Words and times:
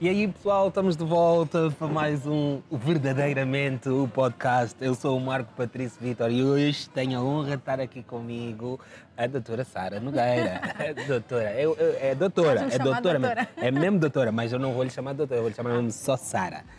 E 0.00 0.08
aí, 0.08 0.26
pessoal, 0.26 0.68
estamos 0.68 0.96
de 0.96 1.04
volta 1.04 1.70
para 1.78 1.86
mais 1.86 2.26
um 2.26 2.62
Verdadeiramente 2.72 3.86
o 3.90 4.08
podcast. 4.08 4.74
Eu 4.82 4.94
sou 4.94 5.14
o 5.14 5.20
Marco 5.20 5.52
Patrício 5.52 6.00
Vitor 6.00 6.30
e 6.30 6.42
hoje 6.42 6.88
tenho 6.88 7.18
a 7.18 7.22
honra 7.22 7.48
de 7.50 7.56
estar 7.56 7.78
aqui 7.78 8.02
comigo 8.02 8.80
a 9.14 9.26
doutora 9.26 9.62
Sara 9.62 10.00
Nogueira. 10.00 10.62
É 10.80 10.94
doutora, 10.94 11.52
eu, 11.52 11.76
eu, 11.76 11.96
é 12.00 12.14
doutora, 12.14 12.60
é 12.60 12.78
doutora, 12.78 13.18
doutora. 13.18 13.18
mesmo. 13.18 13.48
é 13.58 13.70
mesmo 13.70 13.98
doutora, 13.98 14.32
mas 14.32 14.50
eu 14.54 14.58
não 14.58 14.72
vou 14.72 14.84
lhe 14.84 14.90
chamar 14.90 15.12
doutora, 15.12 15.40
eu 15.40 15.42
vou 15.42 15.50
lhe 15.50 15.54
chamar 15.54 15.74
mesmo 15.74 15.92
só 15.92 16.16
Sara. 16.16 16.64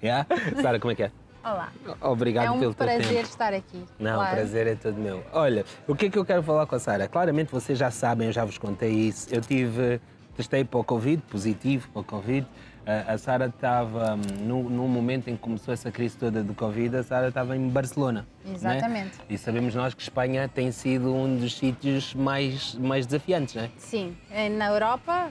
Yeah? 0.00 0.28
Sara, 0.62 0.78
como 0.78 0.92
é 0.92 0.94
que 0.94 1.02
é? 1.04 1.10
Olá. 1.52 1.72
Obrigado 2.02 2.46
é 2.46 2.50
um 2.50 2.58
pelo 2.58 2.74
teu 2.74 2.86
tempo. 2.86 3.00
prazer 3.00 3.24
estar 3.24 3.54
aqui. 3.54 3.84
Não, 3.98 4.14
claro. 4.16 4.32
o 4.32 4.34
prazer 4.34 4.66
é 4.66 4.74
todo 4.74 4.96
meu. 4.96 5.24
Olha, 5.32 5.64
o 5.86 5.94
que 5.94 6.06
é 6.06 6.10
que 6.10 6.18
eu 6.18 6.24
quero 6.24 6.42
falar 6.42 6.66
com 6.66 6.74
a 6.74 6.78
Sara? 6.78 7.08
Claramente 7.08 7.50
vocês 7.50 7.78
já 7.78 7.90
sabem, 7.90 8.26
eu 8.26 8.32
já 8.32 8.44
vos 8.44 8.58
contei 8.58 8.90
isso. 8.90 9.28
Eu 9.34 9.40
tive, 9.40 10.00
testei 10.36 10.62
para 10.64 10.78
o 10.78 10.84
Covid, 10.84 11.22
positivo 11.22 11.88
para 11.88 12.00
o 12.00 12.04
Covid. 12.04 12.46
Ah, 12.86 13.14
a 13.14 13.18
Sara 13.18 13.46
estava, 13.46 14.14
hum, 14.14 14.20
no, 14.46 14.70
no 14.70 14.88
momento 14.88 15.28
em 15.28 15.36
que 15.36 15.40
começou 15.42 15.72
essa 15.72 15.90
crise 15.90 16.16
toda 16.16 16.42
do 16.42 16.54
Covid, 16.54 16.96
a 16.96 17.02
Sara 17.02 17.28
estava 17.28 17.56
em 17.56 17.68
Barcelona. 17.68 18.26
né? 18.44 18.54
Exatamente. 18.54 19.18
E 19.28 19.36
sabemos 19.38 19.74
nós 19.74 19.94
que 19.94 20.02
Espanha 20.02 20.48
tem 20.48 20.70
sido 20.70 21.14
um 21.14 21.36
dos 21.36 21.56
sítios 21.56 22.14
mais, 22.14 22.74
mais 22.74 23.06
desafiantes, 23.06 23.54
não 23.54 23.62
é? 23.62 23.70
Sim, 23.76 24.16
eh, 24.30 24.48
na 24.48 24.68
Europa, 24.68 25.30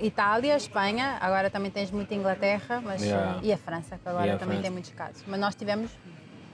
Itália, 0.00 0.56
Espanha, 0.56 1.16
agora 1.20 1.48
também 1.50 1.70
tens 1.70 1.90
muito 1.90 2.12
Inglaterra, 2.12 2.80
mas 2.84 3.02
Yeah. 3.02 3.40
e 3.42 3.52
a 3.52 3.56
França, 3.58 3.98
que 4.02 4.08
agora 4.08 4.34
a 4.34 4.38
também 4.38 4.56
França. 4.56 4.62
tem 4.62 4.70
muitos 4.70 4.90
casos. 4.90 5.22
Mas 5.26 5.40
nós 5.40 5.54
tivemos 5.54 5.90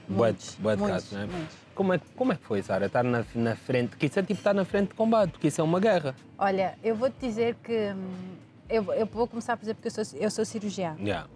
muitos, 0.07 0.55
bué 0.55 0.75
de 0.75 0.81
muitos, 0.81 1.03
casos, 1.03 1.11
não 1.11 1.21
é? 1.21 1.25
muitos. 1.25 1.55
Como 1.75 1.93
é, 1.93 1.99
como 2.15 2.31
é 2.31 2.35
que 2.35 2.43
foi, 2.45 2.61
Sara? 2.61 2.85
Estar 2.85 3.03
na, 3.03 3.25
na 3.35 3.55
frente, 3.55 3.97
que 3.97 4.05
isso 4.05 4.19
é 4.19 4.21
tipo 4.21 4.39
estar 4.39 4.53
na 4.53 4.63
frente 4.63 4.89
de 4.89 4.93
combate, 4.95 5.31
porque 5.31 5.47
isso 5.47 5.59
é 5.59 5.63
uma 5.63 5.79
guerra. 5.79 6.15
Olha, 6.37 6.77
eu 6.83 6.95
vou-te 6.95 7.15
dizer 7.19 7.55
que 7.63 7.91
hum, 7.95 8.35
eu, 8.69 8.93
eu 8.93 9.05
vou 9.07 9.27
começar 9.27 9.55
por 9.57 9.61
dizer 9.61 9.73
porque 9.73 9.87
eu 9.87 10.05
sou, 10.05 10.19
eu 10.19 10.29
sou 10.31 10.45
cirurgiã. 10.45 10.95
Yeah. 10.99 11.27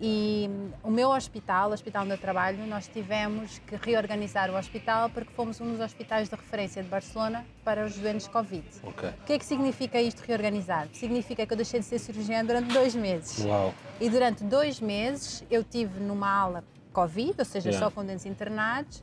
E 0.00 0.50
o 0.82 0.90
meu 0.90 1.10
hospital, 1.10 1.70
o 1.70 1.72
hospital 1.72 2.02
onde 2.02 2.12
eu 2.12 2.18
trabalho, 2.18 2.66
nós 2.66 2.88
tivemos 2.88 3.58
que 3.60 3.76
reorganizar 3.76 4.50
o 4.50 4.56
hospital 4.56 5.08
porque 5.08 5.32
fomos 5.32 5.60
um 5.60 5.70
dos 5.70 5.80
hospitais 5.80 6.28
de 6.28 6.34
referência 6.34 6.82
de 6.82 6.88
Barcelona 6.88 7.46
para 7.64 7.84
os 7.86 7.96
doentes 7.96 8.26
Covid. 8.26 8.66
Ok. 8.82 9.08
O 9.08 9.24
que 9.24 9.32
é 9.34 9.38
que 9.38 9.44
significa 9.44 10.00
isto 10.00 10.20
reorganizar? 10.26 10.88
Significa 10.92 11.46
que 11.46 11.52
eu 11.52 11.56
deixei 11.56 11.78
de 11.78 11.86
ser 11.86 12.00
cirurgiã 12.00 12.44
durante 12.44 12.72
dois 12.72 12.94
meses. 12.94 13.44
Uau. 13.44 13.72
E 14.00 14.10
durante 14.10 14.42
dois 14.42 14.80
meses 14.80 15.44
eu 15.48 15.62
tive 15.62 16.00
numa 16.00 16.28
ala 16.28 16.64
Covid, 16.92 17.34
ou 17.38 17.44
seja, 17.44 17.70
Yeah. 17.70 17.86
só 17.86 17.90
com 17.90 18.04
doentes 18.04 18.26
internados, 18.26 19.02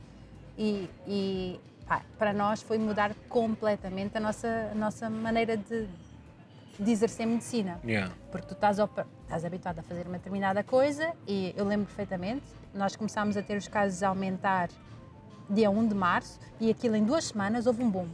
e, 0.58 0.88
e, 1.06 1.60
pá, 1.86 2.02
para 2.18 2.32
nós 2.32 2.62
foi 2.62 2.78
mudar 2.78 3.14
completamente 3.28 4.16
a 4.16 4.20
nossa, 4.20 4.70
a 4.70 4.74
nossa 4.74 5.08
maneira 5.10 5.56
de, 5.56 5.88
de 6.78 6.90
exercer 6.90 7.26
medicina. 7.26 7.78
Yeah. 7.84 8.12
Porque 8.30 8.46
tu 8.46 8.54
estás, 8.54 8.78
estás 8.78 9.44
habituado 9.44 9.78
a 9.78 9.82
fazer 9.82 10.06
uma 10.06 10.18
determinada 10.18 10.62
coisa 10.62 11.12
e 11.26 11.54
eu 11.56 11.64
lembro 11.64 11.86
perfeitamente, 11.86 12.44
nós 12.74 12.96
começámos 12.96 13.36
a 13.36 13.42
ter 13.42 13.56
os 13.56 13.68
casos 13.68 14.02
a 14.02 14.08
aumentar 14.08 14.68
dia 15.48 15.70
1 15.70 15.88
de 15.88 15.94
março 15.94 16.38
e 16.60 16.70
aquilo 16.70 16.96
em 16.96 17.04
duas 17.04 17.24
semanas 17.26 17.66
houve 17.66 17.82
um 17.82 17.90
boom. 17.90 18.08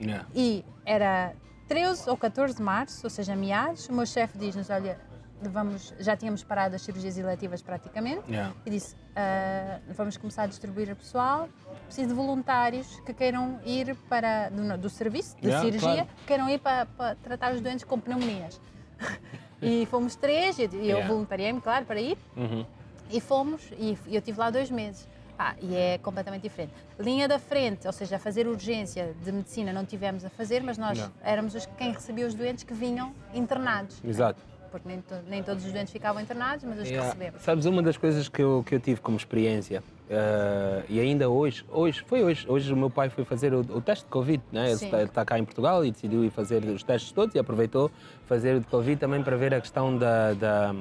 Yeah. 0.00 0.26
E 0.34 0.64
era 0.84 1.34
13 1.68 2.08
ou 2.10 2.16
14 2.16 2.56
de 2.56 2.62
março, 2.62 3.00
ou 3.04 3.10
seja, 3.10 3.34
meados, 3.34 3.88
o 3.88 3.92
meu 3.92 4.06
chefe 4.06 4.38
diz-nos, 4.38 4.70
olha, 4.70 4.98
vamos, 5.42 5.92
já 5.98 6.16
tínhamos 6.16 6.42
parado 6.42 6.74
as 6.76 6.82
cirurgias 6.82 7.18
eletivas 7.18 7.60
praticamente, 7.62 8.22
Yeah. 8.28 8.54
e 8.64 8.70
disse, 8.70 8.96
"Ah, 9.14 9.78
vamos 9.88 10.16
começar 10.16 10.44
a 10.44 10.46
distribuir 10.46 10.90
a 10.90 10.94
pessoal, 10.96 11.48
preciso 11.86 12.08
de 12.08 12.14
voluntários 12.14 13.00
que 13.00 13.12
queiram 13.12 13.60
ir 13.64 13.94
para, 14.08 14.48
do, 14.48 14.78
do 14.78 14.88
serviço 14.90 15.36
de 15.40 15.48
Yeah, 15.48 15.64
cirurgia, 15.64 15.94
claro. 16.04 16.08
que 16.18 16.24
queiram 16.26 16.48
ir 16.48 16.58
para, 16.60 16.86
para 16.86 17.14
tratar 17.16 17.52
os 17.54 17.60
doentes 17.60 17.84
com 17.84 17.98
pneumonias. 18.00 18.60
e 19.60 19.86
fomos 19.86 20.16
três, 20.16 20.58
e 20.58 20.62
eu, 20.64 20.70
Yeah. 20.80 21.06
voluntariei-me, 21.08 21.60
claro, 21.60 21.84
para 21.84 22.00
ir, 22.00 22.16
Uhum. 22.36 22.64
e 23.10 23.20
fomos, 23.20 23.70
e 23.78 23.98
eu 24.06 24.18
estive 24.18 24.38
lá 24.38 24.50
dois 24.50 24.70
meses. 24.70 25.06
Ah, 25.36 25.56
e 25.60 25.74
é 25.74 25.98
completamente 25.98 26.42
diferente. 26.42 26.72
Linha 26.96 27.26
da 27.26 27.40
frente, 27.40 27.88
ou 27.88 27.92
seja, 27.92 28.20
fazer 28.20 28.46
urgência 28.46 29.16
de 29.20 29.32
medicina 29.32 29.72
não 29.72 29.84
tivemos 29.84 30.24
a 30.24 30.30
fazer, 30.30 30.62
mas 30.62 30.78
nós 30.78 30.96
Não. 30.96 31.10
éramos 31.24 31.56
os, 31.56 31.66
quem 31.76 31.90
recebia 31.92 32.24
os 32.24 32.34
doentes 32.34 32.62
que 32.62 32.72
vinham 32.72 33.12
internados. 33.34 34.00
Exato. 34.04 34.40
Porque 34.74 34.88
nem, 34.88 35.00
to- 35.02 35.22
nem 35.28 35.40
todos 35.40 35.64
os 35.64 35.70
doentes 35.72 35.92
ficavam 35.92 36.20
internados, 36.20 36.64
mas 36.64 36.78
os 36.78 36.82
que 36.82 36.88
Yeah. 36.94 37.06
recebemos. 37.12 37.42
Sabes, 37.42 37.64
uma 37.64 37.80
das 37.80 37.96
coisas 37.96 38.28
que 38.28 38.42
eu, 38.42 38.64
que 38.66 38.74
eu 38.74 38.80
tive 38.80 39.00
como 39.00 39.16
experiência, 39.16 39.84
eh, 40.08 40.82
e 40.88 41.00
ainda 41.00 41.30
hoje, 41.30 41.64
hoje, 41.70 42.04
foi 42.06 42.22
hoje, 42.22 42.44
hoje 42.46 42.72
o 42.72 42.76
meu 42.76 42.90
pai 42.90 43.08
foi 43.08 43.24
fazer 43.24 43.54
o, 43.54 43.60
o 43.60 43.80
teste 43.80 44.04
de 44.04 44.10
Covid, 44.10 44.42
né? 44.52 44.66
ele 44.66 44.74
está, 44.74 45.02
está 45.02 45.24
cá 45.24 45.38
em 45.38 45.44
Portugal 45.44 45.82
e 45.84 45.90
decidiu 45.90 46.22
ir 46.22 46.30
fazer 46.30 46.62
os 46.64 46.82
testes 46.82 47.10
todos 47.10 47.34
e 47.34 47.38
aproveitou 47.38 47.90
fazer 48.26 48.56
o 48.56 48.60
de 48.60 48.66
Covid 48.66 48.98
também 49.00 49.22
para 49.22 49.34
ver 49.36 49.54
a 49.54 49.60
questão 49.60 49.96
da, 49.96 50.34
da, 50.34 50.74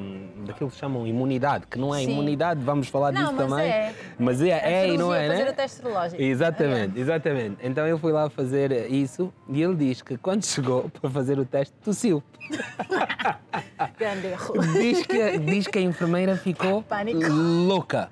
daquilo 0.45 0.69
que 0.69 0.75
chamam 0.77 1.07
imunidade, 1.07 1.67
que 1.67 1.79
não 1.79 1.95
é 1.95 1.99
Sim. 1.99 2.11
imunidade, 2.11 2.61
vamos 2.63 2.89
falar 2.89 3.13
Não, 3.13 3.21
disso 3.21 3.33
mas 3.33 3.49
também. 3.49 3.65
é. 3.71 3.95
Mas 4.19 4.41
é, 4.41 4.53
A 4.53 4.69
é 4.69 4.87
e 4.89 4.97
não 4.97 5.13
é, 5.13 5.27
fazer 5.27 5.43
né? 5.45 5.51
o 5.51 5.53
teste 5.53 5.77
serológico. 5.77 6.21
Exatamente, 6.21 6.99
exatamente. 6.99 7.57
Então 7.63 7.87
eu 7.87 7.97
fui 7.97 8.11
lá 8.11 8.29
fazer 8.29 8.91
isso 8.91 9.33
e 9.47 9.61
ele 9.61 9.75
diz 9.75 10.01
que 10.01 10.17
quando 10.17 10.45
chegou 10.45 10.89
para 10.99 11.09
fazer 11.09 11.39
o 11.39 11.45
teste, 11.45 11.73
tossiu. 11.83 12.21
Grande 13.97 14.27
erro. 14.27 14.53
Diz 14.73 15.05
que, 15.05 15.37
diz 15.39 15.67
que 15.67 15.77
a 15.79 15.81
enfermeira 15.81 16.35
ficou 16.35 16.83
Pânico. 16.83 17.19
louca. 17.29 18.09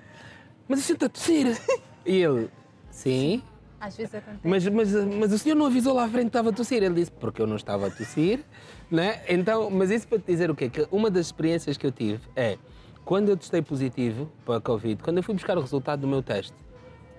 Mas 0.71 0.79
o 0.79 0.83
senhor 0.83 0.95
está 0.95 1.05
a 1.07 1.09
tossir? 1.09 1.61
E 2.05 2.15
ele, 2.21 2.49
sim. 2.89 3.43
Às 3.77 3.97
vezes 3.97 4.15
acontece. 4.15 4.47
Mas, 4.47 4.65
mas, 4.69 4.93
mas 4.93 5.33
o 5.33 5.37
senhor 5.37 5.55
não 5.55 5.65
avisou 5.65 5.93
lá 5.93 6.05
à 6.05 6.07
frente 6.07 6.21
que 6.23 6.27
estava 6.29 6.49
a 6.49 6.53
tossir? 6.53 6.81
Ele 6.81 6.95
disse, 6.95 7.11
porque 7.11 7.41
eu 7.41 7.47
não 7.47 7.57
estava 7.57 7.87
a 7.87 7.89
tossir, 7.91 8.39
né? 8.89 9.19
Então, 9.27 9.69
mas 9.69 9.91
isso 9.91 10.07
para 10.07 10.17
te 10.17 10.27
dizer 10.27 10.49
o 10.49 10.55
quê? 10.55 10.69
Que 10.69 10.87
uma 10.89 11.09
das 11.11 11.25
experiências 11.25 11.75
que 11.75 11.85
eu 11.85 11.91
tive 11.91 12.21
é, 12.37 12.57
quando 13.03 13.27
eu 13.27 13.35
testei 13.35 13.61
positivo 13.61 14.31
para 14.45 14.55
a 14.57 14.61
Covid, 14.61 15.03
quando 15.03 15.17
eu 15.17 15.23
fui 15.23 15.35
buscar 15.35 15.57
o 15.57 15.61
resultado 15.61 15.99
do 15.99 16.07
meu 16.07 16.23
teste, 16.23 16.53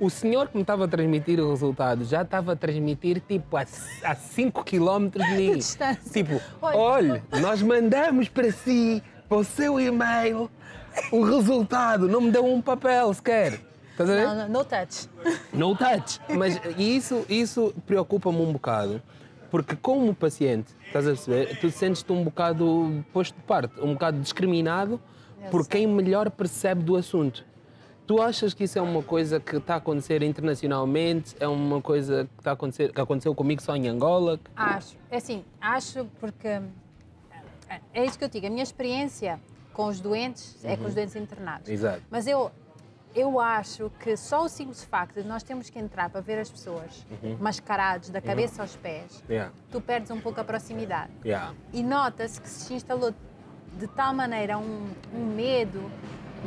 o 0.01 0.09
senhor 0.09 0.49
que 0.49 0.57
me 0.57 0.63
estava 0.63 0.87
a 0.87 0.89
transmitir 0.89 1.39
o 1.39 1.51
resultado 1.51 2.07
já 2.07 2.23
estava 2.23 2.53
a 2.55 2.57
transmitir 2.57 3.21
tipo 3.21 3.55
a 3.57 3.67
5 3.67 4.65
km 4.65 5.09
de 5.11 5.19
mim. 5.37 5.57
distância. 5.59 6.11
Tipo, 6.11 6.41
Olha. 6.63 6.79
olha, 6.79 7.25
nós 7.39 7.61
mandamos 7.61 8.31
para 8.31 8.51
si, 8.51 9.03
para 9.29 9.37
o 9.39 9.45
seu 9.45 9.79
e-mail, 9.79 10.51
o 11.11 11.23
resultado, 11.25 12.09
não 12.09 12.21
me 12.21 12.31
deu 12.31 12.45
um 12.45 12.61
papel 12.61 13.13
sequer. 13.15 13.61
Estás 13.93 14.09
a 14.09 14.15
ver? 14.15 14.27
Não, 14.27 14.35
não, 14.35 14.49
no 14.49 14.65
touch. 14.65 15.09
No 15.53 15.77
touch. 15.77 16.21
Mas 16.37 16.59
isso, 16.79 17.25
isso 17.29 17.75
preocupa-me 17.87 18.39
um 18.41 18.53
bocado, 18.53 19.03
porque 19.51 19.77
como 19.77 20.15
paciente, 20.15 20.73
estás 20.87 21.07
a 21.07 21.11
perceber, 21.11 21.59
tu 21.61 21.71
sentes-te 21.71 22.11
um 22.13 22.25
bocado 22.25 23.05
posto 23.13 23.35
de 23.35 23.43
parte, 23.43 23.79
um 23.81 23.93
bocado 23.93 24.19
discriminado 24.19 24.99
Eu 25.45 25.51
por 25.51 25.63
sei. 25.65 25.71
quem 25.81 25.87
melhor 25.87 26.31
percebe 26.31 26.83
do 26.83 26.97
assunto. 26.97 27.45
Tu 28.07 28.21
achas 28.21 28.53
que 28.53 28.65
isso 28.65 28.79
é 28.79 28.83
uma 28.83 29.03
coisa 29.03 29.39
que 29.39 29.57
está 29.57 29.75
a 29.75 29.77
acontecer 29.77 30.23
internacionalmente? 30.23 31.37
É 31.39 31.47
uma 31.47 31.81
coisa 31.81 32.25
que 32.35 32.41
está 32.41 32.51
a 32.51 32.55
acontecer, 32.55 32.93
que 32.93 33.01
aconteceu 33.01 33.35
comigo 33.35 33.63
só 33.63 33.77
em 33.77 33.89
Angola? 33.89 34.41
Acho. 34.57 34.97
É 35.11 35.19
assim, 35.19 35.45
acho 35.61 36.07
porque 36.19 36.49
é- 36.49 37.81
é 37.95 38.05
isso 38.05 38.19
que 38.19 38.25
eu 38.25 38.29
digo. 38.29 38.47
A 38.47 38.51
minha 38.51 38.63
experiência 38.63 39.39
com 39.73 39.87
os 39.87 40.01
doentes 40.01 40.65
é 40.65 40.77
com 40.77 40.85
os 40.87 40.95
doentes 40.95 41.17
internados. 41.17 41.69
Uhum. 41.69 41.75
Exato. 41.75 42.03
Mas 42.11 42.27
eu, 42.27 42.51
eu 43.15 43.39
acho 43.41 43.91
que 44.01 44.17
só 44.17 44.45
o 44.45 44.49
simples 44.49 44.83
facto 44.85 45.21
de 45.23 45.29
nós 45.29 45.43
termos 45.43 45.69
que 45.71 45.79
entrar 45.79 46.09
para 46.11 46.21
ver 46.21 46.39
as 46.39 46.51
pessoas 46.51 47.07
Uhum. 47.23 47.37
mascarados 47.41 48.11
da 48.11 48.21
cabeça 48.21 48.63
aos 48.63 48.75
pés, 48.77 49.23
Yeah. 49.29 49.53
tu 49.71 49.81
perdes 49.81 50.11
um 50.11 50.21
pouco 50.21 50.41
a 50.41 50.45
proximidade. 50.45 51.11
Yeah. 51.25 51.53
E 51.73 51.83
nota-se 51.83 52.41
que 52.41 52.49
se 52.49 52.73
instalou 52.75 53.13
de 53.79 53.87
tal 53.89 54.13
maneira 54.15 54.59
um, 54.59 54.89
um 55.15 55.25
medo 55.35 55.83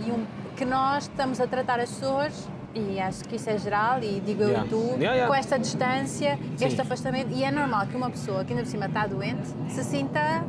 e 0.05 0.11
um, 0.11 0.25
que 0.55 0.65
nós 0.65 1.03
estamos 1.03 1.39
a 1.39 1.47
tratar 1.47 1.79
as 1.79 1.89
pessoas, 1.89 2.47
e 2.73 2.99
acho 2.99 3.23
que 3.23 3.37
isso 3.37 3.49
é 3.49 3.57
geral, 3.57 4.03
e 4.03 4.19
digo 4.19 4.43
eu 4.43 4.49
Yeah. 4.49 4.65
e 4.65 4.69
tu, 4.69 4.75
Yeah, 4.75 5.01
yeah. 5.13 5.27
com 5.27 5.33
esta 5.35 5.57
distância, 5.57 6.37
Sim. 6.57 6.65
este 6.65 6.81
afastamento, 6.81 7.31
e 7.31 7.43
é 7.43 7.49
normal 7.51 7.87
que 7.87 7.95
uma 7.95 8.09
pessoa 8.09 8.43
que 8.43 8.51
ainda 8.51 8.63
por 8.63 8.69
cima 8.69 8.87
está 8.87 9.07
doente 9.07 9.47
se 9.69 9.83
sinta. 9.83 10.43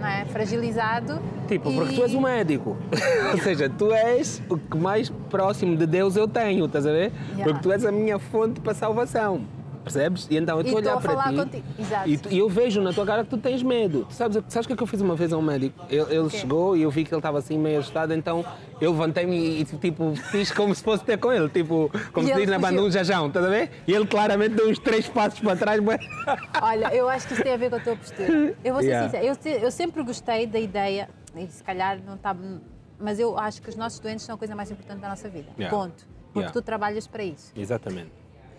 Não 0.00 0.08
é, 0.08 0.24
fragilizado. 0.24 1.20
Tipo, 1.46 1.70
e- 1.70 1.74
porque 1.74 1.94
tu 1.94 2.02
és 2.02 2.14
um 2.14 2.20
médico. 2.22 2.76
Ou 3.32 3.38
seja, 3.38 3.68
tu 3.68 3.92
és 3.92 4.42
o 4.48 4.56
que 4.56 4.76
mais 4.76 5.10
próximo 5.28 5.76
de 5.76 5.86
Deus 5.86 6.16
eu 6.16 6.26
tenho, 6.26 6.64
estás 6.66 6.86
a 6.86 6.92
ver? 6.92 7.12
Yeah. 7.32 7.44
Porque 7.44 7.60
tu 7.62 7.72
és 7.72 7.84
a 7.84 7.92
minha 7.92 8.18
fonte 8.18 8.60
para 8.60 8.74
salvação. 8.74 9.42
Percebes? 9.82 10.26
E 10.30 10.36
então 10.36 10.56
eu 10.56 10.62
estou 10.62 10.76
a 10.78 10.80
olhar 10.80 11.00
para 11.00 11.22
ti 11.30 11.36
contigo. 11.36 11.64
Exato. 11.78 12.08
e, 12.08 12.18
tu- 12.18 12.28
e 12.30 12.38
eu 12.38 12.48
vejo 12.48 12.82
na 12.82 12.92
tua 12.92 13.06
cara 13.06 13.24
que 13.24 13.30
tu 13.30 13.38
tens 13.38 13.62
medo. 13.62 14.04
Tu 14.08 14.14
sabes, 14.14 14.42
sabes 14.48 14.66
o 14.66 14.68
que 14.68 14.72
é 14.74 14.76
que 14.76 14.82
eu 14.82 14.86
fiz 14.86 15.00
uma 15.00 15.14
vez 15.16 15.32
a 15.32 15.38
um 15.38 15.42
médico? 15.42 15.84
Ele, 15.88 16.14
ele 16.14 16.28
chegou 16.30 16.76
e 16.76 16.82
eu 16.82 16.90
vi 16.90 17.04
que 17.04 17.12
ele 17.14 17.18
estava 17.18 17.38
assim 17.38 17.58
meio 17.58 17.78
assustado, 17.80 18.12
então 18.12 18.44
eu 18.80 18.90
levantei-me 18.92 19.60
e, 19.60 19.64
tipo 19.64 20.14
fiz 20.30 20.50
como 20.52 20.74
se 20.74 20.82
fosse 20.82 21.02
ter 21.04 21.18
com 21.18 21.32
ele, 21.32 21.48
tipo, 21.48 21.90
como 22.12 22.28
E 22.28 22.30
se 22.32 22.36
diz 22.38 22.48
na 22.50 22.58
banda 22.58 22.82
um 22.82 22.90
jajão, 22.90 23.28
estás 23.28 23.44
a 23.46 23.48
ver? 23.48 23.70
E 23.86 23.92
ele 23.94 24.06
claramente 24.06 24.54
deu 24.54 24.68
uns 24.68 24.78
três 24.78 25.08
passos 25.08 25.40
para 25.40 25.56
trás. 25.56 25.80
bué. 25.80 25.98
Olha, 26.60 26.94
eu 26.94 27.08
acho 27.08 27.26
que 27.26 27.32
isso 27.34 27.42
tem 27.42 27.52
a 27.54 27.56
ver 27.56 27.70
com 27.70 27.76
a 27.76 27.80
tua 27.80 27.96
postura. 27.96 28.54
Eu 28.62 28.74
vou 28.74 28.82
ser 28.82 28.88
Yeah. 28.88 29.08
sincera, 29.08 29.24
eu, 29.24 29.36
te- 29.36 29.64
eu 29.64 29.70
sempre 29.70 30.02
gostei 30.02 30.46
da 30.46 30.58
ideia, 30.58 31.08
e 31.34 31.46
se 31.46 31.62
calhar 31.64 31.98
não 32.04 32.14
está. 32.16 32.36
Mas 32.98 33.18
eu 33.18 33.38
acho 33.38 33.62
que 33.62 33.68
os 33.70 33.76
nossos 33.76 33.98
doentes 33.98 34.26
são 34.26 34.34
a 34.34 34.38
coisa 34.38 34.54
mais 34.54 34.70
importante 34.70 35.00
da 35.00 35.08
nossa 35.08 35.26
vida. 35.28 35.48
Yeah. 35.58 35.74
Ponto. 35.74 36.06
Porque 36.26 36.40
Yeah. 36.40 36.52
tu 36.52 36.60
trabalhas 36.62 37.06
para 37.06 37.24
isso. 37.24 37.50
Exatamente. 37.56 38.10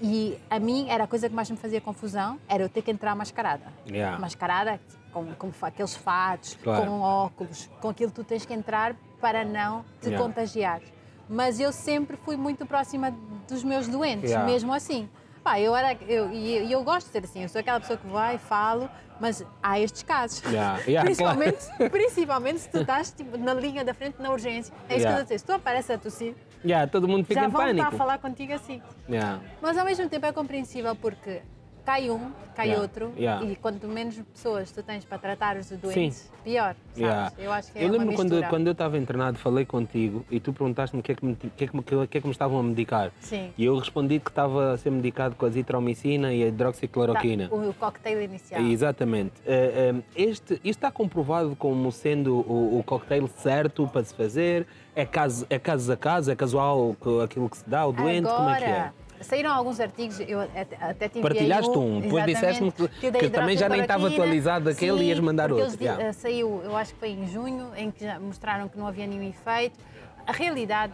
E 0.01 0.37
a 0.49 0.59
mim 0.59 0.87
era 0.89 1.03
a 1.03 1.07
coisa 1.07 1.29
que 1.29 1.35
mais 1.35 1.49
me 1.49 1.57
fazia 1.57 1.79
confusão, 1.79 2.39
era 2.49 2.63
eu 2.63 2.69
ter 2.69 2.81
que 2.81 2.89
entrar 2.89 3.15
mascarada. 3.15 3.65
Yeah. 3.87 4.17
Mascarada 4.17 4.79
com, 5.13 5.25
com 5.35 5.51
aqueles 5.61 5.95
fatos, 5.95 6.57
Claro. 6.63 6.85
com 6.87 7.01
óculos, 7.01 7.69
com 7.79 7.89
aquilo 7.89 8.09
que 8.09 8.15
tu 8.15 8.23
tens 8.23 8.43
que 8.45 8.53
entrar 8.53 8.95
para 9.19 9.45
não 9.45 9.83
te 10.01 10.07
Yeah. 10.07 10.17
contagiar. 10.25 10.81
Mas 11.29 11.59
eu 11.59 11.71
sempre 11.71 12.17
fui 12.17 12.35
muito 12.35 12.65
próxima 12.65 13.13
dos 13.47 13.63
meus 13.63 13.87
doentes, 13.87 14.31
Yeah. 14.31 14.49
mesmo 14.51 14.73
assim. 14.73 15.07
Pá, 15.43 15.59
eu 15.59 15.75
era, 15.75 15.93
eu, 16.07 16.31
e 16.31 16.65
e 16.67 16.71
eu 16.71 16.83
gosto 16.83 17.07
de 17.07 17.13
ser 17.13 17.23
assim, 17.23 17.43
eu 17.43 17.49
sou 17.49 17.59
aquela 17.61 17.79
pessoa 17.79 17.97
que 17.97 18.07
vai, 18.07 18.37
falo, 18.37 18.89
mas 19.19 19.43
há 19.61 19.79
estes 19.79 20.03
casos. 20.03 20.41
Yeah, 20.43 20.79
yeah, 20.87 21.01
principalmente, 21.05 21.57
principalmente 21.91 22.59
se 22.59 22.69
tu 22.69 22.79
estás 22.79 23.11
tipo, 23.11 23.37
na 23.37 23.53
linha 23.53 23.83
da 23.83 23.93
frente 23.93 24.19
na 24.21 24.31
urgência. 24.31 24.73
É 24.89 24.97
isso 24.97 25.05
que 25.05 25.07
eu 25.07 25.09
estou 25.09 25.19
a 25.19 25.23
dizer. 25.23 25.39
Se 25.39 25.45
tu 25.45 25.51
apareces 25.53 25.91
a 25.91 25.97
tossir, 25.97 26.35
Yeah, 26.63 26.87
todo 26.89 27.07
mundo 27.07 27.25
fica 27.25 27.41
já 27.41 27.47
em 27.47 27.49
vão 27.49 27.61
estar 27.61 27.71
a 27.71 27.85
pânico. 27.85 27.97
falar 27.97 28.17
contigo 28.19 28.53
assim. 28.53 28.81
Yeah. 29.09 29.39
Mas 29.61 29.77
ao 29.77 29.85
mesmo 29.85 30.07
tempo 30.09 30.25
é 30.25 30.31
compreensível 30.31 30.95
porque 30.95 31.41
cai 31.83 32.11
um, 32.11 32.31
cai 32.55 32.67
Yeah, 32.67 32.79
outro, 32.81 33.11
yeah. 33.17 33.43
e 33.43 33.55
quanto 33.55 33.87
menos 33.87 34.15
pessoas 34.31 34.69
tu 34.71 34.83
tens 34.83 35.03
para 35.03 35.17
tratar 35.17 35.57
os 35.57 35.67
doentes, 35.71 36.31
pior. 36.43 36.75
Sabes? 36.93 37.33
Eu 37.39 37.51
acho 37.51 37.71
que 37.71 37.79
é 37.79 37.83
eu 37.85 37.89
lembro 37.89 38.13
quando, 38.13 38.47
quando 38.49 38.67
eu 38.67 38.73
estava 38.73 38.99
internado, 38.99 39.39
falei 39.39 39.65
contigo 39.65 40.23
e 40.29 40.39
tu 40.39 40.53
perguntaste-me 40.53 40.99
o 40.99 41.03
que 41.03 41.11
é 41.11 41.15
que 41.15 41.25
me, 41.25 41.35
que 41.35 41.63
é 41.63 41.67
que 41.67 41.75
me, 41.75 41.81
que 41.81 41.95
é 41.95 42.21
que 42.21 42.27
me 42.27 42.31
estavam 42.31 42.59
a 42.59 42.63
medicar. 42.63 43.11
Sim. 43.19 43.51
E 43.57 43.65
eu 43.65 43.75
respondi 43.77 44.19
que 44.19 44.29
estava 44.29 44.73
a 44.73 44.77
ser 44.77 44.91
medicado 44.91 45.35
com 45.35 45.43
a 45.45 45.47
azitromicina 45.49 46.31
e 46.31 46.43
a 46.43 46.47
hidroxicloroquina. 46.49 47.49
Tá, 47.49 47.55
o 47.55 47.73
cocktail 47.73 48.21
inicial. 48.21 48.61
Exatamente. 48.61 49.33
Eh, 49.43 49.93
eh, 49.95 50.01
Este, 50.15 50.53
isto 50.55 50.67
está 50.67 50.91
comprovado 50.91 51.55
como 51.55 51.91
sendo 51.91 52.35
o, 52.47 52.77
o 52.77 52.83
cocktail 52.83 53.27
certo 53.27 53.87
para 53.87 54.03
se 54.03 54.13
fazer? 54.13 54.67
É 54.95 55.05
caso, 55.05 55.45
é 55.49 55.57
caso 55.57 55.91
a 55.91 55.97
caso? 55.97 56.31
É 56.31 56.35
casual 56.35 56.95
aquilo 57.23 57.49
que 57.49 57.57
se 57.57 57.69
dá 57.69 57.81
ao 57.81 57.93
doente? 57.93 58.27
Agora, 58.27 58.37
Como 58.37 58.49
é 58.49 58.57
que 58.59 58.63
é? 58.65 59.23
saíram 59.23 59.51
alguns 59.51 59.79
artigos, 59.79 60.19
eu 60.19 60.41
até, 60.41 61.07
te 61.07 61.21
Partilhaste 61.21 61.77
um, 61.77 62.01
depois 62.01 62.25
disseste-me 62.25 62.71
que- 62.71 62.83
o 62.83 62.89
que 62.89 63.29
também 63.29 63.55
já 63.55 63.69
nem 63.69 63.81
estava 63.81 64.07
atualizado 64.07 64.69
aquele 64.69 65.03
e 65.03 65.07
ias 65.09 65.19
mandar 65.19 65.51
outro, 65.51 65.67
eles 65.67 65.79
yeah. 65.79 66.11
saiu, 66.11 66.61
eu 66.63 66.75
acho 66.75 66.93
que 66.93 66.99
foi 66.99 67.09
em 67.09 67.27
junho, 67.27 67.69
em 67.77 67.91
que 67.91 68.03
já 68.03 68.19
mostraram 68.19 68.67
que 68.67 68.77
não 68.77 68.87
havia 68.87 69.05
nenhum 69.05 69.29
efeito. 69.29 69.79
A 70.25 70.31
realidade 70.31 70.93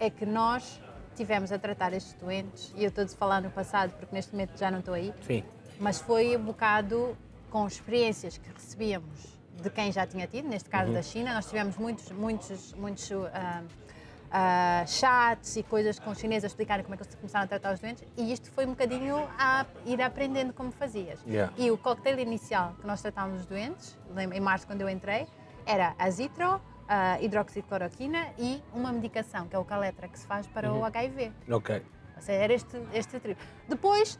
é 0.00 0.10
que 0.10 0.26
nós 0.26 0.80
tivemos 1.16 1.50
a 1.52 1.58
tratar 1.58 1.92
estes 1.92 2.12
doentes, 2.14 2.72
e 2.76 2.82
eu 2.84 2.88
estou 2.88 3.04
a 3.04 3.08
falar 3.08 3.40
no 3.40 3.50
passado 3.50 3.92
porque 3.98 4.14
neste 4.14 4.32
momento 4.32 4.58
já 4.58 4.70
não 4.70 4.80
estou 4.80 4.94
aí, 4.94 5.12
Sim. 5.22 5.42
mas 5.80 6.00
foi 6.00 6.36
um 6.36 6.42
bocado 6.42 7.16
com 7.50 7.66
experiências 7.66 8.36
que 8.36 8.50
recebíamos 8.52 9.37
de 9.60 9.70
quem 9.70 9.90
já 9.92 10.06
tinha 10.06 10.26
tido, 10.26 10.48
neste 10.48 10.68
caso 10.68 10.92
da 10.92 11.02
China, 11.02 11.34
nós 11.34 11.46
tivemos 11.46 11.76
muitos, 11.76 12.10
muitos, 12.10 12.72
muitos 12.74 13.10
ah, 13.32 13.62
ah, 14.30 14.84
chats 14.86 15.56
e 15.56 15.62
coisas 15.62 15.98
com 15.98 16.10
os 16.10 16.18
chineses 16.18 16.44
a 16.44 16.46
explicarem 16.46 16.84
como 16.84 16.94
é 16.94 16.98
que 16.98 17.02
eles 17.02 17.14
começaram 17.14 17.44
a 17.44 17.48
tratar 17.48 17.74
os 17.74 17.80
doentes 17.80 18.04
e 18.16 18.32
isto 18.32 18.50
foi 18.52 18.66
um 18.66 18.70
bocadinho 18.70 19.16
a 19.38 19.66
ir 19.84 20.00
aprendendo 20.00 20.52
como 20.52 20.70
fazias. 20.70 21.20
Yeah. 21.26 21.52
E 21.56 21.70
o 21.70 21.78
cocktail 21.78 22.18
inicial 22.18 22.74
que 22.80 22.86
nós 22.86 23.02
tratámos 23.02 23.40
os 23.40 23.46
doentes, 23.46 23.96
em 24.16 24.40
março 24.40 24.66
quando 24.66 24.80
eu 24.80 24.88
entrei, 24.88 25.26
era 25.66 25.94
azitro, 25.98 26.60
a 26.88 27.20
hidroxicloroquina 27.20 28.28
e 28.38 28.62
uma 28.72 28.92
medicação, 28.92 29.46
que 29.46 29.54
é 29.54 29.58
o 29.58 29.64
Caletra, 29.64 30.08
que 30.08 30.18
se 30.18 30.26
faz 30.26 30.46
para 30.46 30.72
o 30.72 30.84
HIV. 30.84 31.32
Ok. 31.50 31.82
Ou 32.16 32.22
seja, 32.22 32.42
era 32.42 32.52
este, 32.52 32.82
este 32.92 33.20
trio. 33.20 33.36
Depois, 33.68 34.18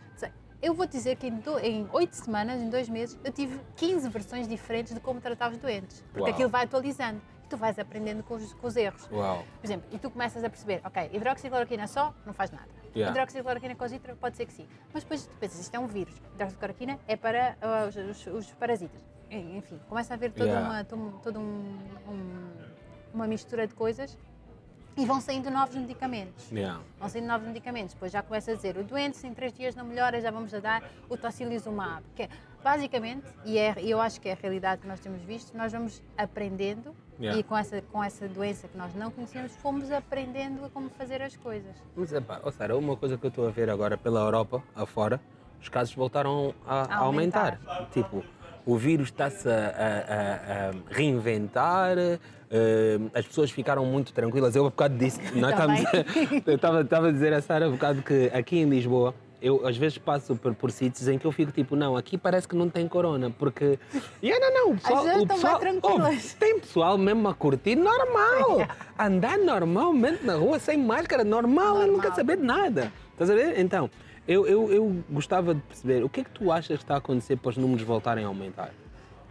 eu 0.60 0.74
vou 0.74 0.86
dizer 0.86 1.16
que 1.16 1.26
em 1.28 1.88
oito 1.92 2.14
semanas, 2.16 2.60
em 2.60 2.68
dois 2.68 2.88
meses, 2.88 3.18
eu 3.24 3.32
tive 3.32 3.60
15 3.76 4.08
versões 4.08 4.48
diferentes 4.48 4.92
de 4.94 5.00
como 5.00 5.20
tratar 5.20 5.50
os 5.50 5.58
doentes. 5.58 6.02
Porque 6.12 6.20
Uau. 6.22 6.30
aquilo 6.32 6.48
vai 6.48 6.64
atualizando. 6.64 7.20
E 7.44 7.48
tu 7.48 7.56
vais 7.56 7.78
aprendendo 7.78 8.22
com 8.22 8.34
os, 8.34 8.52
com 8.54 8.66
os 8.66 8.76
erros. 8.76 9.08
Uau. 9.10 9.44
Por 9.60 9.66
exemplo, 9.66 9.88
e 9.92 9.98
tu 9.98 10.10
começas 10.10 10.42
a 10.44 10.50
perceber, 10.50 10.80
ok, 10.84 11.10
hidroxicloroquina 11.12 11.86
só 11.86 12.12
não 12.26 12.32
faz 12.34 12.50
nada. 12.50 12.68
Yeah. 12.94 13.10
Hidroxicloroquina 13.10 13.74
com 13.74 13.86
zitra 13.88 14.16
pode 14.16 14.36
ser 14.36 14.46
que 14.46 14.52
sim. 14.52 14.66
Mas 14.92 15.02
depois 15.04 15.26
tu 15.26 15.34
pensas, 15.36 15.60
isto 15.60 15.74
é 15.74 15.78
um 15.78 15.86
vírus. 15.86 16.14
Hidroxicloroquina 16.34 16.98
é 17.06 17.16
para 17.16 17.56
ah, 17.62 17.86
os, 17.88 17.96
os- 17.96 18.26
os 18.26 18.46
parasitas. 18.54 19.00
En- 19.30 19.58
Enfim, 19.58 19.78
começa 19.88 20.12
a 20.12 20.16
haver 20.16 20.32
toda, 20.32 20.50
Yeah. 20.50 20.86
uma, 20.92 21.40
um- 21.40 21.78
um- 22.10 22.48
uma 23.14 23.26
mistura 23.26 23.66
de 23.66 23.74
coisas 23.74 24.16
e 24.98 25.04
vão 25.06 25.20
saindo 25.20 25.50
novos 25.50 25.76
medicamentos. 25.76 26.50
Yeah. 26.50 26.80
Vão 26.98 27.08
saindo 27.08 27.28
novos 27.28 27.46
medicamentos. 27.46 27.94
Depois 27.94 28.10
já 28.12 28.22
começa 28.22 28.50
a 28.50 28.54
dizer, 28.54 28.76
o 28.76 28.82
doente 28.84 29.16
se 29.16 29.26
em 29.26 29.32
três 29.32 29.52
dias 29.52 29.74
não 29.76 29.84
melhora, 29.84 30.20
já 30.20 30.30
vamos 30.30 30.52
a 30.52 30.58
dar 30.60 30.82
o 31.08 31.16
tocilizumab. 31.16 32.02
Que 32.16 32.24
é, 32.24 32.28
basicamente, 32.62 33.24
e 33.44 33.56
é, 33.58 33.74
eu 33.80 34.00
acho 34.00 34.20
que 34.20 34.28
é 34.28 34.32
a 34.32 34.36
realidade 34.36 34.82
que 34.82 34.88
nós 34.88 34.98
temos 35.00 35.22
visto, 35.22 35.56
nós 35.56 35.72
vamos 35.72 36.02
aprendendo 36.16 36.94
Yeah. 37.20 37.40
e 37.40 37.42
com 37.42 37.58
essa, 37.58 37.82
com 37.82 38.04
essa 38.04 38.28
doença 38.28 38.68
que 38.68 38.78
nós 38.78 38.94
não 38.94 39.10
conhecíamos, 39.10 39.50
fomos 39.56 39.90
aprendendo 39.90 40.64
a 40.64 40.70
como 40.70 40.88
fazer 40.90 41.20
as 41.20 41.36
coisas. 41.36 41.74
Mas, 41.96 42.12
epá, 42.12 42.40
ó 42.44 42.50
Sara, 42.52 42.76
uma 42.76 42.96
coisa 42.96 43.18
que 43.18 43.26
eu 43.26 43.28
estou 43.28 43.48
a 43.48 43.50
ver 43.50 43.68
agora 43.68 43.98
pela 43.98 44.20
Europa, 44.20 44.62
afora, 44.72 45.20
os 45.60 45.68
casos 45.68 45.92
voltaram 45.96 46.54
a, 46.64 46.82
a 46.82 46.94
A 46.94 46.96
aumentar. 46.98 47.58
aumentar. 47.66 47.88
Tipo, 47.90 48.22
o 48.64 48.76
vírus 48.76 49.08
está-se 49.08 49.48
a- 49.48 49.52
a- 49.52 50.68
a 50.68 50.94
reinventar, 50.94 51.96
eh, 52.50 52.98
as 53.14 53.26
pessoas 53.26 53.50
ficaram 53.50 53.84
muito 53.84 54.12
tranquilas. 54.12 54.54
Eu, 54.56 54.66
há 54.66 54.70
bocado 54.70 54.96
disse, 54.96 55.20
nós 55.38 55.54
eu 56.46 56.54
estava 56.54 56.80
estava 56.82 57.08
a 57.08 57.12
dizer 57.12 57.32
a 57.32 57.40
Sara 57.42 57.66
há 57.66 57.70
bocado 57.70 58.02
que 58.02 58.30
aqui 58.32 58.58
em 58.58 58.68
Lisboa, 58.68 59.14
eu 59.40 59.66
às 59.66 59.76
vezes 59.76 59.98
passo 59.98 60.34
por, 60.36 60.54
por 60.54 60.70
sítios 60.70 61.06
em 61.08 61.18
que 61.18 61.26
eu 61.26 61.32
fico 61.32 61.52
tipo, 61.52 61.76
não, 61.76 61.96
aqui 61.96 62.18
parece 62.18 62.48
que 62.48 62.56
não 62.56 62.68
tem 62.68 62.88
corona, 62.88 63.30
porque. 63.30 63.78
E 64.22 64.30
não, 64.30 64.52
não, 64.52 64.70
o 64.72 64.74
pessoal. 64.76 65.04
o 65.20 65.26
pessoal 65.26 65.60
ouve, 65.82 66.34
tem 66.38 66.58
pessoal 66.60 66.98
mesmo 66.98 67.28
a 67.28 67.34
curtir 67.34 67.76
normal. 67.76 68.66
Andar 68.98 69.38
normalmente 69.38 70.24
na 70.24 70.34
rua 70.34 70.58
sem 70.58 70.76
máscara, 70.76 71.22
normal, 71.22 71.74
não 71.74 71.80
Normal. 71.82 72.00
quero 72.00 72.14
saber 72.16 72.36
de 72.36 72.42
nada. 72.42 72.92
Estás 73.12 73.30
a 73.30 73.34
ver? 73.34 73.58
Então, 73.58 73.88
eu, 74.26 74.46
eu, 74.46 74.72
eu 74.72 75.04
gostava 75.08 75.54
de 75.54 75.60
perceber 75.62 76.04
o 76.04 76.08
que 76.08 76.20
é 76.20 76.24
que 76.24 76.30
tu 76.30 76.50
achas 76.50 76.76
que 76.78 76.84
está 76.84 76.94
a 76.94 76.98
acontecer 76.98 77.36
para 77.36 77.50
os 77.50 77.56
números 77.56 77.82
voltarem 77.82 78.24
a 78.24 78.28
aumentar? 78.28 78.72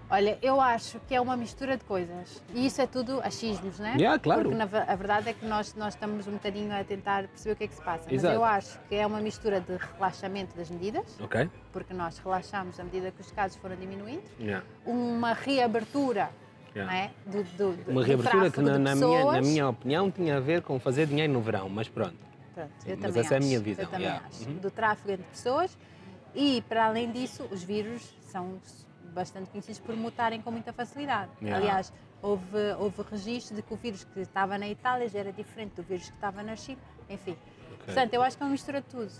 Olha, 0.09 0.37
eu 0.41 0.61
acho 0.61 0.99
que 1.01 1.13
é 1.13 1.19
uma 1.19 1.35
mistura 1.35 1.75
de 1.75 1.83
coisas. 1.83 2.41
E 2.53 2.65
isso 2.65 2.81
é 2.81 2.87
tudo 2.87 3.19
achismos, 3.21 3.77
não 3.77 3.87
é? 3.87 3.95
Yeah, 3.95 4.17
claro. 4.17 4.43
Porque 4.43 4.55
na 4.55 4.63
a 4.63 4.95
verdade 4.95 5.29
é 5.29 5.33
que 5.33 5.45
nós, 5.45 5.75
nós 5.75 5.95
estamos 5.95 6.27
um 6.27 6.33
bocadinho 6.33 6.73
a 6.73 6.81
tentar 6.83 7.27
perceber 7.27 7.53
o 7.53 7.55
que 7.57 7.63
é 7.65 7.67
que 7.67 7.75
se 7.75 7.81
passa. 7.81 8.03
Mas 8.05 8.13
Exato. 8.13 8.33
eu 8.35 8.43
acho 8.45 8.79
que 8.87 8.95
é 8.95 9.05
uma 9.05 9.19
mistura 9.19 9.59
de 9.59 9.75
relaxamento 9.75 10.55
das 10.55 10.69
medidas, 10.69 11.19
Ok? 11.19 11.49
porque 11.73 11.93
nós 11.93 12.17
relaxamos 12.19 12.79
à 12.79 12.83
medida 12.85 13.11
que 13.11 13.19
os 13.19 13.31
casos 13.31 13.57
foram 13.57 13.75
diminuindo, 13.75 14.23
Yeah. 14.39 14.65
uma 14.85 15.33
reabertura 15.33 16.29
é? 16.73 17.09
do, 17.25 17.43
do, 17.43 17.83
do- 17.83 17.91
Uma 17.91 18.03
reabertura 18.03 18.49
que, 18.51 18.61
na, 18.61 18.77
na 18.79 18.95
minha, 18.95 19.25
na 19.25 19.41
minha 19.41 19.67
opinião, 19.69 20.11
tinha 20.11 20.37
a 20.37 20.39
ver 20.39 20.61
com 20.61 20.79
fazer 20.79 21.07
dinheiro 21.07 21.33
no 21.33 21.41
verão, 21.41 21.67
mas 21.67 21.89
pronto. 21.89 22.15
Pronto, 22.53 22.71
Mas 23.01 23.15
essa 23.17 23.33
é 23.33 23.35
a 23.35 23.39
acho, 23.39 23.47
minha 23.47 23.59
visão, 23.59 23.83
Eu 23.83 23.89
também 23.89 24.05
yeah. 24.05 24.25
acho. 24.25 24.47
Uhum. 24.47 24.55
Do 24.57 24.71
tráfego 24.71 25.11
entre 25.11 25.25
pessoas 25.25 25.77
e, 26.33 26.63
para 26.69 26.85
além 26.85 27.11
disso, 27.11 27.43
os 27.51 27.63
vírus 27.63 28.13
são 28.31 28.57
bastante 29.17 29.49
conhecidos 29.49 29.79
por 29.79 29.95
mutarem 29.95 30.39
com 30.41 30.51
muita 30.51 30.71
facilidade. 30.71 31.31
Yeah. 31.41 31.57
Aliás, 31.57 31.91
houve, 32.21 32.73
houve 32.79 33.01
registro 33.09 33.55
de 33.55 33.61
que 33.63 33.73
o 33.73 33.77
vírus 33.77 34.03
que 34.03 34.19
estava 34.19 34.57
na 34.57 34.67
Itália 34.69 35.09
já 35.09 35.19
era 35.19 35.33
diferente 35.33 35.73
do 35.75 35.83
vírus 35.83 36.09
que 36.09 36.15
estava 36.15 36.43
na 36.43 36.55
China, 36.55 36.79
enfim. 37.09 37.35
Portanto, 37.83 38.13
eu 38.13 38.21
acho 38.21 38.37
que 38.37 38.43
é 38.43 38.45
uma 38.45 38.51
mistura 38.51 38.81
de 38.81 38.87
tudo. 38.87 39.11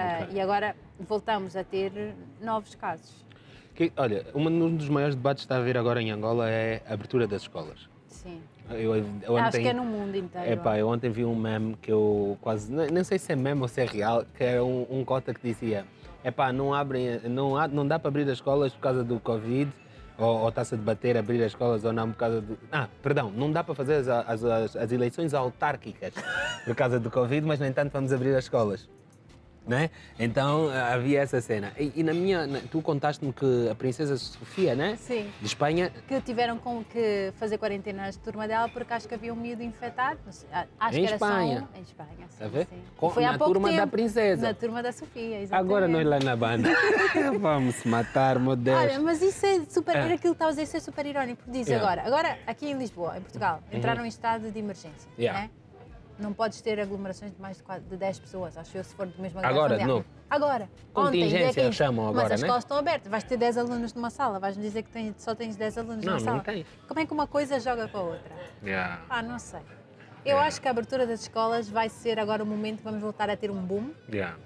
Ok. 0.00 0.28
e 0.36 0.40
agora 0.40 0.76
voltamos 1.00 1.56
a 1.56 1.64
ter 1.64 2.14
novos 2.40 2.72
casos. 2.76 3.26
Que- 3.74 3.92
olha, 3.96 4.26
um 4.32 4.76
dos 4.76 4.88
maiores 4.88 5.16
debates 5.16 5.42
que 5.42 5.46
está 5.46 5.56
a 5.56 5.58
haver 5.58 5.76
agora 5.76 6.00
em 6.00 6.10
Angola 6.12 6.48
é 6.48 6.82
a 6.88 6.94
abertura 6.94 7.26
das 7.26 7.42
escolas. 7.42 7.88
Sim. 8.06 8.40
Eu, 8.70 8.96
eu 9.22 9.36
Acho 9.36 9.48
ontem, 9.48 9.62
que 9.62 9.68
é 9.68 9.72
no 9.72 9.84
mundo 9.84 10.16
inteiro. 10.16 10.52
Epá, 10.52 10.78
eu 10.78 10.88
ontem 10.88 11.10
vi 11.10 11.24
um 11.24 11.34
meme 11.34 11.76
que 11.80 11.90
eu 11.90 12.36
quase. 12.40 12.70
Nem, 12.70 12.90
nem 12.90 13.04
sei 13.04 13.18
se 13.18 13.32
é 13.32 13.36
meme 13.36 13.62
ou 13.62 13.68
se 13.68 13.80
é 13.80 13.84
real, 13.84 14.24
que 14.36 14.44
era 14.44 14.64
um, 14.64 14.86
um 14.90 15.04
cota 15.04 15.32
que 15.32 15.40
dizia: 15.42 15.84
Epá, 16.24 16.52
não 16.52 16.74
abrem, 16.74 17.20
não, 17.24 17.56
há, 17.56 17.66
não 17.66 17.86
dá 17.86 17.98
para 17.98 18.08
abrir 18.08 18.24
as 18.24 18.32
escolas 18.38 18.72
por 18.72 18.80
causa 18.80 19.02
do 19.02 19.18
Covid, 19.20 19.70
ou, 20.18 20.40
ou 20.40 20.48
está-se 20.48 20.74
a 20.74 20.76
debater 20.76 21.16
abrir 21.16 21.40
as 21.42 21.52
escolas 21.52 21.84
ou 21.84 21.92
não 21.92 22.10
por 22.10 22.18
causa 22.18 22.40
do. 22.40 22.58
Ah, 22.70 22.88
perdão, 23.02 23.30
não 23.30 23.50
dá 23.50 23.64
para 23.64 23.74
fazer 23.74 23.94
as, 23.94 24.08
as, 24.08 24.44
as, 24.44 24.76
as 24.76 24.92
eleições 24.92 25.32
autárquicas 25.32 26.12
por 26.64 26.74
causa 26.74 27.00
do 27.00 27.10
Covid, 27.10 27.46
mas 27.46 27.60
no 27.60 27.66
entanto 27.66 27.92
vamos 27.92 28.12
abrir 28.12 28.34
as 28.34 28.44
escolas. 28.44 28.88
Né? 29.68 29.90
Então 30.18 30.70
havia 30.70 31.20
essa 31.20 31.40
cena. 31.42 31.72
E, 31.78 31.92
e 31.96 32.02
na 32.02 32.14
minha. 32.14 32.46
na- 32.46 32.60
tu 32.70 32.80
contaste-me 32.80 33.32
que 33.32 33.68
a 33.70 33.74
Princesa 33.74 34.16
Sofia, 34.16 34.74
né? 34.74 34.96
Sim. 34.96 35.30
De 35.40 35.46
Espanha, 35.46 35.92
que 36.08 36.20
tiveram 36.22 36.56
com 36.58 36.82
que 36.82 37.32
fazer 37.36 37.58
quarentena 37.58 38.10
de 38.10 38.18
turma 38.18 38.48
dela 38.48 38.68
porque 38.70 38.92
acho 38.94 39.06
que 39.06 39.14
havia 39.14 39.32
um 39.32 39.36
miúdo 39.36 39.62
infectado. 39.62 40.18
Acho 40.80 40.96
Em 40.96 41.00
que 41.02 41.06
era 41.06 41.16
Espanha. 41.16 41.58
só 41.60 41.64
um. 41.76 41.78
Em 41.78 41.82
Espanha, 41.82 42.08
sim. 42.18 42.24
Está 42.32 42.44
a 42.46 42.48
ver? 42.48 42.66
sim. 42.66 42.82
Com- 42.96 43.10
foi 43.10 43.24
há 43.24 43.32
na 43.32 43.38
pouco 43.38 43.52
turma 43.52 43.70
da 43.70 43.76
tempo, 43.82 43.92
princesa. 43.92 44.46
Na 44.48 44.54
turma 44.54 44.82
da 44.82 44.90
Sofia, 44.92 45.40
exatamente. 45.42 45.54
agora 45.54 45.86
nós 45.86 46.06
lá 46.06 46.18
na 46.18 46.34
banda. 46.34 46.68
vamos 47.38 47.84
matar, 47.84 48.38
meu 48.38 48.56
Deus. 48.56 48.78
Olha, 48.78 48.98
mas 49.00 49.20
isso 49.20 49.44
é 49.44 49.60
super. 49.68 49.96
Ah. 49.96 50.00
Era 50.00 50.14
aquilo 50.14 50.32
que 50.34 50.36
estavas 50.36 50.56
a 50.58 50.62
dizer, 50.62 50.76
é 50.78 50.80
super 50.80 51.04
irónico. 51.04 51.42
Diz 51.46 51.68
Yeah. 51.68 51.86
agora, 51.86 52.06
agora 52.06 52.38
aqui 52.46 52.70
em 52.70 52.78
Lisboa, 52.78 53.18
em 53.18 53.20
Portugal, 53.20 53.60
entraram 53.70 54.02
em 54.04 54.08
estado 54.08 54.50
de 54.50 54.58
emergência. 54.58 55.08
Uhum. 55.10 55.22
Yeah. 55.22 55.40
né? 55.42 55.50
Não 56.18 56.32
podes 56.32 56.60
ter 56.60 56.80
aglomerações 56.80 57.32
de 57.32 57.40
mais 57.40 57.58
de, 57.58 57.62
quatro- 57.62 57.84
de 57.88 57.96
10 57.96 58.18
pessoas, 58.18 58.56
acho 58.56 58.76
eu, 58.76 58.82
se 58.82 58.94
for 58.94 59.06
do 59.06 59.22
mesmo 59.22 59.38
Agora, 59.40 59.78
de 59.78 59.84
novo. 59.84 60.04
Agora. 60.28 60.68
Contingência 60.92 61.38
ontem, 61.48 61.52
dia 61.52 61.62
15. 61.64 61.76
chamam 61.76 62.08
agora, 62.08 62.24
Mas 62.24 62.32
as 62.32 62.40
né? 62.40 62.46
escolas 62.46 62.64
estão 62.64 62.76
abertas. 62.76 63.08
Vais 63.10 63.24
ter 63.24 63.36
10 63.36 63.56
alunos 63.58 63.94
numa 63.94 64.10
sala. 64.10 64.40
Vais-me 64.40 64.62
dizer 64.62 64.82
que 64.82 64.90
tens- 64.90 65.14
só 65.18 65.34
tens 65.34 65.54
10 65.56 65.78
alunos 65.78 66.04
Não, 66.04 66.14
numa 66.14 66.18
não 66.18 66.24
sala. 66.24 66.40
tens. 66.40 66.66
Como 66.88 66.98
é 67.00 67.06
que 67.06 67.12
uma 67.12 67.26
coisa 67.28 67.60
joga 67.60 67.86
com 67.88 67.98
a 67.98 68.02
outra? 68.02 68.32
Yeah. 68.64 69.02
Ah, 69.08 69.22
não 69.22 69.38
sei. 69.38 69.60
Eu 70.24 70.38
É. 70.38 70.46
acho 70.48 70.60
que 70.60 70.66
a 70.66 70.72
abertura 70.72 71.06
das 71.06 71.20
escolas 71.22 71.70
vai 71.70 71.88
ser 71.88 72.18
agora 72.18 72.42
o 72.42 72.46
momento 72.46 72.78
que 72.78 72.84
vamos 72.84 73.00
voltar 73.00 73.30
a 73.30 73.36
ter 73.36 73.50
um 73.50 73.60
boom. 73.64 73.90
Yeah. 74.12 74.36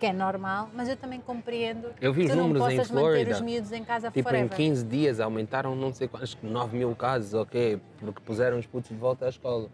que 0.00 0.06
é 0.06 0.12
normal, 0.12 0.68
mas 0.74 0.88
eu 0.88 0.96
também 0.96 1.20
compreendo 1.20 1.92
Eu 2.00 2.12
vi 2.12 2.22
que 2.22 2.26
os 2.26 2.32
tu 2.32 2.36
não 2.36 2.48
números 2.48 2.72
em 2.72 2.76
possas 2.76 2.90
manter 2.90 3.04
Flórida. 3.06 3.30
os 3.36 3.40
miúdos 3.40 3.70
em 3.70 3.84
casa 3.84 4.10
Tipo, 4.10 4.28
forever. 4.30 4.52
em 4.52 4.56
15 4.56 4.84
dias 4.84 5.20
aumentaram 5.20 5.76
não 5.76 5.92
sei 5.94 6.08
quantos, 6.08 6.36
9 6.42 6.76
mil 6.76 6.92
casos, 6.96 7.34
ok, 7.34 7.80
porque 8.00 8.20
puseram 8.22 8.58
os 8.58 8.66
putos 8.66 8.90
de 8.90 8.96
volta 8.96 9.26
à 9.26 9.28
escola. 9.28 9.68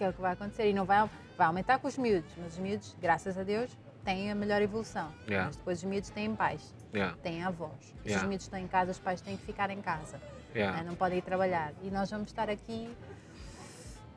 Que 0.00 0.04
é 0.04 0.08
o 0.08 0.14
que 0.14 0.20
vai 0.22 0.32
acontecer. 0.32 0.66
E 0.70 0.72
não 0.72 0.86
vai, 0.86 1.06
vai 1.36 1.46
aumentar 1.46 1.78
com 1.78 1.86
os 1.86 1.98
miúdos, 1.98 2.30
mas 2.38 2.54
os 2.54 2.58
miúdos, 2.58 2.96
graças 3.02 3.36
a 3.36 3.42
Deus, 3.42 3.70
têm 4.02 4.30
a 4.30 4.34
melhor 4.34 4.62
evolução. 4.62 5.08
Yeah. 5.28 5.48
Mas 5.48 5.56
depois 5.56 5.76
os 5.76 5.84
miúdos 5.84 6.08
têm 6.08 6.34
pais, 6.34 6.74
Yeah, 6.94 7.14
têm 7.22 7.44
avós. 7.44 7.70
Se 7.82 8.08
Yeah. 8.08 8.22
os 8.22 8.28
miúdos 8.30 8.46
estão 8.46 8.58
em 8.58 8.66
casa, 8.66 8.92
os 8.92 8.98
pais 8.98 9.20
têm 9.20 9.36
que 9.36 9.44
ficar 9.44 9.68
em 9.68 9.82
casa. 9.82 10.18
yeah, 10.56 10.78
né? 10.78 10.88
Não 10.88 10.94
podem 10.96 11.18
ir 11.18 11.22
trabalhar. 11.22 11.74
E 11.82 11.90
nós 11.90 12.10
vamos 12.10 12.28
estar 12.30 12.48
aqui, 12.48 12.88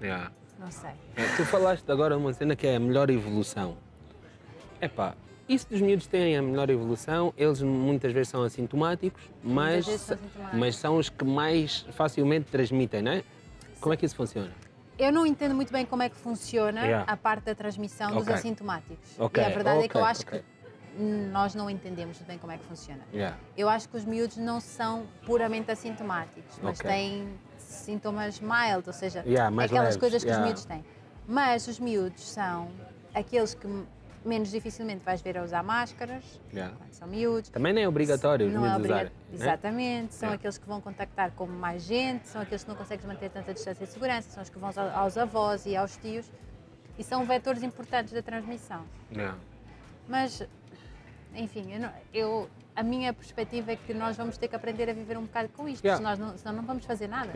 yeah. 0.02 0.32
não 0.58 0.72
sei. 0.72 0.92
É, 1.18 1.36
Tu 1.36 1.44
falaste 1.48 1.92
agora 1.92 2.18
uma 2.18 2.32
cena 2.32 2.56
que 2.56 2.66
é 2.66 2.78
a 2.78 2.80
melhor 2.80 3.10
evolução. 3.10 3.76
Epá, 4.82 5.16
isso 5.50 5.68
dos 5.70 5.82
miúdos 5.82 6.08
têm 6.08 6.38
a 6.38 6.42
melhor 6.42 6.70
evolução, 6.70 7.34
eles 7.38 7.62
muitas 7.62 8.14
vezes 8.14 8.30
são 8.30 8.42
assintomáticos, 8.42 9.22
mas, 9.44 9.86
vezes 9.86 10.00
são 10.02 10.16
assintomáticos. 10.16 10.60
mas 10.62 10.76
são 10.78 10.96
os 10.98 11.10
que 11.10 11.26
mais 11.26 11.82
facilmente 11.92 12.50
transmitem, 12.50 13.02
não 13.02 13.12
é? 13.12 13.24
Como 13.82 13.94
é 13.94 13.98
que 13.98 14.06
isso 14.06 14.16
funciona? 14.16 14.50
Eu 15.04 15.12
não 15.12 15.26
entendo 15.26 15.54
muito 15.54 15.72
bem 15.74 15.86
como 15.86 16.02
é 16.02 16.08
que 16.10 16.16
funciona 16.16 16.82
Yeah. 16.82 17.12
a 17.12 17.18
parte 17.18 17.44
da 17.44 17.54
transmissão 17.54 18.12
dos 18.14 18.24
Ok. 18.24 18.36
assintomáticos. 18.36 19.20
Ok, 19.20 19.44
E 19.44 19.46
a 19.46 19.50
verdade 19.50 19.84
é 19.84 19.88
que 19.90 19.96
eu 19.98 20.06
acho 20.06 20.26
que 20.26 20.42
nós 20.98 21.54
não 21.54 21.70
entendemos 21.70 22.18
muito 22.18 22.28
bem 22.28 22.38
como 22.38 22.54
é 22.54 22.58
que 22.58 22.64
funciona. 22.64 23.02
Yeah. 23.14 23.38
Eu 23.58 23.68
acho 23.68 23.90
que 23.90 23.98
os 23.98 24.06
miúdos 24.06 24.38
não 24.38 24.62
são 24.62 25.06
puramente 25.26 25.70
assintomáticos, 25.70 26.58
mas 26.62 26.80
têm 26.80 27.28
sintomas 27.58 28.40
mild, 28.40 28.84
ou 28.88 28.94
seja, 28.94 29.24
Yeah, 29.26 29.50
aquelas 29.50 29.72
leves, 29.72 29.98
coisas 29.98 30.24
que 30.24 30.32
os 30.32 30.38
miúdos 30.38 30.64
têm. 30.66 30.86
Mas 31.28 31.68
os 31.68 31.80
miúdos 31.80 32.24
são 32.26 32.70
aqueles 33.14 33.54
que 33.54 33.68
menos 34.26 34.50
dificilmente 34.52 35.04
vais 35.04 35.22
ver 35.22 35.38
a 35.38 35.44
usar 35.44 35.64
máscaras, 35.64 36.24
Yeah. 36.54 36.76
quando 36.78 36.94
são 36.94 37.08
miúdos. 37.08 37.50
Também 37.50 37.74
nem 37.74 37.84
é 37.84 37.88
obrigatório 37.88 38.50
Não 38.50 38.66
é 38.66 38.76
obriga- 38.76 39.04
né? 39.06 39.12
Exatamente, 39.34 40.14
são 40.14 40.28
Yeah. 40.28 40.36
aqueles 40.40 40.58
que 40.58 40.68
vão 40.68 40.80
contactar 40.82 41.32
com 41.32 41.46
mais 41.46 41.84
gente, 41.84 42.28
são 42.28 42.42
aqueles 42.42 42.64
que 42.64 42.70
não 42.70 42.76
consegues 42.76 43.06
manter 43.06 43.30
tanta 43.30 43.54
distância 43.54 43.86
de 43.86 43.92
segurança, 43.92 44.30
são 44.30 44.42
os 44.44 44.50
que 44.50 44.58
vão 44.58 44.70
aos- 44.96 45.18
avós 45.18 45.66
e 45.66 45.76
aos 45.76 45.98
tios 45.98 46.30
e 46.98 47.04
são 47.04 47.26
vetores 47.26 47.64
importantes 47.64 48.14
da 48.14 48.22
transmissão. 48.22 48.84
Yeah. 49.12 49.38
Mas, 50.08 50.42
enfim, 51.36 51.74
eu 51.74 51.80
não- 51.80 51.92
eu- 52.14 52.50
a 52.76 52.84
minha 52.84 53.14
perspectiva 53.14 53.72
é 53.72 53.76
que 53.76 53.94
nós 53.94 54.16
vamos 54.16 54.38
ter 54.38 54.48
que 54.48 54.56
aprender 54.56 54.90
a 54.90 54.94
viver 54.94 55.18
um 55.18 55.24
bocado 55.24 55.50
com 55.50 55.68
isto, 55.68 55.84
Yeah. 55.84 55.98
senão, 56.16 56.28
não, 56.28 56.38
senão 56.38 56.54
não 56.56 56.64
vamos 56.64 56.86
fazer 56.86 57.08
nada. 57.08 57.32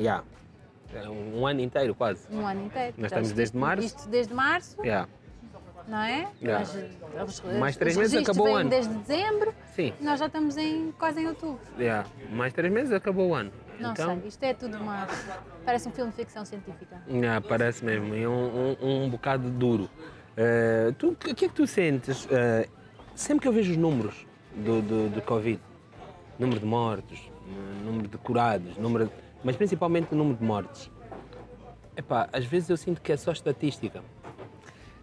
É 0.94 1.10
um, 1.10 1.46
ano 1.46 1.60
inteiro 1.60 1.94
quase. 1.94 2.25
Um 2.32 2.48
ano 2.48 2.65
inteiro. 2.65 2.94
Nós 2.98 3.08
estamos 3.12 3.34
desde 3.34 3.58
março. 3.58 3.86
Isto 3.86 4.08
desde 4.08 4.34
março, 4.34 4.77
Yeah. 4.82 5.10
Não 5.88 5.98
é? 6.00 6.27
Yeah. 6.41 6.65
Mas, 7.15 7.29
os- 7.29 7.41
Mais 7.60 7.75
os 7.75 7.77
três 7.79 7.96
meses 7.98 8.15
acabou 8.22 8.50
o 8.50 8.56
ano. 8.56 8.70
desde 8.70 8.94
dezembro, 8.94 9.53
Sim. 9.75 9.94
nós 10.01 10.20
já 10.20 10.25
estamos 10.27 10.58
em, 10.58 10.91
quase 11.00 11.22
em 11.22 11.27
outubro. 11.27 11.60
Yeah. 11.79 12.08
Mais 12.32 12.53
três 12.53 12.72
meses 12.72 12.91
acabou 12.91 13.29
o 13.29 13.34
ano. 13.36 13.51
Não 13.79 13.91
então, 13.91 14.17
sei, 14.20 14.27
isto 14.27 14.44
é 14.44 14.53
tudo 14.53 14.77
uma. 14.77 15.08
Parece 15.63 15.88
um 15.88 15.91
filme 15.91 16.10
de 16.12 16.17
ficção 16.17 16.44
científica. 16.44 17.01
Yeah, 17.08 17.46
parece 17.48 17.86
mesmo. 17.86 18.15
E 18.15 18.25
um, 18.27 18.75
um, 18.82 19.03
um 19.06 19.10
bocado 19.10 19.50
duro. 19.50 19.89
Eh, 20.36 20.94
tu, 20.98 21.10
o 21.10 21.15
que 21.15 21.29
é 21.32 21.34
que 21.48 21.50
tu 21.50 21.65
sentes? 21.67 22.27
eh, 22.32 22.67
sempre 23.15 23.41
que 23.44 23.48
eu 23.48 23.53
vejo 23.53 23.72
os 23.72 23.77
números 23.77 24.25
do, 24.56 24.82
do, 24.82 25.10
do 25.10 25.22
Covid, 25.22 25.60
número 26.39 26.60
de 26.60 26.65
mortos, 26.65 27.20
eh, 27.48 27.84
número 27.86 28.08
de 28.08 28.17
curados, 28.17 28.75
número 28.77 29.06
de- 29.06 29.12
mas 29.44 29.56
principalmente 29.56 30.12
o 30.12 30.15
número 30.15 30.38
de 30.38 30.44
mortes, 30.44 30.89
epá, 31.96 32.27
às 32.34 32.46
vezes 32.46 32.70
eu 32.70 32.77
sinto 32.77 33.01
que 33.01 33.12
é 33.12 33.17
só 33.17 33.32
estatística. 33.32 34.01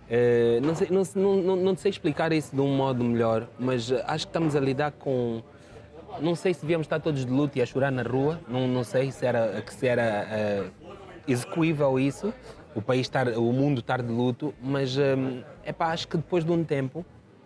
Eh, 0.08 0.60
não, 0.62 0.74
sei, 0.74 0.88
não, 0.90 1.36
não, 1.36 1.56
não, 1.56 1.76
sei 1.76 1.90
explicar 1.90 2.32
isso 2.32 2.54
de 2.54 2.60
um 2.60 2.76
modo 2.76 3.02
melhor, 3.02 3.48
mas 3.58 3.90
eh, 3.90 4.04
acho 4.06 4.26
que 4.26 4.30
estamos 4.30 4.54
a 4.54 4.60
lidar 4.60 4.92
com. 4.92 5.42
Não 6.20 6.34
sei 6.34 6.52
se 6.54 6.60
devíamos 6.60 6.84
estar 6.84 7.00
todos 7.00 7.24
de 7.24 7.32
luto 7.32 7.58
e 7.58 7.62
a 7.62 7.66
chorar 7.66 7.90
na 7.90 8.02
rua, 8.02 8.38
não, 8.46 8.68
não 8.68 8.84
sei 8.84 9.10
se 9.10 9.26
era, 9.26 9.60
que 9.62 9.72
se 9.74 9.86
era 9.88 10.02
eh, 10.30 10.64
execuível 11.26 11.98
isso, 11.98 12.32
o 12.74 12.82
país 12.82 13.00
estar, 13.02 13.28
o 13.28 13.52
mundo 13.52 13.80
estar 13.80 14.00
de 14.02 14.12
luto, 14.12 14.54
mas 14.62 14.96
é 14.96 15.16
epá, 15.70 15.86
acho 15.86 16.06
que 16.06 16.16
depois 16.16 16.44
de 16.44 16.52
um 16.52 16.62
tempo 16.62 17.04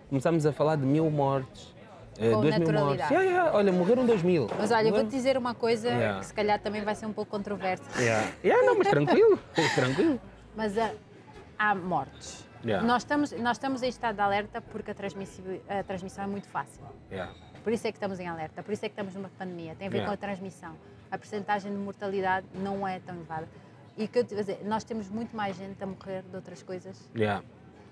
começamos 0.09 0.45
a 0.45 0.53
falar 0.53 0.77
de 0.77 0.85
mil 0.85 1.09
mortes, 1.11 1.75
Com 2.19 2.43
dois 2.43 2.43
mil 2.43 2.43
mortes. 2.43 2.59
naturalidade. 2.59 3.15
Yeah, 3.15 3.31
yeah, 3.31 3.57
olha, 3.57 3.73
morreram 3.73 4.05
dois 4.05 4.23
mil. 4.23 4.49
Mas 4.59 4.71
olha, 4.71 4.91
vou-te 4.91 5.09
dizer 5.11 5.39
uma 5.39 5.55
coisa 5.55 5.89
Yeah. 5.89 6.19
que 6.21 6.27
se 6.27 6.35
calhar 6.35 6.61
também 6.61 6.83
vai 6.83 6.95
ser 6.95 7.07
um 7.07 7.13
pouco 7.13 7.31
controversa. 7.31 7.85
Yeah. 7.99 8.29
Yeah, 8.45 8.67
não, 8.67 8.77
mas 8.77 8.89
tranquilo, 8.89 9.39
tranquilo. 9.77 10.21
Mas 10.55 10.77
ah, 10.77 10.91
há 11.59 11.75
mortes. 11.75 12.48
Yeah. 12.65 12.87
Nós, 12.87 13.03
estamos, 13.03 13.33
nós 13.33 13.57
estamos 13.57 13.83
em 13.83 13.89
estado 13.89 14.17
de 14.17 14.21
alerta 14.21 14.61
porque 14.61 14.91
a 14.91 14.95
transmissão, 14.95 15.45
a 15.69 15.83
transmissão 15.83 16.25
é 16.25 16.27
muito 16.27 16.49
fácil. 16.49 16.83
Yeah. 17.11 17.33
Por 17.63 17.73
isso 17.73 17.87
é 17.87 17.93
que 17.93 17.97
estamos 17.97 18.19
em 18.19 18.27
alerta, 18.27 18.63
por 18.63 18.73
isso 18.73 18.85
é 18.85 18.89
que 18.89 18.93
estamos 18.95 19.15
numa 19.15 19.29
pandemia. 19.39 19.75
Tem 19.77 19.87
a 19.89 19.91
ver 19.91 19.99
Yeah. 19.99 20.09
com 20.09 20.15
a 20.15 20.29
transmissão. 20.29 20.75
A 21.11 21.19
percentagem 21.19 21.71
de 21.73 21.79
mortalidade 21.79 22.47
não 22.55 22.87
é 22.87 22.99
tão 23.01 23.15
elevada. 23.15 23.49
E 23.97 24.05
o 24.05 24.09
que 24.09 24.19
eu 24.19 24.25
te 24.25 24.35
dizer, 24.35 24.61
nós 24.65 24.85
temos 24.85 25.09
muito 25.09 25.35
mais 25.37 25.57
gente 25.57 25.83
a 25.83 25.87
morrer 25.87 26.23
de 26.23 26.37
outras 26.37 26.63
coisas. 26.63 27.11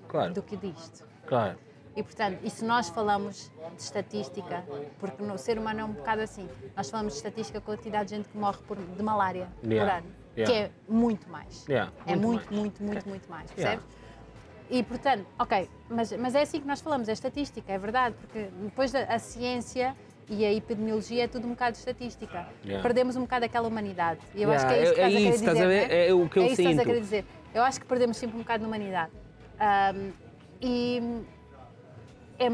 Claro, 0.08 0.32
do 0.34 0.42
que 0.42 0.56
disto. 0.56 1.04
claro. 1.26 1.58
E 1.96 2.02
portanto, 2.02 2.38
e 2.44 2.50
se 2.50 2.62
nós 2.62 2.90
falamos 2.90 3.50
de 3.74 3.80
estatística, 3.82 4.62
porque 5.00 5.22
no 5.22 5.38
ser 5.38 5.58
humano 5.58 5.80
é 5.80 5.84
um 5.84 5.92
bocado 5.92 6.20
assim, 6.20 6.46
nós 6.76 6.90
falamos 6.90 7.14
de 7.14 7.16
estatística 7.16 7.58
com 7.58 7.72
a 7.72 7.74
quantidade 7.76 8.10
de 8.10 8.16
gente 8.16 8.28
que 8.28 8.36
morre 8.36 8.58
por, 8.68 8.76
de 8.76 9.02
malária 9.02 9.48
por 9.62 9.72
ano, 9.72 10.06
que 10.34 10.52
é 10.52 10.70
muito 10.86 11.26
mais. 11.30 11.64
É 12.06 12.14
muito 12.14 12.52
muito, 12.54 12.82
muito, 12.82 13.08
muito, 13.08 13.30
mais, 13.30 13.50
percebes? 13.50 13.84
E 14.68 14.82
portanto, 14.82 15.24
ok, 15.38 15.68
mas, 15.88 16.12
mas 16.12 16.34
é 16.34 16.42
assim 16.42 16.60
que 16.60 16.66
nós 16.66 16.80
falamos, 16.80 17.08
é 17.08 17.12
estatística, 17.12 17.72
é 17.72 17.78
verdade, 17.78 18.16
porque 18.20 18.48
depois 18.62 18.94
a, 18.94 19.02
a 19.04 19.18
ciência 19.18 19.94
e 20.28 20.44
a 20.44 20.52
epidemiologia 20.52 21.24
é 21.24 21.28
tudo 21.28 21.46
um 21.46 21.50
bocado 21.50 21.72
de 21.72 21.78
estatística. 21.78 22.48
Yeah. 22.64 22.82
Perdemos 22.82 23.14
um 23.14 23.20
bocado 23.20 23.44
aquela 23.44 23.68
humanidade. 23.68 24.18
E 24.34 24.42
eu 24.42 24.50
acho 24.50 24.66
que 24.66 24.72
Yeah, 24.72 24.82
é 24.82 24.82
isso 24.84 24.94
que 24.94 25.00
é- 25.00 25.04
é 25.04 25.08
estás 25.08 25.14
a 25.14 25.20
querer 25.20 25.34
isso, 25.36 25.50
a 25.50 25.52
dizer. 25.52 25.68
ver? 25.68 25.88
né? 25.88 26.08
É 26.08 26.14
o 26.14 26.28
que 26.28 26.38
eu 26.38 26.42
é 26.42 26.46
isso 26.46 26.56
que 26.56 26.62
estás 26.62 26.76
a 26.76 26.78
sinto. 26.80 26.86
querer 26.86 27.00
dizer. 27.00 27.24
Eu 27.54 27.62
acho 27.62 27.80
que 27.80 27.86
perdemos 27.86 28.16
sempre 28.16 28.36
um 28.36 28.40
bocado 28.40 28.60
de 28.64 28.66
humanidade. 28.66 29.12
Ahm, 29.60 30.10
e 30.60 31.22
é, 32.40 32.48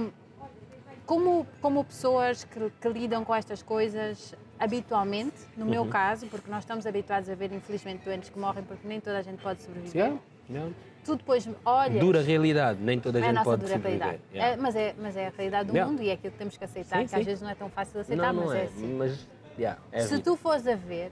como, 1.07 1.47
como 1.63 1.83
pessoas 1.83 2.45
que, 2.45 2.71
que 2.79 2.89
lidam 2.91 3.25
com 3.25 3.35
estas 3.35 3.63
coisas 3.63 4.35
habitualmente, 4.59 5.35
no 5.57 5.65
Uhum. 5.65 5.71
meu 5.71 5.87
caso, 5.87 6.27
porque 6.27 6.51
nós 6.51 6.63
estamos 6.63 6.87
habituados 6.87 7.29
a 7.31 7.35
ver, 7.35 7.53
infelizmente, 7.53 8.05
doentes 8.05 8.29
que 8.29 8.39
morrem 8.39 8.63
porque 8.65 8.87
nem 8.87 9.01
toda 9.01 9.19
a 9.19 9.23
gente 9.23 9.43
pode 9.43 9.63
sobreviver. 9.63 10.13
Yeah. 10.51 10.71
Tu 11.05 11.17
depois 11.17 11.49
olhas. 11.65 11.99
Dura 11.99 12.23
realidade, 12.23 12.79
nem 12.81 13.01
toda 13.01 13.19
a 13.19 13.21
é 13.21 13.25
a 13.25 13.27
gente 13.27 13.35
nossa 13.35 13.51
pode 13.51 13.63
dura 13.63 13.77
realidade. 13.77 14.21
Yeah. 14.33 14.53
É, 14.53 14.57
mas, 14.57 14.77
é, 14.77 14.95
mas 14.97 15.17
é 15.17 15.27
a 15.27 15.31
realidade 15.31 15.69
do 15.69 15.75
Yeah. 15.75 15.91
mundo 15.91 16.03
e 16.03 16.09
é 16.11 16.13
aquilo 16.13 16.33
que 16.33 16.39
temos 16.39 16.57
que 16.57 16.65
aceitar, 16.65 17.01
Sim, 17.01 17.07
que 17.09 17.15
às 17.15 17.21
sim. 17.21 17.25
vezes 17.25 17.43
não 17.43 17.51
é 17.51 17.55
tão 17.57 17.69
fácil 17.69 17.95
de 17.95 18.01
aceitar, 18.01 18.33
não, 18.33 18.41
mas 18.43 18.45
não 18.45 18.53
é, 18.55 18.61
é, 18.61 18.65
assim. 18.65 18.95
mas 18.95 19.29
yeah, 19.59 19.81
é 19.91 20.01
Se 20.03 20.19
tu 20.21 20.37
fores 20.37 20.67
a 20.67 20.77
ver, 20.77 21.11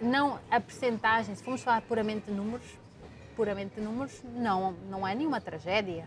não 0.00 0.38
a 0.50 0.58
percentagem, 0.58 1.34
se 1.34 1.42
formos 1.42 1.62
falar 1.62 1.82
puramente 1.82 2.26
de 2.26 2.32
números, 2.32 2.66
puramente 3.36 3.74
de 3.74 3.82
números, 3.82 4.22
não, 4.34 4.72
não 4.88 5.06
é 5.06 5.14
nenhuma 5.14 5.40
tragédia. 5.40 6.06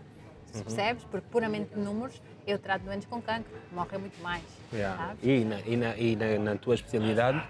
Uhum. 0.54 0.62
percebes? 0.62 1.02
Porque 1.10 1.26
puramente 1.32 1.74
de 1.74 1.80
números, 1.80 2.22
eu 2.46 2.58
trato 2.60 2.82
doentes 2.84 3.08
com 3.08 3.20
cancro, 3.20 3.52
morrem 3.72 3.98
muito 3.98 4.20
mais. 4.22 4.44
Yeah. 4.72 5.14
E, 5.20 5.44
na, 5.44 5.60
e, 5.60 5.76
na, 5.76 5.96
e 5.96 6.14
na, 6.16 6.38
na 6.52 6.56
tua 6.56 6.74
especialidade, 6.76 7.42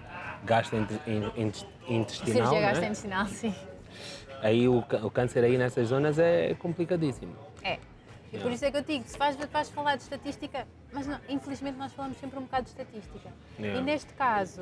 gasto 0.43 0.75
in- 0.75 0.87
in- 1.05 1.31
in- 1.35 1.51
intestinal, 1.87 2.33
Cirurgia 2.33 2.61
né? 2.61 2.67
gastrointestinal, 2.67 3.25
sim. 3.27 3.53
Aí 4.45 4.67
o, 4.67 4.77
o 4.77 5.11
câncer 5.11 5.43
aí 5.43 5.57
nessas 5.57 5.87
zonas 5.87 6.19
é 6.19 6.53
complicadíssimo. 6.53 7.35
É. 7.63 7.79
E 8.31 8.37
por 8.37 8.51
isso 8.51 8.65
é 8.65 8.71
que 8.71 8.77
eu 8.77 8.81
digo, 8.81 9.03
se 9.07 9.17
vais, 9.17 9.35
vais 9.35 9.69
falar 9.69 9.95
de 9.95 10.03
estatística, 10.03 10.67
mas 10.91 11.07
não, 11.07 11.19
infelizmente 11.29 11.77
nós 11.77 11.93
falamos 11.93 12.17
sempre 12.17 12.37
um 12.37 12.43
bocado 12.43 12.63
de 12.63 12.69
estatística. 12.69 13.29
Yeah. 13.57 13.79
E 13.79 13.83
neste 13.83 14.13
caso, 14.13 14.61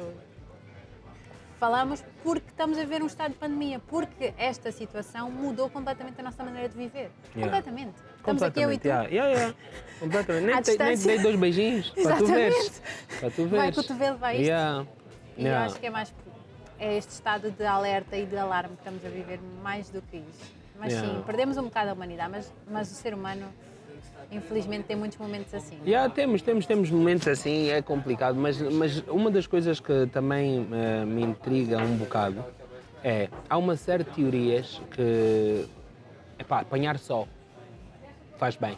falamos 1.60 2.04
porque 2.22 2.50
estamos 2.50 2.78
a 2.78 2.86
ver 2.86 3.02
um 3.02 3.08
estado 3.08 3.32
de 3.32 3.38
pandemia, 3.38 3.80
porque 3.80 4.34
esta 4.38 4.72
situação 4.72 5.30
mudou 5.32 5.70
completamente 5.70 6.20
a 6.20 6.24
nossa 6.24 6.44
maneira 6.44 6.70
de 6.70 6.78
viver. 6.78 7.10
Yeah. 7.36 7.44
Completamente. 7.44 7.94
Estamos 8.18 8.44
aqui 8.44 8.62
eu 8.62 8.72
e 8.72 8.78
tu. 8.78 8.88
yeah, 8.88 9.10
yeah, 9.10 9.32
yeah. 9.32 9.56
Completamente. 10.00 10.46
Nem, 10.46 10.62
te, 10.62 10.78
nem 10.78 10.98
te 10.98 11.08
dei 11.08 11.20
dois 11.20 11.36
beijinhos 11.36 11.90
para 12.02 12.18
tu 12.18 12.26
veres. 12.28 12.82
Para 13.20 13.32
tu 13.32 13.48
Vai 13.48 13.60
veres. 13.60 13.76
cotovelo, 13.76 14.18
vai 14.18 14.36
isto. 14.36 14.46
Yeah. 14.46 14.88
E 15.36 15.48
eu 15.48 15.56
acho 15.56 15.80
que 15.80 15.88
é 15.88 15.90
mais 15.90 16.14
é 16.84 16.98
este 16.98 17.12
estado 17.12 17.50
de 17.50 17.66
alerta 17.66 18.18
e 18.18 18.26
de 18.26 18.38
alarme 18.38 18.76
que 18.76 18.82
estamos 18.82 19.06
a 19.06 19.10
viver 19.10 19.40
mais 19.64 19.90
do 19.90 20.02
que 20.02 20.18
isso. 20.18 20.52
Mas 20.78 20.92
Yeah. 20.92 21.16
sim, 21.16 21.24
perdemos 21.24 21.56
um 21.58 21.64
bocado 21.64 21.92
a 21.92 21.94
humanidade, 21.94 22.30
mas, 22.32 22.54
mas 22.70 22.92
o 22.92 22.96
ser 22.96 23.14
humano, 23.14 23.46
infelizmente, 24.32 24.84
tem 24.84 24.96
muitos 24.98 25.18
momentos 25.18 25.54
assim. 25.54 25.78
Já 25.86 26.10
temos, 26.10 26.42
temos, 26.42 26.66
temos 26.66 26.90
momentos 26.90 27.28
assim, 27.28 27.70
é 27.70 27.82
complicado, 27.82 28.36
mas, 28.36 28.60
mas 28.60 29.00
uma 29.08 29.32
das 29.32 29.48
coisas 29.48 29.80
que 29.80 30.08
também 30.08 30.68
eh, 30.74 31.06
me 31.06 31.22
intriga 31.24 31.78
um 31.78 31.96
bocado 31.96 32.44
é, 33.04 33.30
há 33.50 33.58
uma 33.58 33.76
série 33.78 34.04
de 34.04 34.10
teorias 34.12 34.82
que, 34.92 35.66
epá, 36.40 36.62
apanhar 36.62 36.98
sol 36.98 37.28
faz 38.38 38.56
bem, 38.58 38.78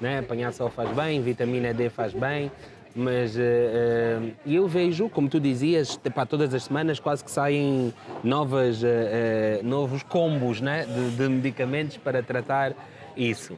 né? 0.00 0.18
apanhar 0.18 0.52
sol 0.52 0.68
faz 0.68 0.90
bem, 0.90 1.20
vitamina 1.22 1.72
D 1.74 1.88
faz 1.88 2.12
bem, 2.12 2.52
mas 2.96 3.36
eh, 3.36 3.42
eh, 3.42 4.32
eu 4.46 4.66
vejo, 4.66 5.10
como 5.10 5.28
tu 5.28 5.38
dizias, 5.38 6.00
epá, 6.02 6.24
todas 6.24 6.54
as 6.54 6.64
semanas 6.64 6.98
quase 6.98 7.22
que 7.22 7.30
saem 7.30 7.92
novas, 8.24 8.82
eh, 8.82 9.60
novos 9.62 10.02
combos 10.02 10.62
né? 10.62 10.86
de, 10.86 11.10
de 11.10 11.28
medicamentos 11.28 11.98
para 11.98 12.22
tratar 12.22 12.72
isso. 13.14 13.54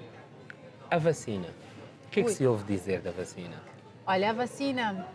A 0.90 0.98
vacina. 0.98 1.46
O 2.06 2.10
que 2.10 2.20
é 2.20 2.22
que 2.24 2.30
Ui. 2.30 2.34
se 2.34 2.44
ouve 2.44 2.64
dizer 2.64 3.00
da 3.00 3.12
vacina? 3.12 3.54
Olha, 4.04 4.30
a 4.30 4.32
vacina, 4.32 5.06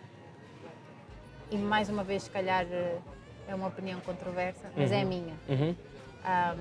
e 1.51 1.57
mais 1.57 1.89
uma 1.89 2.03
vez, 2.03 2.23
se 2.23 2.29
calhar 2.29 2.65
é 2.65 3.53
uma 3.53 3.67
opinião 3.67 3.99
controversa, 4.01 4.71
mas 4.77 4.89
é 4.89 5.01
a 5.01 5.05
minha. 5.05 5.33
Uhum. 5.49 5.75
Ahm, 6.23 6.59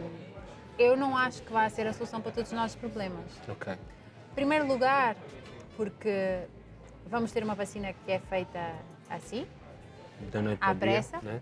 eu 0.78 0.97
não 0.97 1.16
acho 1.16 1.42
que 1.42 1.52
vai 1.52 1.71
ser 1.71 1.87
a 1.87 1.92
solução 1.92 2.21
para 2.21 2.33
todos 2.33 2.50
os 2.50 2.57
nossos 2.57 2.75
problemas. 2.75 3.25
Ok. 3.49 3.73
Em 3.73 4.35
primeiro 4.35 4.66
lugar, 4.66 5.14
porque 5.76 6.40
vamos 7.06 7.32
ter 7.32 7.42
uma 7.42 7.54
vacina 7.54 7.92
que 7.92 8.12
é 8.12 8.18
feita 8.18 8.59
assim, 9.11 9.47
Da 10.30 10.40
noite 10.40 10.59
À 10.62 10.71
o 10.71 10.75
dia, 10.75 10.80
pressa? 10.80 11.18
Né? 11.23 11.40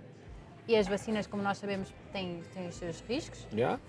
e 0.69 0.77
as 0.77 0.87
vacinas, 0.87 1.27
como 1.27 1.43
nós 1.43 1.59
sabemos, 1.59 1.93
têm, 2.13 2.43
têm 2.55 2.69
os 2.69 2.77
seus 2.77 3.01
riscos. 3.09 3.47
Yeah? 3.53 3.81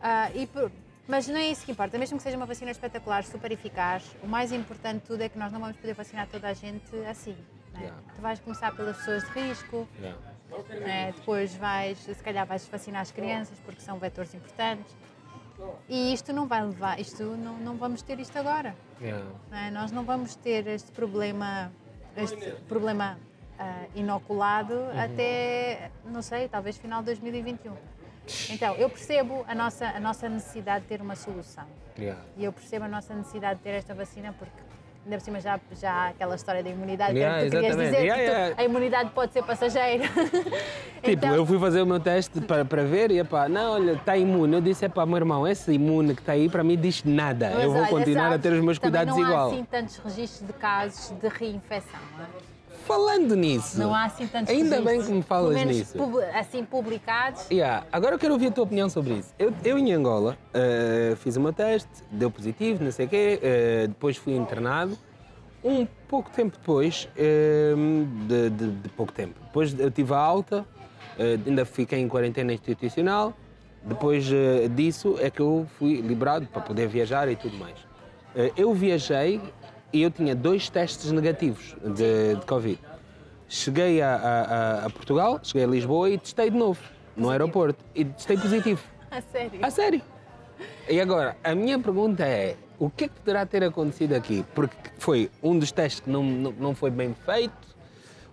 Ah, 0.00 0.30
e 0.32 0.46
por- 0.46 0.70
mas 1.08 1.26
não 1.26 1.36
é 1.36 1.46
isso 1.50 1.64
que 1.64 1.72
importa, 1.72 1.98
mesmo 1.98 2.16
que 2.18 2.22
seja 2.22 2.36
uma 2.36 2.46
vacina 2.46 2.70
espetacular, 2.70 3.24
super 3.24 3.50
eficaz, 3.50 4.04
o 4.22 4.28
mais 4.28 4.52
importante 4.52 5.00
de 5.00 5.06
tudo 5.06 5.22
é 5.22 5.28
que 5.28 5.36
nós 5.38 5.50
não 5.52 5.58
vamos 5.60 5.76
poder 5.76 5.94
vacinar 5.94 6.28
toda 6.28 6.48
a 6.48 6.52
gente 6.52 6.94
assim. 7.08 7.36
né? 7.72 7.80
Yeah. 7.82 8.02
Tu 8.14 8.20
vais 8.22 8.38
começar 8.40 8.74
pelas 8.76 8.96
pessoas 8.96 9.24
de 9.24 9.30
risco, 9.40 9.88
Yeah. 9.98 10.18
né? 10.80 11.12
depois 11.16 11.54
vais, 11.54 11.98
se 11.98 12.14
calhar 12.22 12.44
vais 12.46 12.66
vacinar 12.68 13.02
as 13.02 13.10
crianças 13.12 13.58
porque 13.64 13.80
são 13.80 13.98
vetores 13.98 14.32
importantes. 14.34 14.94
E 15.88 16.12
isto 16.12 16.32
não 16.32 16.46
vai 16.46 16.64
levar, 16.64 17.00
isto 17.00 17.22
não, 17.22 17.58
não 17.58 17.76
vamos 17.76 18.02
ter 18.02 18.18
isto 18.20 18.36
agora. 18.38 18.74
Yeah. 19.00 19.24
não 19.50 19.58
é? 19.58 19.70
Nós 19.70 19.90
não 19.90 20.04
vamos 20.04 20.34
ter 20.36 20.66
este 20.66 20.92
problema, 20.92 21.72
este 22.16 22.52
problema 22.68 23.18
ah, 23.58 23.84
inoculado 23.94 24.74
até, 24.96 25.90
não 26.04 26.22
sei, 26.22 26.48
talvez 26.48 26.76
final 26.76 27.00
de 27.00 27.06
2021. 27.06 27.74
Então, 28.50 28.74
eu 28.76 28.88
percebo 28.88 29.44
a 29.48 29.54
nossa, 29.54 29.86
a 29.86 30.00
nossa 30.00 30.28
necessidade 30.28 30.82
de 30.82 30.88
ter 30.88 31.02
uma 31.02 31.16
solução. 31.16 31.66
Yeah. 31.98 32.22
E 32.36 32.44
eu 32.44 32.52
percebo 32.52 32.84
a 32.84 32.88
nossa 32.88 33.14
necessidade 33.14 33.58
de 33.58 33.64
ter 33.64 33.70
esta 33.70 33.94
vacina 33.94 34.32
porque 34.38 34.69
ainda 35.04 35.16
por 35.16 35.24
cima 35.24 35.40
já, 35.40 35.58
já 35.80 35.92
há 35.92 36.08
aquela 36.08 36.34
história 36.34 36.62
da 36.62 36.70
imunidade 36.70 37.16
Yeah, 37.16 37.38
que 37.44 37.46
tu 37.46 37.52
querias 37.52 37.76
dizer 37.76 38.00
Yeah, 38.04 38.48
que 38.50 38.54
tu- 38.54 38.60
a 38.60 38.64
imunidade 38.64 39.10
pode 39.10 39.32
ser 39.32 39.42
passageira. 39.42 40.04
Tipo, 41.02 41.10
Então- 41.10 41.34
eu 41.34 41.46
fui 41.46 41.58
fazer 41.58 41.80
o 41.80 41.86
meu 41.86 41.98
teste 41.98 42.40
para, 42.42 42.62
para 42.64 42.84
ver 42.84 43.10
e, 43.10 43.18
epá, 43.18 43.48
não, 43.48 43.72
olha, 43.72 43.92
está 43.92 44.16
imune. 44.18 44.52
Eu 44.54 44.60
disse, 44.60 44.84
epá, 44.84 45.06
meu 45.06 45.16
irmão, 45.16 45.48
esse 45.48 45.72
imune 45.72 46.14
que 46.14 46.20
está 46.20 46.32
aí 46.32 46.48
para 46.48 46.62
mim 46.62 46.76
diz 46.76 47.02
nada. 47.04 47.50
Mas 47.54 47.64
eu 47.64 47.70
vou 47.72 47.80
olha, 47.80 47.88
continuar 47.90 48.26
a 48.26 48.30
sabes, 48.32 48.42
ter 48.42 48.52
os 48.52 48.60
meus 48.62 48.78
cuidados 48.78 49.16
não 49.16 49.22
igual. 49.24 49.48
há 49.48 49.52
assim 49.52 49.64
tantos 49.64 49.96
registros 49.96 50.46
de 50.46 50.52
casos 50.52 51.10
de 51.18 51.28
reinfecção, 51.28 52.00
não 52.18 52.24
é? 52.24 52.28
Falando 52.94 53.36
nisso, 53.36 53.78
Não 53.78 53.94
há 53.94 54.04
assim 54.06 54.26
tantos 54.26 54.52
ainda 54.52 54.80
bem 54.80 55.00
que 55.00 55.12
me 55.12 55.22
falas 55.22 55.54
nisso. 55.64 55.96
assim 56.34 56.64
publicados. 56.64 57.48
Yeah. 57.48 57.86
Agora 57.92 58.16
eu 58.16 58.18
quero 58.18 58.32
ouvir 58.32 58.48
a 58.48 58.50
tua 58.50 58.64
opinião 58.64 58.88
sobre 58.88 59.14
isso. 59.14 59.32
Eu, 59.38 59.52
eu 59.64 59.78
em 59.78 59.92
Angola 59.92 60.36
eh, 60.52 61.14
fiz 61.18 61.36
o 61.36 61.40
meu 61.40 61.52
teste, 61.52 61.88
deu 62.10 62.32
positivo, 62.32 62.82
não 62.82 62.90
sei 62.90 63.06
o 63.06 63.08
quê, 63.08 63.38
eh, 63.40 63.86
depois 63.86 64.16
fui 64.16 64.34
internado. 64.34 64.98
Um 65.62 65.86
pouco 66.08 66.30
tempo 66.30 66.56
depois, 66.58 67.08
eh, 67.16 67.74
de, 68.26 68.50
de- 68.50 68.70
de 68.72 68.88
pouco 68.88 69.12
tempo, 69.12 69.34
depois 69.44 69.78
eu 69.78 69.90
tive 69.90 70.12
a 70.12 70.18
alta, 70.18 70.66
eh, 71.16 71.38
ainda 71.46 71.64
fiquei 71.64 72.00
em 72.00 72.08
quarentena 72.08 72.52
institucional. 72.52 73.32
Depois 73.84 74.28
disso 74.74 75.16
é 75.20 75.30
que 75.30 75.40
eu 75.40 75.64
fui 75.78 76.00
liberado 76.02 76.44
para 76.48 76.60
poder 76.60 76.86
viajar 76.88 77.28
e 77.30 77.36
tudo 77.36 77.56
mais. 77.56 77.76
Eu 78.54 78.74
viajei 78.74 79.40
e 79.92 80.02
eu 80.02 80.10
tinha 80.10 80.34
dois 80.34 80.68
testes 80.68 81.10
negativos 81.12 81.74
de, 81.82 82.36
de 82.36 82.46
Covid. 82.46 82.78
Cheguei 83.48 84.00
a, 84.00 84.14
a- 84.14 84.86
a- 84.86 84.90
Portugal, 84.90 85.40
cheguei 85.42 85.64
a 85.64 85.66
Lisboa 85.66 86.08
e 86.10 86.18
testei 86.18 86.50
de 86.50 86.56
novo 86.56 86.80
no 87.16 87.30
aeroporto 87.30 87.84
e 87.94 88.04
testei 88.04 88.36
positivo. 88.36 88.82
A 89.10 89.20
sério. 89.20 89.58
A 89.60 89.70
sério. 89.72 90.02
E 90.88 91.00
agora, 91.00 91.36
a 91.42 91.52
minha 91.52 91.76
pergunta 91.80 92.24
é: 92.24 92.54
o 92.78 92.88
que 92.88 93.04
é 93.04 93.08
que 93.08 93.14
poderá 93.14 93.44
ter 93.44 93.64
acontecido 93.64 94.12
aqui? 94.14 94.44
Porque 94.54 94.76
foi 94.98 95.28
um 95.42 95.58
dos 95.58 95.72
testes 95.72 95.98
que 96.00 96.08
não, 96.08 96.22
não, 96.22 96.52
não 96.52 96.74
foi 96.76 96.90
bem 96.90 97.12
feito, 97.26 97.52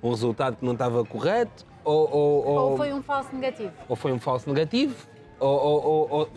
um 0.03 0.11
resultado 0.11 0.57
que 0.57 0.63
não 0.65 0.73
estava 0.73 1.03
correto, 1.03 1.65
ou, 1.83 2.07
ou, 2.11 2.45
ou, 2.45 2.57
Ou 2.71 2.77
foi 2.77 2.93
um 2.93 3.01
falso 3.01 3.33
negativo? 3.33 3.71
ou 3.89 3.95
foi 3.95 4.11
um 4.11 4.19
falso 4.19 4.47
negativo, 4.49 4.95
ou- 5.39 5.49
ou- 5.59 6.07
ou 6.11 6.29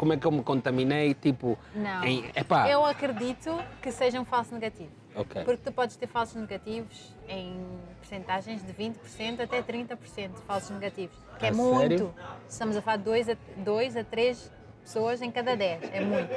como 0.00 0.14
é 0.14 0.16
que 0.16 0.26
eu 0.26 0.30
me 0.30 0.42
contaminei? 0.42 1.12
Tipo, 1.12 1.58
Não. 1.74 2.02
em, 2.04 2.24
epá, 2.34 2.66
Eu 2.70 2.86
acredito 2.86 3.54
que 3.82 3.92
seja 3.92 4.18
um 4.18 4.24
falso 4.24 4.54
negativo. 4.54 4.90
Ok. 5.14 5.44
Porque 5.44 5.60
tu 5.62 5.70
podes 5.70 5.94
ter 5.94 6.06
falsos 6.06 6.36
negativos 6.40 7.14
em 7.28 7.60
percentagens 8.00 8.64
de 8.64 8.72
20% 8.72 9.40
até 9.42 9.60
30% 9.60 9.96
de 10.36 10.40
falsos 10.46 10.70
negativos. 10.70 11.14
Que 11.38 11.44
é 11.46 11.48
A 11.50 11.52
muito. 11.52 11.80
sério? 11.80 12.14
Estamos 12.48 12.78
a 12.78 12.80
falar 12.80 12.96
de 12.96 13.02
2 13.04 13.28
a, 13.28 13.36
dois 13.58 13.94
a 13.94 14.02
3 14.02 14.50
pessoas 14.82 15.20
em 15.20 15.30
cada 15.30 15.54
10. 15.54 15.82
É 15.92 16.00
muito. 16.00 16.30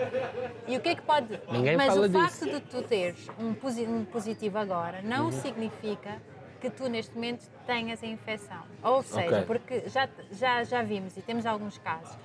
E 0.67 0.75
o 0.75 0.81
que 0.81 0.89
é 0.89 0.95
que 0.95 1.01
pode. 1.03 1.39
Ninguém 1.49 1.77
Mas 1.77 1.95
o 1.95 2.09
facto 2.11 2.43
disso. 2.43 2.45
de 2.49 2.59
tu 2.59 2.81
teres 2.81 3.29
um, 3.39 3.53
posi- 3.53 3.87
um 3.87 4.03
positivo 4.03 4.57
agora 4.57 5.01
não 5.01 5.27
Uhum. 5.27 5.31
significa 5.31 6.17
que 6.59 6.69
tu 6.69 6.89
neste 6.89 7.15
momento 7.15 7.49
tenhas 7.65 8.03
a 8.03 8.07
infecção. 8.07 8.61
Ou 8.83 9.01
seja, 9.03 9.27
Ok. 9.37 9.43
porque 9.47 9.83
já, 9.87 10.09
já, 10.33 10.63
já 10.65 10.81
vimos 10.81 11.15
e 11.15 11.21
temos 11.21 11.45
alguns 11.45 11.77
casos 11.77 12.17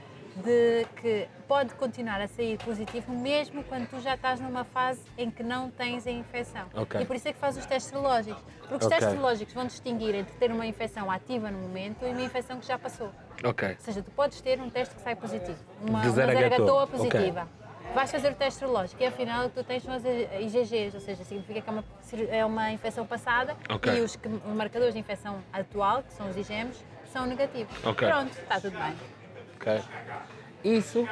de 0.44 0.86
que 1.00 1.28
pode 1.46 1.74
continuar 1.74 2.20
a 2.20 2.28
sair 2.28 2.58
positivo 2.58 3.10
mesmo 3.12 3.64
quando 3.64 3.88
tu 3.88 4.00
já 4.00 4.14
estás 4.14 4.40
numa 4.40 4.64
fase 4.64 5.00
em 5.16 5.30
que 5.30 5.42
não 5.42 5.70
tens 5.70 6.06
a 6.06 6.10
infecção. 6.10 6.66
Ok. 6.74 7.00
E 7.00 7.04
por 7.04 7.16
isso 7.16 7.28
é 7.28 7.32
que 7.32 7.38
fazes 7.38 7.60
os 7.60 7.66
testes 7.66 7.90
serológicos. 7.90 8.42
Porque 8.60 8.74
os 8.76 8.86
Ok. 8.86 8.88
testes 8.90 9.08
serológicos 9.10 9.54
vão 9.54 9.66
distinguir 9.66 10.14
entre 10.14 10.34
ter 10.36 10.50
uma 10.50 10.66
infecção 10.66 11.10
ativa 11.10 11.50
no 11.50 11.58
momento 11.58 12.04
e 12.04 12.10
uma 12.10 12.22
infecção 12.22 12.58
que 12.60 12.66
já 12.66 12.78
passou. 12.78 13.10
Ok. 13.44 13.68
Ou 13.70 13.76
seja, 13.80 14.02
tu 14.02 14.10
podes 14.10 14.40
ter 14.40 14.60
um 14.60 14.68
teste 14.70 14.94
que 14.94 15.00
sai 15.00 15.16
positivo, 15.16 15.58
uma, 15.80 16.00
De 16.02 16.08
uma 16.08 16.14
zaragatoa. 16.14 16.86
positiva. 16.86 17.48
Vais 17.94 18.10
fazer 18.10 18.30
o 18.32 18.34
teste 18.34 18.58
serológico 18.60 19.02
e 19.02 19.06
afinal 19.06 19.48
tu 19.48 19.64
tens 19.64 19.82
são 19.82 19.94
as 19.94 20.04
IgGs, 20.04 20.94
ou 20.94 21.00
seja, 21.00 21.24
significa 21.24 21.62
que 21.62 21.68
é 21.68 21.72
uma, 21.72 21.84
é 22.30 22.44
uma 22.44 22.70
infecção 22.70 23.06
passada 23.06 23.56
e 23.96 24.00
os, 24.02 24.14
que- 24.14 24.28
os 24.28 24.54
marcadores 24.54 24.92
de 24.92 25.00
infecção 25.00 25.38
atual, 25.50 26.02
que 26.02 26.12
são 26.12 26.28
os 26.28 26.36
IgMs, 26.36 26.84
são 27.10 27.24
negativos. 27.24 27.74
Pronto, 27.78 28.30
está 28.38 28.60
tudo 28.60 28.78
bem. 28.78 28.94
Ok. 29.60 29.80
Isso, 30.64 31.06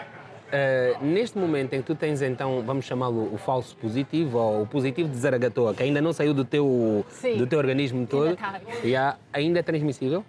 eh, 0.52 0.96
neste 1.00 1.38
momento 1.38 1.72
em 1.74 1.80
que 1.80 1.86
tu 1.86 1.94
tens 1.94 2.22
então, 2.22 2.62
vamos 2.62 2.84
chamá-lo 2.84 3.32
o 3.32 3.36
falso 3.38 3.76
positivo 3.76 4.38
ou 4.38 4.62
o 4.62 4.66
positivo 4.66 5.08
de 5.08 5.16
Zaragatoa, 5.16 5.74
que 5.74 5.82
ainda 5.82 6.00
não 6.00 6.12
saiu 6.12 6.32
do 6.32 6.44
teu, 6.44 7.04
Sim. 7.10 7.36
do 7.36 7.46
teu 7.46 7.58
organismo 7.58 8.06
todo, 8.06 8.36
e 8.84 8.94
há- 8.96 9.16
ainda 9.32 9.58
é 9.60 9.62
transmissível? 9.62 10.24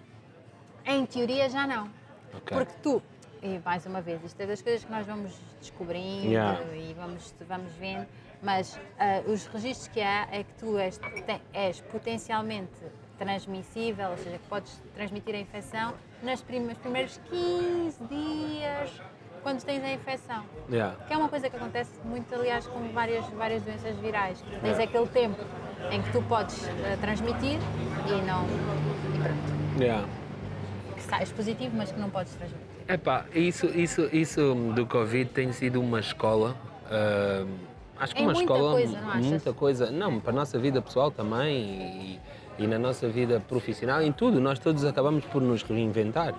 Em 0.84 1.04
teoria 1.06 1.48
já 1.48 1.66
não. 1.66 1.88
Ok. 2.34 2.56
Porque 2.56 2.72
tu, 2.82 3.02
e 3.42 3.60
mais 3.64 3.84
uma 3.86 4.00
vez, 4.00 4.22
isto 4.24 4.40
é 4.40 4.46
das 4.46 4.62
coisas 4.62 4.84
que 4.84 4.90
nós 4.90 5.06
vamos 5.06 5.32
descobrindo 5.60 6.26
Yeah. 6.28 6.60
e 6.74 6.94
vamos, 6.94 7.34
vamos 7.48 7.72
vendo, 7.74 8.06
mas 8.42 8.78
ah, 8.98 9.22
os 9.26 9.46
registros 9.46 9.88
que 9.88 10.00
há 10.00 10.28
é 10.32 10.42
que 10.44 10.54
tu 10.58 10.78
és, 10.78 10.98
te- 10.98 11.40
és 11.52 11.80
potencialmente 11.80 12.70
transmissível, 13.18 14.10
ou 14.10 14.16
seja, 14.16 14.38
que 14.38 14.48
podes 14.48 14.80
transmitir 14.94 15.34
a 15.34 15.38
infecção 15.38 15.92
nos 16.22 16.40
primeiros 16.42 17.20
15 17.30 18.04
dias 18.08 18.90
quando 19.42 19.62
tens 19.62 19.82
a 19.84 19.92
infecção. 19.92 20.42
Yeah. 20.70 20.96
Que 21.06 21.14
é 21.14 21.16
uma 21.16 21.28
coisa 21.28 21.48
que 21.48 21.56
acontece 21.56 21.92
muito, 22.04 22.34
aliás, 22.34 22.66
com 22.66 22.80
várias, 22.92 23.24
várias 23.30 23.62
doenças 23.62 23.96
virais. 23.96 24.42
Tens 24.60 24.62
Yeah. 24.78 24.84
aquele 24.84 25.06
tempo 25.06 25.38
em 25.90 26.02
que 26.02 26.10
tu 26.12 26.20
podes 26.22 26.68
ah, 26.68 26.96
transmitir 27.00 27.58
e 28.06 28.22
não. 28.26 28.44
E 29.14 29.18
pronto. 29.18 29.80
Yeah. 29.82 30.08
Que 30.96 31.02
sais 31.02 31.30
positivo, 31.32 31.74
mas 31.76 31.92
que 31.92 32.00
não 32.00 32.10
podes 32.10 32.34
transmitir. 32.34 32.66
Epá, 32.88 33.26
isso, 33.34 33.66
isso, 33.66 34.08
isso 34.12 34.54
do 34.74 34.86
Covid 34.86 35.30
tem 35.30 35.52
sido 35.52 35.80
uma 35.80 36.00
escola. 36.00 36.56
ah, 36.90 37.46
acho 38.00 38.14
que 38.14 38.20
Em 38.20 38.24
uma 38.26 38.32
muita 38.34 38.52
escola. 38.52 38.72
coisa, 38.72 39.00
não 39.00 39.10
achas? 39.10 39.26
Muita 39.26 39.52
coisa. 39.52 39.90
Não, 39.90 40.20
para 40.20 40.32
a 40.32 40.34
nossa 40.34 40.58
vida 40.58 40.82
pessoal 40.82 41.10
também 41.12 41.56
e, 41.64 42.20
e 42.58 42.66
na 42.66 42.78
nossa 42.78 43.08
vida 43.08 43.40
profissional, 43.40 44.02
em 44.02 44.12
tudo. 44.12 44.40
Nós 44.40 44.58
todos 44.58 44.84
acabamos 44.84 45.24
por 45.26 45.40
nos 45.40 45.62
reinventar. 45.62 46.34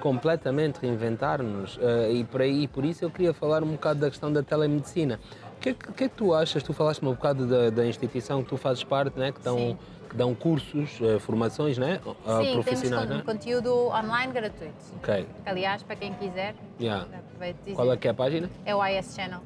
Completamente 0.00 0.78
reinventar-nos. 0.80 1.78
ah, 1.82 2.08
e 2.10 2.24
por 2.24 2.40
aí, 2.42 2.66
por 2.66 2.84
isso 2.84 3.04
eu 3.04 3.10
queria 3.10 3.32
falar 3.34 3.62
um 3.62 3.72
bocado 3.72 4.00
da 4.00 4.08
questão 4.10 4.32
da 4.32 4.42
telemedicina. 4.42 5.20
O 5.56 5.60
que, 5.60 5.68
é 5.70 5.74
que, 5.74 5.92
que 5.92 6.04
é 6.04 6.08
que 6.08 6.14
tu 6.14 6.34
achas? 6.34 6.62
Tu 6.62 6.72
falaste-me 6.72 7.08
um 7.10 7.14
bocado 7.14 7.46
da, 7.46 7.68
da 7.70 7.86
instituição 7.86 8.42
que 8.42 8.48
tu 8.48 8.56
fazes 8.56 8.82
parte, 8.82 9.18
né? 9.18 9.30
que, 9.30 9.40
dão, 9.42 9.58
Sim. 9.58 9.78
que 10.08 10.16
dão 10.16 10.34
cursos, 10.34 10.98
ah, 11.02 11.20
formações 11.20 11.76
né? 11.76 12.00
ah, 12.26 12.38
Sim, 12.38 12.46
temos 12.50 12.64
profissionais. 12.64 13.08
con- 13.08 13.14
né? 13.16 13.22
conteúdo 13.24 13.74
online 13.88 14.32
gratuito. 14.32 14.74
Ok. 14.96 15.26
Aliás, 15.44 15.82
para 15.82 15.96
quem 15.96 16.14
quiser, 16.14 16.54
Yeah. 16.80 17.06
aproveito 17.14 17.58
dizer, 17.58 17.74
Qual 17.76 17.92
é 17.92 17.96
que 17.98 18.08
é 18.08 18.10
a 18.10 18.14
página? 18.14 18.50
é 18.64 18.74
o 18.74 18.84
IS 18.86 19.14
Channel. 19.14 19.40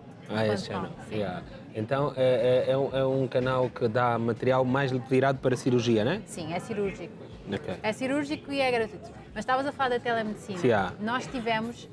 Esse 0.53 0.67
channel. 0.67 0.91
Yeah. 1.13 1.43
Então 1.75 2.13
é, 2.17 2.65
é- 2.69 2.71
é 2.73 2.77
um, 2.79 2.97
é 2.97 3.05
um 3.05 3.27
canal 3.27 3.69
que 3.69 3.89
dá 3.89 4.17
material 4.19 4.65
mais 4.65 4.93
virado 4.93 5.39
para 5.39 5.57
cirurgia, 5.57 6.05
né? 6.05 6.23
Sim, 6.27 6.53
é 6.53 6.61
cirúrgico. 6.61 7.13
Ok. 7.53 7.75
É 7.83 7.93
cirúrgico 7.93 8.53
e 8.53 8.61
é 8.61 8.71
gratuito. 8.71 9.11
Mas 9.35 9.43
estavas 9.43 9.67
a 9.67 9.73
falar 9.73 9.91
da 9.91 9.99
telemedicina. 10.01 10.59
Sim, 10.59 10.71
há. 10.73 10.93
Nós 11.01 11.27
tivemos, 11.27 11.89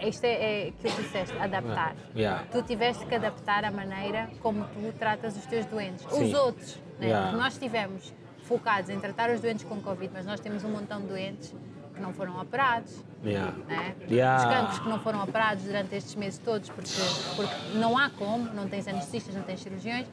isto 0.00 0.24
é, 0.24 0.64
é 0.64 0.68
aquilo 0.68 0.94
que 0.94 1.02
disseste, 1.02 1.36
adaptar. 1.38 1.94
Yeah. 2.16 2.44
Tu 2.50 2.62
tiveste 2.62 3.04
que 3.06 3.14
adaptar 3.14 3.64
a 3.64 3.70
maneira 3.70 4.30
como 4.40 4.64
tu 4.64 4.92
tratas 4.98 5.36
os 5.36 5.44
teus 5.46 5.66
doentes. 5.66 6.04
Os 6.06 6.12
Sim. 6.14 6.34
outros, 6.34 6.76
né? 6.98 7.08
Yeah. 7.08 7.32
Nós 7.36 7.52
estivemos 7.52 8.12
focados 8.44 8.88
em 8.90 8.98
tratar 8.98 9.30
os 9.30 9.40
doentes 9.40 9.64
com 9.64 9.80
Covid, 9.80 10.10
mas 10.12 10.24
nós 10.26 10.40
temos 10.40 10.64
um 10.64 10.70
montão 10.70 11.00
de 11.02 11.06
doentes 11.08 11.54
que 12.00 12.06
não 12.06 12.12
foram 12.14 12.40
operados. 12.40 13.04
Yeah. 13.22 13.54
né? 13.68 13.94
Yeah. 14.10 14.38
Os 14.38 14.54
cancros 14.54 14.78
que 14.80 14.88
não 14.88 14.98
foram 14.98 15.22
operados 15.22 15.64
durante 15.64 15.94
estes 15.94 16.14
meses 16.14 16.38
todos, 16.38 16.70
porque, 16.70 16.90
porque 17.36 17.54
não 17.74 17.96
há 17.96 18.08
como, 18.10 18.52
não 18.54 18.66
tens 18.66 18.88
anestesistas, 18.88 19.34
não 19.34 19.42
tens 19.42 19.60
cirurgiões, 19.60 20.06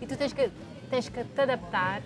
e 0.00 0.06
tu 0.06 0.16
tens 0.16 0.32
que, 0.32 0.50
tens 0.90 1.08
que 1.08 1.24
te 1.24 1.40
adaptar 1.40 2.02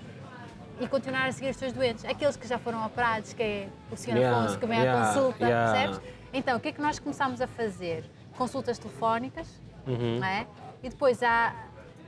e 0.80 0.86
continuar 0.86 1.26
a 1.26 1.32
seguir 1.32 1.50
os 1.50 1.56
teus 1.56 1.72
doentes. 1.72 2.04
Aqueles 2.04 2.36
que 2.36 2.46
já 2.46 2.58
foram 2.58 2.86
operados, 2.86 3.32
que 3.32 3.42
é 3.42 3.68
o 3.90 3.96
Sr. 3.96 4.16
Yeah, 4.16 4.38
Afonso 4.38 4.58
que 4.58 4.66
vem 4.66 4.78
yeah, 4.78 5.02
à 5.02 5.12
consulta, 5.12 5.46
percebes? 5.46 6.00
Então, 6.32 6.56
o 6.56 6.60
que 6.60 6.68
é 6.68 6.72
que 6.72 6.80
nós 6.80 6.98
começámos 7.00 7.40
a 7.40 7.48
fazer? 7.48 8.04
Consultas 8.36 8.78
telefónicas, 8.78 9.48
não 9.84 10.24
é? 10.24 10.46
E 10.80 10.88
depois 10.88 11.20
há, 11.24 11.52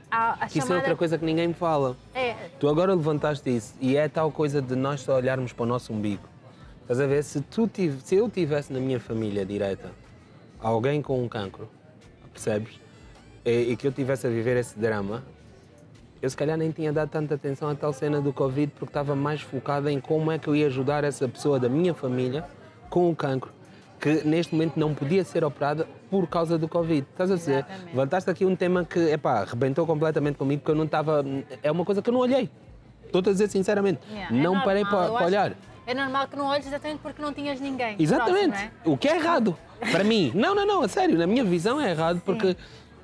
a 0.09 0.47
Que 0.47 0.59
Isso 0.59 0.71
é 0.71 0.75
outra 0.77 0.95
coisa 0.95 1.17
que 1.17 1.25
ninguém 1.25 1.49
me 1.49 1.53
fala. 1.53 1.97
É, 2.15 2.33
Tu 2.57 2.69
agora 2.69 2.93
levantaste 2.93 3.53
isso 3.53 3.75
e 3.81 3.97
é 3.97 4.07
tal 4.07 4.31
coisa 4.31 4.61
de 4.61 4.75
nós 4.75 5.01
só 5.01 5.17
olharmos 5.17 5.51
para 5.51 5.63
o 5.63 5.65
nosso 5.65 5.91
umbigo. 5.91 6.31
Estás 6.91 6.99
a 6.99 7.07
ver? 7.07 7.23
Se, 7.23 7.39
tu 7.39 7.67
tiv- 7.69 8.01
se 8.03 8.15
eu 8.15 8.29
tivesse 8.29 8.73
na 8.73 8.77
minha 8.81 8.99
família 8.99 9.45
direta 9.45 9.91
alguém 10.59 11.01
com 11.01 11.23
um 11.23 11.29
cancro, 11.29 11.69
percebes? 12.33 12.77
E, 13.45 13.71
e 13.71 13.75
que 13.77 13.87
eu 13.87 13.93
tivesse 13.93 14.27
a 14.27 14.29
viver 14.29 14.57
esse 14.57 14.77
drama, 14.77 15.23
eu 16.21 16.29
se 16.29 16.35
calhar 16.35 16.57
nem 16.57 16.69
tinha 16.69 16.91
dado 16.91 17.07
tanta 17.07 17.35
atenção 17.35 17.69
à 17.69 17.75
tal 17.75 17.93
cena 17.93 18.19
do 18.19 18.33
Covid 18.33 18.73
porque 18.77 18.89
estava 18.89 19.15
mais 19.15 19.39
focada 19.39 19.89
em 19.89 20.01
como 20.01 20.33
é 20.33 20.37
que 20.37 20.49
eu 20.49 20.53
ia 20.55 20.67
ajudar 20.67 21.05
essa 21.05 21.29
pessoa 21.29 21.57
da 21.57 21.69
minha 21.69 21.93
família 21.93 22.43
com 22.89 23.09
o 23.09 23.15
cancro, 23.15 23.53
que 23.97 24.25
neste 24.27 24.53
momento 24.53 24.77
não 24.77 24.93
podia 24.93 25.23
ser 25.23 25.45
operada 25.45 25.87
por 26.09 26.27
causa 26.27 26.57
do 26.57 26.67
Covid. 26.67 27.07
Estás 27.09 27.31
a 27.31 27.35
dizer? 27.35 27.65
Levantaste 27.85 28.29
aqui 28.29 28.45
um 28.45 28.53
tema 28.53 28.83
que, 28.83 28.99
epá, 28.99 29.45
rebentou 29.45 29.87
completamente 29.87 30.35
comigo 30.35 30.59
porque 30.59 30.71
eu 30.71 30.75
não 30.75 30.83
estava. 30.83 31.23
É 31.63 31.71
uma 31.71 31.85
coisa 31.85 32.01
que 32.01 32.09
eu 32.09 32.13
não 32.13 32.19
olhei. 32.19 32.49
Estou-te 33.05 33.29
a 33.29 33.31
dizer 33.31 33.49
sinceramente. 33.49 34.01
yeah, 34.11 34.35
é 34.37 34.41
não 34.41 34.59
parei 34.61 34.83
normal, 34.83 35.05
para, 35.07 35.13
para 35.15 35.25
olhar. 35.25 35.55
É 35.91 35.93
normal 35.93 36.25
que 36.25 36.37
não 36.37 36.45
olhes 36.45 36.65
exatamente 36.65 36.99
porque 36.99 37.21
não 37.21 37.33
tinhas 37.33 37.59
ninguém. 37.59 37.97
Exatamente. 37.99 38.51
próximo, 38.51 38.71
é? 38.85 38.89
O 38.89 38.95
que 38.95 39.09
é 39.09 39.17
errado. 39.17 39.57
Para 39.91 40.05
mim. 40.05 40.31
Não, 40.33 40.55
não, 40.55 40.65
não, 40.65 40.81
a 40.83 40.87
sério. 40.87 41.17
Na 41.17 41.27
minha 41.27 41.43
visão 41.43 41.81
é 41.81 41.91
errado 41.91 42.21
porque 42.23 42.55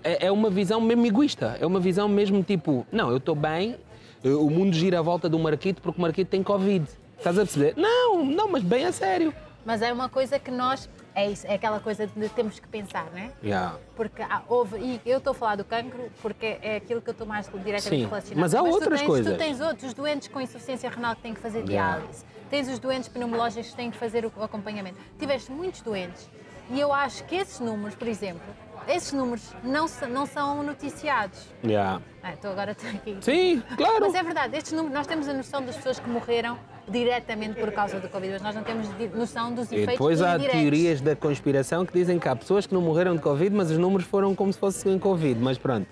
é, 0.01 0.27
é 0.27 0.31
uma 0.31 0.49
visão 0.49 0.79
mesmo 0.79 1.05
egoísta. 1.05 1.57
É 1.59 1.65
uma 1.65 1.81
visão 1.81 2.07
mesmo 2.07 2.41
tipo, 2.43 2.87
não, 2.89 3.11
eu 3.11 3.17
estou 3.17 3.35
bem, 3.35 3.75
eh, 4.23 4.29
o 4.29 4.49
mundo 4.49 4.73
gira 4.73 4.99
à 4.99 5.01
volta 5.01 5.27
do 5.27 5.37
Marquito 5.37 5.81
porque 5.81 5.99
o 5.99 6.01
Marquito 6.01 6.29
tem 6.29 6.41
Covid. 6.41 6.87
Estás 7.17 7.37
a 7.37 7.41
perceber? 7.41 7.73
Não, 7.75 8.23
não, 8.23 8.47
mas 8.47 8.63
bem 8.63 8.85
a 8.85 8.93
sério. 8.93 9.33
Mas 9.65 9.81
é 9.81 9.91
uma 9.91 10.07
coisa 10.07 10.39
que 10.39 10.49
nós. 10.49 10.87
É 11.17 11.31
isso, 11.31 11.47
é 11.47 11.55
aquela 11.55 11.79
coisa 11.79 12.05
de 12.05 12.29
temos 12.29 12.59
que 12.59 12.67
pensar, 12.67 13.07
não 13.11 13.17
é? 13.17 13.31
Yeah. 13.43 13.75
Porque 13.95 14.21
há- 14.21 14.43
houve, 14.47 14.77
e 14.77 15.01
eu 15.03 15.17
estou 15.17 15.31
a 15.31 15.33
falar 15.33 15.55
do 15.55 15.65
cancro 15.65 16.11
porque 16.21 16.59
é 16.61 16.75
aquilo 16.75 17.01
que 17.01 17.09
eu 17.09 17.11
estou 17.13 17.25
mais 17.25 17.47
diretamente 17.47 17.81
Sim, 17.89 18.05
relacionada. 18.05 18.39
mas 18.41 18.53
há 18.53 18.59
tu 18.59 18.65
outras 18.69 18.99
tens, 18.99 19.07
coisas. 19.07 19.33
Tu 19.33 19.37
tens 19.39 19.59
outros 19.59 19.93
doentes 19.95 20.27
com 20.27 20.39
insuficiência 20.39 20.87
renal 20.91 21.15
que 21.15 21.23
têm 21.23 21.33
que 21.33 21.39
fazer 21.41 21.67
Yeah. 21.67 21.97
diálise, 21.97 22.23
tens 22.51 22.67
os 22.69 22.77
doentes 22.77 23.09
pneumológicos 23.09 23.71
que 23.71 23.75
têm 23.75 23.89
que 23.89 23.97
fazer 23.97 24.27
o 24.27 24.43
acompanhamento. 24.43 24.99
Tiveste 25.17 25.51
muitos 25.51 25.81
doentes 25.81 26.29
e 26.69 26.79
eu 26.79 26.93
acho 26.93 27.23
que 27.23 27.33
esses 27.35 27.59
números, 27.59 27.95
por 27.95 28.07
exemplo, 28.07 28.43
esses 28.87 29.11
números 29.11 29.43
não, 29.63 29.87
não 30.11 30.27
são 30.27 30.61
noticiados. 30.61 31.47
Yeah. 31.65 31.99
Ah, 32.21 32.33
Estou 32.33 32.51
agora 32.51 32.73
estou 32.73 32.91
aqui. 32.91 33.17
Sim, 33.21 33.63
claro. 33.75 34.01
Mas 34.01 34.13
é 34.13 34.21
verdade, 34.21 34.55
estes 34.55 34.71
números, 34.71 34.93
nós 34.93 35.07
temos 35.07 35.27
a 35.27 35.33
noção 35.33 35.65
das 35.65 35.75
pessoas 35.77 35.99
que 35.99 36.07
morreram 36.07 36.59
diretamente 36.89 37.59
por 37.59 37.71
causa 37.71 37.99
do 37.99 38.07
Covid, 38.09 38.33
mas 38.33 38.41
nós 38.41 38.55
não 38.55 38.63
temos 38.63 38.87
noção 39.13 39.53
dos 39.53 39.71
E 39.71 39.75
efeitos 39.75 39.93
depois 39.93 40.21
há 40.21 40.35
indiretos. 40.35 40.61
teorias 40.61 41.01
da 41.01 41.15
conspiração 41.15 41.85
que 41.85 41.93
dizem 41.93 42.17
que 42.19 42.27
há 42.29 42.35
pessoas 42.35 42.65
que 42.65 42.73
não 42.73 42.81
morreram 42.81 43.15
de 43.15 43.21
Covid, 43.21 43.53
mas 43.55 43.69
os 43.71 43.77
números 43.77 44.07
foram 44.07 44.33
como 44.35 44.51
se 44.53 44.59
fossem 44.59 44.97
Covid. 44.97 45.39
Mas 45.39 45.57
pronto. 45.57 45.87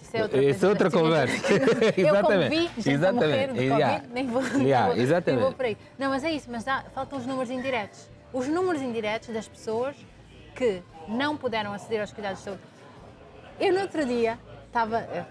Isso 0.00 0.16
é 0.16 0.22
outra, 0.22 0.42
Isso 0.44 0.66
é 0.66 0.68
outra 0.68 0.90
conversa. 0.90 1.52
eu 1.52 1.60
como 1.60 1.80
Exatamente. 1.96 2.50
vi 2.50 2.66
gente 2.82 2.90
Exatamente. 2.90 3.46
Covid, 3.48 3.64
Yeah. 3.66 4.02
nem 4.12 4.26
vou, 4.26 4.42
Yeah, 4.42 4.86
nem 4.86 4.94
vou, 4.94 5.02
exatamente. 5.02 5.30
nem 5.36 5.38
vou 5.44 5.52
por 5.52 5.64
aí. 5.64 5.76
Não, 5.98 6.08
mas 6.10 6.22
é 6.24 6.30
isso, 6.32 6.48
mas 6.50 6.66
há- 6.68 6.84
faltam 6.94 7.18
os 7.18 7.26
números 7.26 7.50
indiretos. 7.50 8.08
Os 8.32 8.46
números 8.48 8.80
indiretos 8.82 9.28
das 9.30 9.48
pessoas 9.48 9.96
que 10.54 10.82
não 11.08 11.36
puderam 11.36 11.72
aceder 11.72 12.00
aos 12.00 12.12
cuidados 12.12 12.38
de 12.38 12.44
saúde. 12.44 12.60
Eu 13.58 13.72
no 13.74 13.80
outro 13.80 14.04
dia 14.04 14.38
estava, 14.66 14.98
eh, 14.98 15.24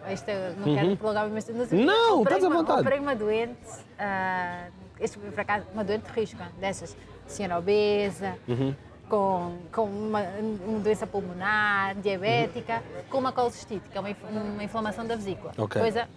não 0.58 0.76
quero 0.76 0.98
prolongar, 0.98 1.30
mas 1.30 1.48
no 1.48 1.64
Uhum. 1.64 1.86
Não, 1.86 2.24
estás 2.24 2.44
à 2.44 2.50
vontade. 2.50 2.82
Operei 2.82 3.00
uma 3.00 3.16
doente, 3.16 3.58
ah, 4.00 4.68
este, 5.00 5.18
por 5.18 5.40
acaso, 5.40 5.66
uma 5.74 5.84
doente 5.84 6.04
de 6.12 6.12
risco, 6.20 6.42
dessas, 6.60 6.96
senhora 7.28 7.58
obesa, 7.60 8.38
Uhum. 8.48 8.76
com, 9.10 9.58
com 9.72 9.84
uma, 9.86 10.22
uma 10.66 10.80
doença 10.80 11.06
pulmonar, 11.08 11.96
diabética, 11.96 12.82
com 13.10 13.18
uma 13.20 13.32
colcistite, 13.32 13.88
que 13.90 13.98
é 13.98 14.02
uma, 14.02 14.10
uma 14.32 14.64
inflamação 14.64 15.06
da 15.06 15.16
vesícula. 15.16 15.52
Ok. 15.58 15.80
Coisa, 15.82 16.08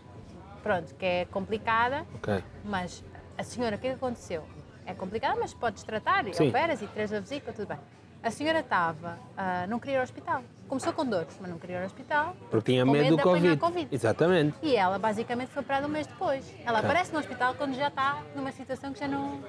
pronto, 0.63 0.95
que 0.95 1.05
é 1.05 1.25
complicada, 1.27 2.07
Ok. 2.17 2.43
mas 2.65 3.05
a 3.37 3.43
senhora, 3.43 3.77
o 3.77 3.79
que 3.79 3.87
é 3.89 3.93
aconteceu? 3.93 4.43
É 4.87 4.95
complicado, 4.95 5.39
mas 5.39 5.53
podes 5.53 5.83
tratar, 5.83 6.27
e 6.27 6.35
Sim. 6.35 6.49
operas 6.49 6.81
e 6.81 6.87
tiras 6.87 7.13
a 7.13 7.21
vesícula, 7.21 7.53
tudo 7.53 7.69
bem. 7.69 7.79
A 8.23 8.31
senhora 8.31 8.61
estava, 8.61 9.19
ah, 9.37 9.67
não 9.69 9.79
queria 9.79 9.95
ir 9.95 9.99
ao 9.99 10.03
hospital. 10.05 10.43
Começou 10.69 10.93
com 10.93 11.05
dores, 11.07 11.37
mas 11.41 11.49
não 11.51 11.59
queria 11.59 11.77
ir 11.77 11.81
ao 11.81 11.87
hospital. 11.87 12.37
Porque 12.51 12.73
tinha 12.73 12.85
com 12.85 12.91
medo 12.91 13.17
do 13.17 13.23
COVID. 13.23 13.57
Covid. 13.59 13.89
Exatamente. 13.95 14.57
E 14.61 14.75
ela 14.77 14.99
basicamente 14.99 15.49
foi 15.51 15.63
operada 15.63 15.87
um 15.87 15.91
mês 15.91 16.07
depois. 16.07 16.45
Ela 16.65 16.81
aparece 16.81 17.13
no 17.13 17.19
hospital 17.21 17.55
quando 17.55 17.75
já 17.75 17.89
está 17.89 18.23
numa 18.35 18.51
situação 18.53 18.93
que 18.93 18.99
já 19.01 19.07
não. 19.09 19.41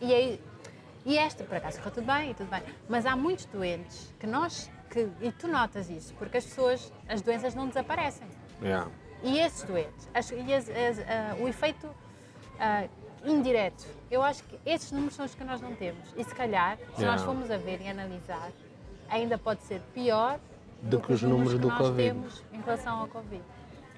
E, 0.00 0.14
aí, 0.14 0.40
e 1.04 1.18
esta, 1.18 1.42
por 1.44 1.56
acaso, 1.56 1.78
correu 1.78 1.92
tudo 1.92 2.06
bem 2.06 2.30
e 2.30 2.34
tudo 2.34 2.48
bem. 2.48 2.62
Mas 2.88 3.04
há 3.04 3.16
muitos 3.16 3.44
doentes 3.46 4.14
que 4.18 4.26
nós. 4.26 4.70
Que, 4.90 5.06
e 5.20 5.30
tu 5.32 5.46
notas 5.48 5.90
isso, 5.90 6.14
porque 6.14 6.38
as 6.38 6.44
pessoas, 6.46 6.90
as 7.06 7.20
doenças 7.20 7.54
não 7.54 7.66
desaparecem. 7.68 8.26
Yeah. 8.62 8.88
E 9.22 9.38
esses 9.38 9.62
doentes, 9.64 10.08
as- 10.14 10.30
e 10.30 10.54
as- 10.54 10.68
as- 10.70 10.98
ah, 11.00 11.36
o 11.40 11.46
efeito 11.46 11.90
ah, 12.58 12.84
indireto, 13.24 13.84
eu 14.10 14.22
acho 14.22 14.42
que 14.44 14.58
esses 14.64 14.90
números 14.92 15.14
são 15.14 15.24
os 15.24 15.34
que 15.34 15.44
nós 15.44 15.60
não 15.60 15.74
temos. 15.74 16.00
E 16.16 16.24
se 16.24 16.34
calhar, 16.34 16.76
se 16.76 17.02
Yeah. 17.02 17.12
nós 17.12 17.22
formos 17.22 17.50
a 17.50 17.56
ver 17.56 17.80
e 17.82 17.88
analisar, 17.88 18.50
ainda 19.08 19.36
pode 19.38 19.62
ser 19.62 19.80
pior 19.94 20.38
Do 20.82 21.00
que 21.00 21.12
os 21.12 21.22
números 21.22 21.54
que 21.54 21.58
do 21.58 21.68
nós 21.68 21.78
Covid. 21.78 22.08
temos 22.08 22.42
em 22.52 22.60
relação 22.60 23.00
ao 23.00 23.08
Covid. 23.08 23.42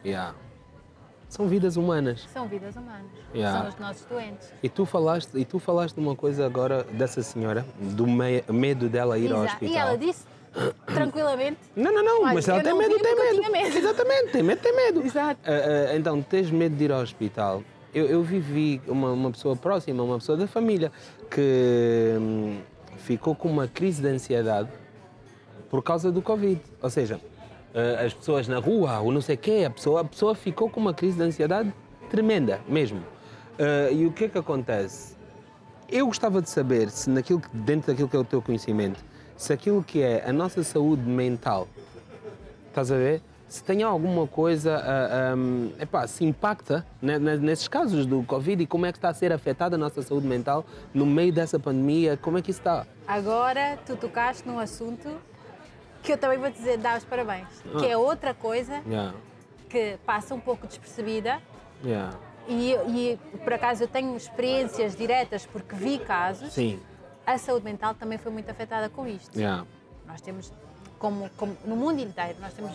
Yeah. 0.04 0.34
São 1.28 1.46
vidas 1.46 1.76
humanas. 1.76 2.26
São 2.32 2.48
vidas 2.48 2.74
humanas, 2.74 3.06
Yeah. 3.34 3.60
são 3.60 3.68
os 3.68 3.78
nossos 3.78 4.04
doentes. 4.06 4.52
E 4.62 4.68
tu 4.68 4.84
falaste, 4.84 5.30
e 5.38 5.44
tu 5.44 5.58
falaste 5.60 5.96
uma 5.98 6.16
coisa 6.16 6.44
agora 6.44 6.82
dessa 6.84 7.22
senhora, 7.22 7.64
do 7.78 8.06
me- 8.06 8.42
medo 8.48 8.88
dela 8.88 9.16
ir 9.18 9.30
ao 9.32 9.44
Exato. 9.44 9.54
hospital. 9.64 9.74
E 9.74 9.76
ela 9.78 9.96
disse 9.98 10.24
tranquilamente. 10.86 11.58
Não, 11.76 11.92
não, 11.92 12.02
não, 12.02 12.22
Olha, 12.24 12.34
mas 12.34 12.48
ela 12.48 12.60
tem 12.62 12.74
medo, 12.76 12.98
tem 12.98 13.14
medo. 13.14 13.52
medo. 13.52 13.78
Exatamente, 13.78 14.32
tem 14.32 14.42
medo, 14.42 14.60
tem 14.60 14.74
medo. 14.74 15.02
Exato. 15.06 15.40
Ah, 15.44 15.90
ah, 15.92 15.96
então, 15.96 16.20
tens 16.22 16.50
medo 16.50 16.74
de 16.74 16.84
ir 16.84 16.90
ao 16.92 17.00
hospital. 17.00 17.62
Eu, 17.92 18.06
eu 18.06 18.22
vivi 18.22 18.80
uma, 18.86 19.12
uma 19.12 19.30
pessoa 19.30 19.56
próxima, 19.56 20.02
uma 20.02 20.18
pessoa 20.18 20.38
da 20.38 20.46
família, 20.46 20.92
que 21.30 22.14
hum, 22.18 22.58
ficou 22.98 23.34
com 23.34 23.48
uma 23.48 23.66
crise 23.66 24.00
de 24.00 24.08
ansiedade 24.08 24.68
por 25.68 25.82
causa 25.82 26.12
do 26.12 26.22
Covid. 26.22 26.60
Ou 26.80 26.90
seja, 26.90 27.20
ah, 27.74 28.04
as 28.04 28.14
pessoas 28.14 28.48
na 28.48 28.58
rua, 28.58 29.00
ou 29.00 29.12
não 29.12 29.20
sei 29.20 29.34
o 29.34 29.38
quê, 29.38 29.64
a 29.66 29.70
pessoa, 29.70 30.00
a 30.02 30.04
pessoa 30.04 30.34
ficou 30.34 30.68
com 30.68 30.80
uma 30.80 30.94
crise 30.94 31.16
de 31.16 31.22
ansiedade 31.22 31.72
tremenda, 32.08 32.60
mesmo. 32.68 33.02
Ah, 33.58 33.90
e 33.90 34.06
o 34.06 34.12
que 34.12 34.24
é 34.24 34.28
que 34.28 34.38
acontece? 34.38 35.16
Eu 35.88 36.06
gostava 36.06 36.40
de 36.40 36.48
saber 36.48 36.90
se 36.90 37.10
naquilo 37.10 37.40
que, 37.40 37.48
dentro 37.56 37.88
daquilo 37.88 38.08
que 38.08 38.16
é 38.16 38.18
o 38.18 38.24
teu 38.24 38.40
conhecimento, 38.40 39.04
se 39.36 39.52
aquilo 39.52 39.82
que 39.82 40.02
é 40.02 40.24
a 40.24 40.32
nossa 40.32 40.62
saúde 40.62 41.02
mental, 41.02 41.66
estás 42.68 42.92
a 42.92 42.96
ver? 42.96 43.22
Se 43.50 43.64
tem 43.64 43.82
alguma 43.82 44.28
coisa, 44.28 44.76
ah, 44.76 45.32
ahm, 45.32 45.70
epá, 45.80 46.06
se 46.06 46.24
impacta 46.24 46.86
né, 47.02 47.18
ne- 47.18 47.36
nesses 47.36 47.66
casos 47.66 48.06
do 48.06 48.22
Covid 48.22 48.62
e 48.62 48.66
como 48.66 48.86
é 48.86 48.92
que 48.92 48.98
está 48.98 49.08
a 49.08 49.12
ser 49.14 49.32
afetada 49.32 49.74
a 49.74 49.78
nossa 49.78 50.00
saúde 50.02 50.24
mental 50.24 50.64
no 50.94 51.04
meio 51.04 51.32
dessa 51.32 51.58
pandemia, 51.58 52.16
como 52.16 52.38
é 52.38 52.42
que 52.42 52.52
isso 52.52 52.60
está? 52.60 52.86
Agora 53.08 53.76
tu 53.84 53.96
tocaste 53.96 54.46
num 54.46 54.60
assunto 54.60 55.10
que 56.00 56.12
eu 56.12 56.16
também 56.16 56.38
vou 56.38 56.48
dizer, 56.48 56.78
dar 56.78 56.96
os 56.96 57.02
parabéns. 57.04 57.48
Que 57.80 57.86
é 57.88 57.96
outra 57.96 58.32
coisa 58.32 58.80
Yeah, 58.86 59.12
que 59.68 59.98
passa 60.06 60.32
um 60.32 60.40
pouco 60.40 60.68
despercebida 60.68 61.40
yeah. 61.84 62.16
e, 62.46 62.72
e 62.74 63.18
por 63.42 63.52
acaso 63.52 63.82
eu 63.82 63.88
tenho 63.88 64.16
experiências 64.16 64.94
diretas 64.94 65.44
porque 65.44 65.74
vi 65.74 65.98
casos. 65.98 66.52
Sim, 66.52 66.78
A 67.26 67.36
saúde 67.36 67.64
mental 67.64 67.94
também 67.94 68.16
foi 68.16 68.30
muito 68.30 68.48
afetada 68.48 68.88
com 68.88 69.08
isto. 69.08 69.36
yeah. 69.36 69.66
Nós 70.06 70.20
temos, 70.20 70.52
como, 71.00 71.28
como 71.36 71.56
no 71.64 71.74
mundo 71.74 72.00
inteiro, 72.00 72.36
nós 72.40 72.52
temos 72.52 72.70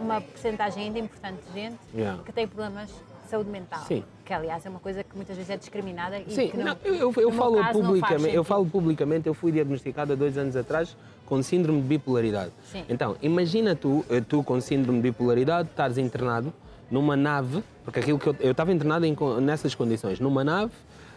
uma 0.00 0.20
porcentagem 0.20 0.84
ainda 0.84 0.98
importante 0.98 1.38
de 1.46 1.60
gente 1.60 1.76
Yeah. 1.94 2.22
que 2.22 2.32
tem 2.32 2.46
problemas 2.46 2.88
de 2.88 3.30
saúde 3.30 3.50
mental. 3.50 3.80
Sim. 3.86 4.04
Que, 4.24 4.32
aliás, 4.32 4.64
é 4.64 4.68
uma 4.68 4.78
coisa 4.78 5.02
que 5.02 5.16
muitas 5.16 5.36
vezes 5.36 5.50
é 5.50 5.56
discriminada 5.56 6.18
e 6.18 6.30
Sim, 6.30 6.48
que 6.48 6.56
não, 6.56 6.66
não, 6.66 6.76
eu, 6.84 7.12
eu, 7.16 7.32
falo 7.32 7.64
publicamente, 7.72 8.34
eu 8.34 8.44
falo 8.44 8.66
publicamente, 8.66 9.26
eu 9.26 9.34
fui 9.34 9.52
diagnosticado 9.52 10.12
há 10.12 10.16
dois 10.16 10.36
anos 10.38 10.56
atrás 10.56 10.96
com 11.24 11.42
síndrome 11.42 11.82
de 11.82 11.88
bipolaridade. 11.88 12.52
Sim. 12.70 12.84
Então, 12.88 13.16
imagina 13.20 13.74
tu, 13.74 14.04
eh, 14.08 14.20
tu 14.20 14.42
com 14.44 14.60
síndrome 14.60 15.00
de 15.00 15.10
bipolaridade, 15.10 15.68
estares 15.68 15.98
internado 15.98 16.52
numa 16.90 17.16
nave, 17.16 17.64
porque 17.84 17.98
aquilo 17.98 18.18
que 18.18 18.28
eu 18.28 18.36
eu 18.38 18.52
estava 18.52 18.72
internado 18.72 19.04
em 19.04 19.16
nessas 19.40 19.74
condições, 19.74 20.20
numa 20.20 20.44
nave, 20.44 20.72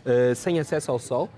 eh, 0.05 0.33
sem 0.33 0.59
acesso 0.59 0.91
ao 0.91 0.97
sol, 0.97 1.29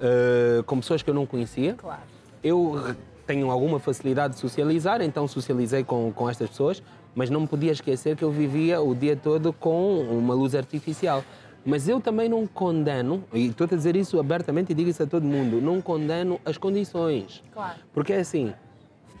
eh, 0.00 0.62
com 0.66 0.78
pessoas 0.80 1.02
que 1.02 1.08
eu 1.08 1.14
não 1.14 1.24
conhecia. 1.24 1.74
Claro. 1.74 2.02
Eu 2.42 2.94
tenho 3.30 3.48
alguma 3.48 3.78
facilidade 3.78 4.34
de 4.34 4.40
socializar, 4.40 5.00
então 5.00 5.28
socializei 5.28 5.84
com, 5.84 6.12
com 6.12 6.28
estas 6.28 6.50
pessoas, 6.50 6.82
mas 7.14 7.30
não 7.30 7.42
me 7.42 7.46
podia 7.46 7.70
esquecer 7.70 8.16
que 8.16 8.24
eu 8.24 8.30
vivia 8.32 8.80
o 8.80 8.92
dia 8.92 9.14
todo 9.14 9.52
com 9.52 10.00
uma 10.00 10.34
luz 10.34 10.52
artificial. 10.56 11.22
Mas 11.64 11.88
eu 11.88 12.00
também 12.00 12.28
não 12.28 12.44
condeno, 12.44 13.22
e 13.32 13.46
estou 13.46 13.66
a 13.66 13.68
dizer 13.68 13.94
isso 13.94 14.18
abertamente 14.18 14.72
e 14.72 14.74
digo 14.74 14.90
isso 14.90 15.04
a 15.04 15.06
todo 15.06 15.22
mundo, 15.22 15.60
não 15.60 15.80
condeno 15.80 16.40
as 16.44 16.58
condições. 16.58 17.40
Claro. 17.52 17.78
Porque 17.92 18.12
é 18.12 18.18
assim, 18.18 18.52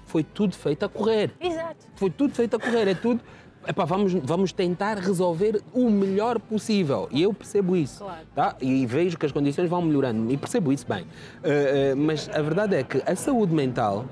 foi 0.06 0.24
tudo 0.24 0.56
feito 0.56 0.84
a 0.84 0.88
correr. 0.88 1.30
Exato. 1.40 1.86
Foi 1.94 2.10
tudo 2.10 2.34
feito 2.34 2.56
a 2.56 2.58
correr, 2.58 2.88
é 2.88 2.94
tudo. 2.94 3.20
Epá, 3.66 3.84
vamos, 3.84 4.14
vamos 4.14 4.52
tentar 4.52 4.96
resolver 4.96 5.60
o 5.74 5.90
melhor 5.90 6.38
possível. 6.38 7.08
E 7.10 7.22
eu 7.22 7.34
percebo 7.34 7.76
isso. 7.76 8.02
Claro. 8.02 8.26
Tá? 8.34 8.56
E 8.60 8.86
vejo 8.86 9.18
que 9.18 9.26
as 9.26 9.32
condições 9.32 9.68
vão 9.68 9.82
melhorando. 9.82 10.32
E 10.32 10.36
percebo 10.36 10.72
isso 10.72 10.86
bem. 10.88 11.02
Uh, 11.02 11.04
uh, 11.04 11.96
mas 11.96 12.28
a 12.32 12.40
verdade 12.40 12.76
é 12.76 12.82
que 12.82 13.02
a 13.04 13.14
saúde 13.14 13.54
mental, 13.54 14.06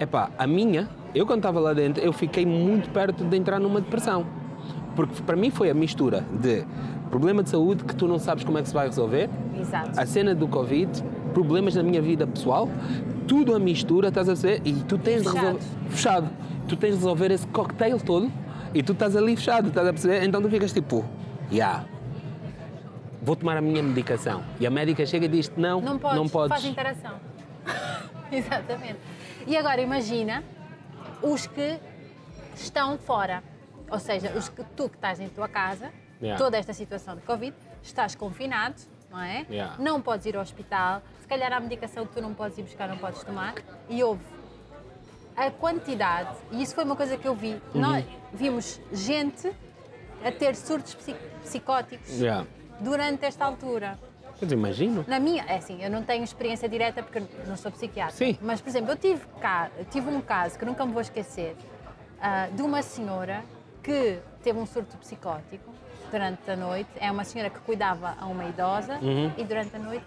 epá, 0.00 0.30
a 0.36 0.46
minha, 0.46 0.88
eu 1.14 1.24
quando 1.24 1.38
estava 1.38 1.60
lá 1.60 1.72
dentro, 1.72 2.02
eu 2.02 2.12
fiquei 2.12 2.44
muito 2.44 2.90
perto 2.90 3.24
de 3.24 3.36
entrar 3.36 3.60
numa 3.60 3.80
depressão. 3.80 4.26
Porque 4.96 5.22
para 5.22 5.36
mim 5.36 5.50
foi 5.50 5.70
a 5.70 5.74
mistura 5.74 6.24
de 6.40 6.64
problema 7.10 7.44
de 7.44 7.50
saúde 7.50 7.84
que 7.84 7.94
tu 7.94 8.08
não 8.08 8.18
sabes 8.18 8.42
como 8.42 8.58
é 8.58 8.62
que 8.62 8.68
se 8.68 8.74
vai 8.74 8.86
resolver, 8.88 9.30
Exato. 9.60 9.98
a 9.98 10.04
cena 10.06 10.34
do 10.34 10.48
Covid, 10.48 10.90
problemas 11.32 11.76
na 11.76 11.82
minha 11.82 12.02
vida 12.02 12.26
pessoal, 12.26 12.68
tudo 13.26 13.54
a 13.54 13.58
mistura, 13.58 14.08
estás 14.08 14.28
a 14.28 14.34
ver? 14.34 14.60
E 14.64 14.72
tu 14.72 14.98
tens 14.98 15.22
de 15.22 15.28
Fechado. 15.28 15.44
resolver. 15.44 15.64
Fechado. 15.90 16.30
Tu 16.68 16.76
tens 16.76 16.90
de 16.90 16.96
resolver 16.96 17.30
esse 17.30 17.46
cocktail 17.48 17.98
todo 17.98 18.30
e 18.74 18.82
tu 18.82 18.92
estás 18.92 19.16
ali 19.16 19.36
fechado, 19.36 19.68
estás 19.68 19.86
a 19.86 19.92
perceber? 19.92 20.24
Então 20.24 20.42
tu 20.42 20.50
ficas 20.50 20.72
tipo, 20.72 21.04
já. 21.50 21.54
Yeah, 21.56 21.84
vou 23.22 23.36
tomar 23.36 23.56
a 23.56 23.60
minha 23.60 23.82
medicação. 23.82 24.42
E 24.60 24.66
a 24.66 24.70
médica 24.70 25.06
chega 25.06 25.26
e 25.26 25.28
diz 25.28 25.50
não, 25.56 25.80
Não 25.80 25.98
podes, 25.98 26.16
não 26.18 26.28
podes. 26.28 26.48
faz 26.50 26.64
interação. 26.64 27.14
Exatamente. 28.30 28.98
E 29.46 29.56
agora 29.56 29.80
imagina 29.80 30.42
os 31.22 31.46
que 31.46 31.78
estão 32.54 32.98
fora. 32.98 33.42
Ou 33.90 33.98
seja, 33.98 34.32
os 34.36 34.48
que 34.48 34.64
tu 34.76 34.88
que 34.88 34.96
estás 34.96 35.20
em 35.20 35.28
tua 35.28 35.48
casa, 35.48 35.90
Yeah. 36.22 36.42
toda 36.42 36.56
esta 36.56 36.72
situação 36.72 37.16
de 37.16 37.22
Covid, 37.22 37.54
estás 37.82 38.14
confinado, 38.14 38.76
não 39.10 39.20
é? 39.20 39.44
Yeah. 39.50 39.74
Não 39.78 40.00
podes 40.00 40.24
ir 40.24 40.36
ao 40.36 40.42
hospital, 40.42 41.02
se 41.20 41.26
calhar 41.26 41.52
há 41.52 41.60
medicação 41.60 42.06
que 42.06 42.14
tu 42.14 42.22
não 42.22 42.32
podes 42.32 42.56
ir 42.56 42.62
buscar, 42.62 42.88
não 42.88 42.96
podes 42.96 43.22
tomar, 43.24 43.54
e 43.90 44.02
houve 44.02 44.22
a 45.36 45.50
quantidade, 45.50 46.30
e 46.52 46.62
isso 46.62 46.74
foi 46.74 46.84
uma 46.84 46.96
coisa 46.96 47.16
que 47.16 47.26
eu 47.26 47.34
vi, 47.34 47.60
Uhum. 47.74 47.80
nós 47.80 48.04
vimos 48.32 48.80
gente 48.92 49.50
a 50.24 50.30
ter 50.30 50.54
surtos 50.56 50.94
psi- 50.94 51.16
psicóticos 51.42 52.08
Yeah. 52.20 52.46
durante 52.80 53.24
esta 53.24 53.44
altura. 53.44 53.98
Mas 54.40 54.50
imagino. 54.52 55.04
Na 55.08 55.18
minha, 55.18 55.44
é 55.44 55.56
assim, 55.56 55.82
eu 55.82 55.90
não 55.90 56.02
tenho 56.02 56.22
experiência 56.24 56.68
direta 56.68 57.02
porque 57.02 57.22
não 57.46 57.56
sou 57.56 57.70
psiquiatra. 57.70 58.14
Sim. 58.14 58.38
Mas, 58.42 58.60
por 58.60 58.68
exemplo, 58.68 58.90
eu 58.92 58.96
tive, 58.96 59.22
cá, 59.40 59.70
tive 59.90 60.08
um 60.10 60.20
caso 60.20 60.58
que 60.58 60.64
nunca 60.64 60.84
me 60.84 60.92
vou 60.92 61.00
esquecer 61.02 61.56
ah, 62.20 62.48
de 62.52 62.62
uma 62.62 62.82
senhora 62.82 63.42
que 63.82 64.18
teve 64.42 64.58
um 64.58 64.66
surto 64.66 64.96
psicótico 64.98 65.72
durante 66.10 66.50
a 66.50 66.56
noite. 66.56 66.90
É 66.96 67.10
uma 67.10 67.24
senhora 67.24 67.48
que 67.50 67.58
cuidava 67.60 68.14
a 68.20 68.26
uma 68.26 68.44
idosa 68.44 68.98
Uhum. 69.00 69.32
e 69.36 69.44
durante 69.44 69.74
a 69.76 69.78
noite 69.78 70.06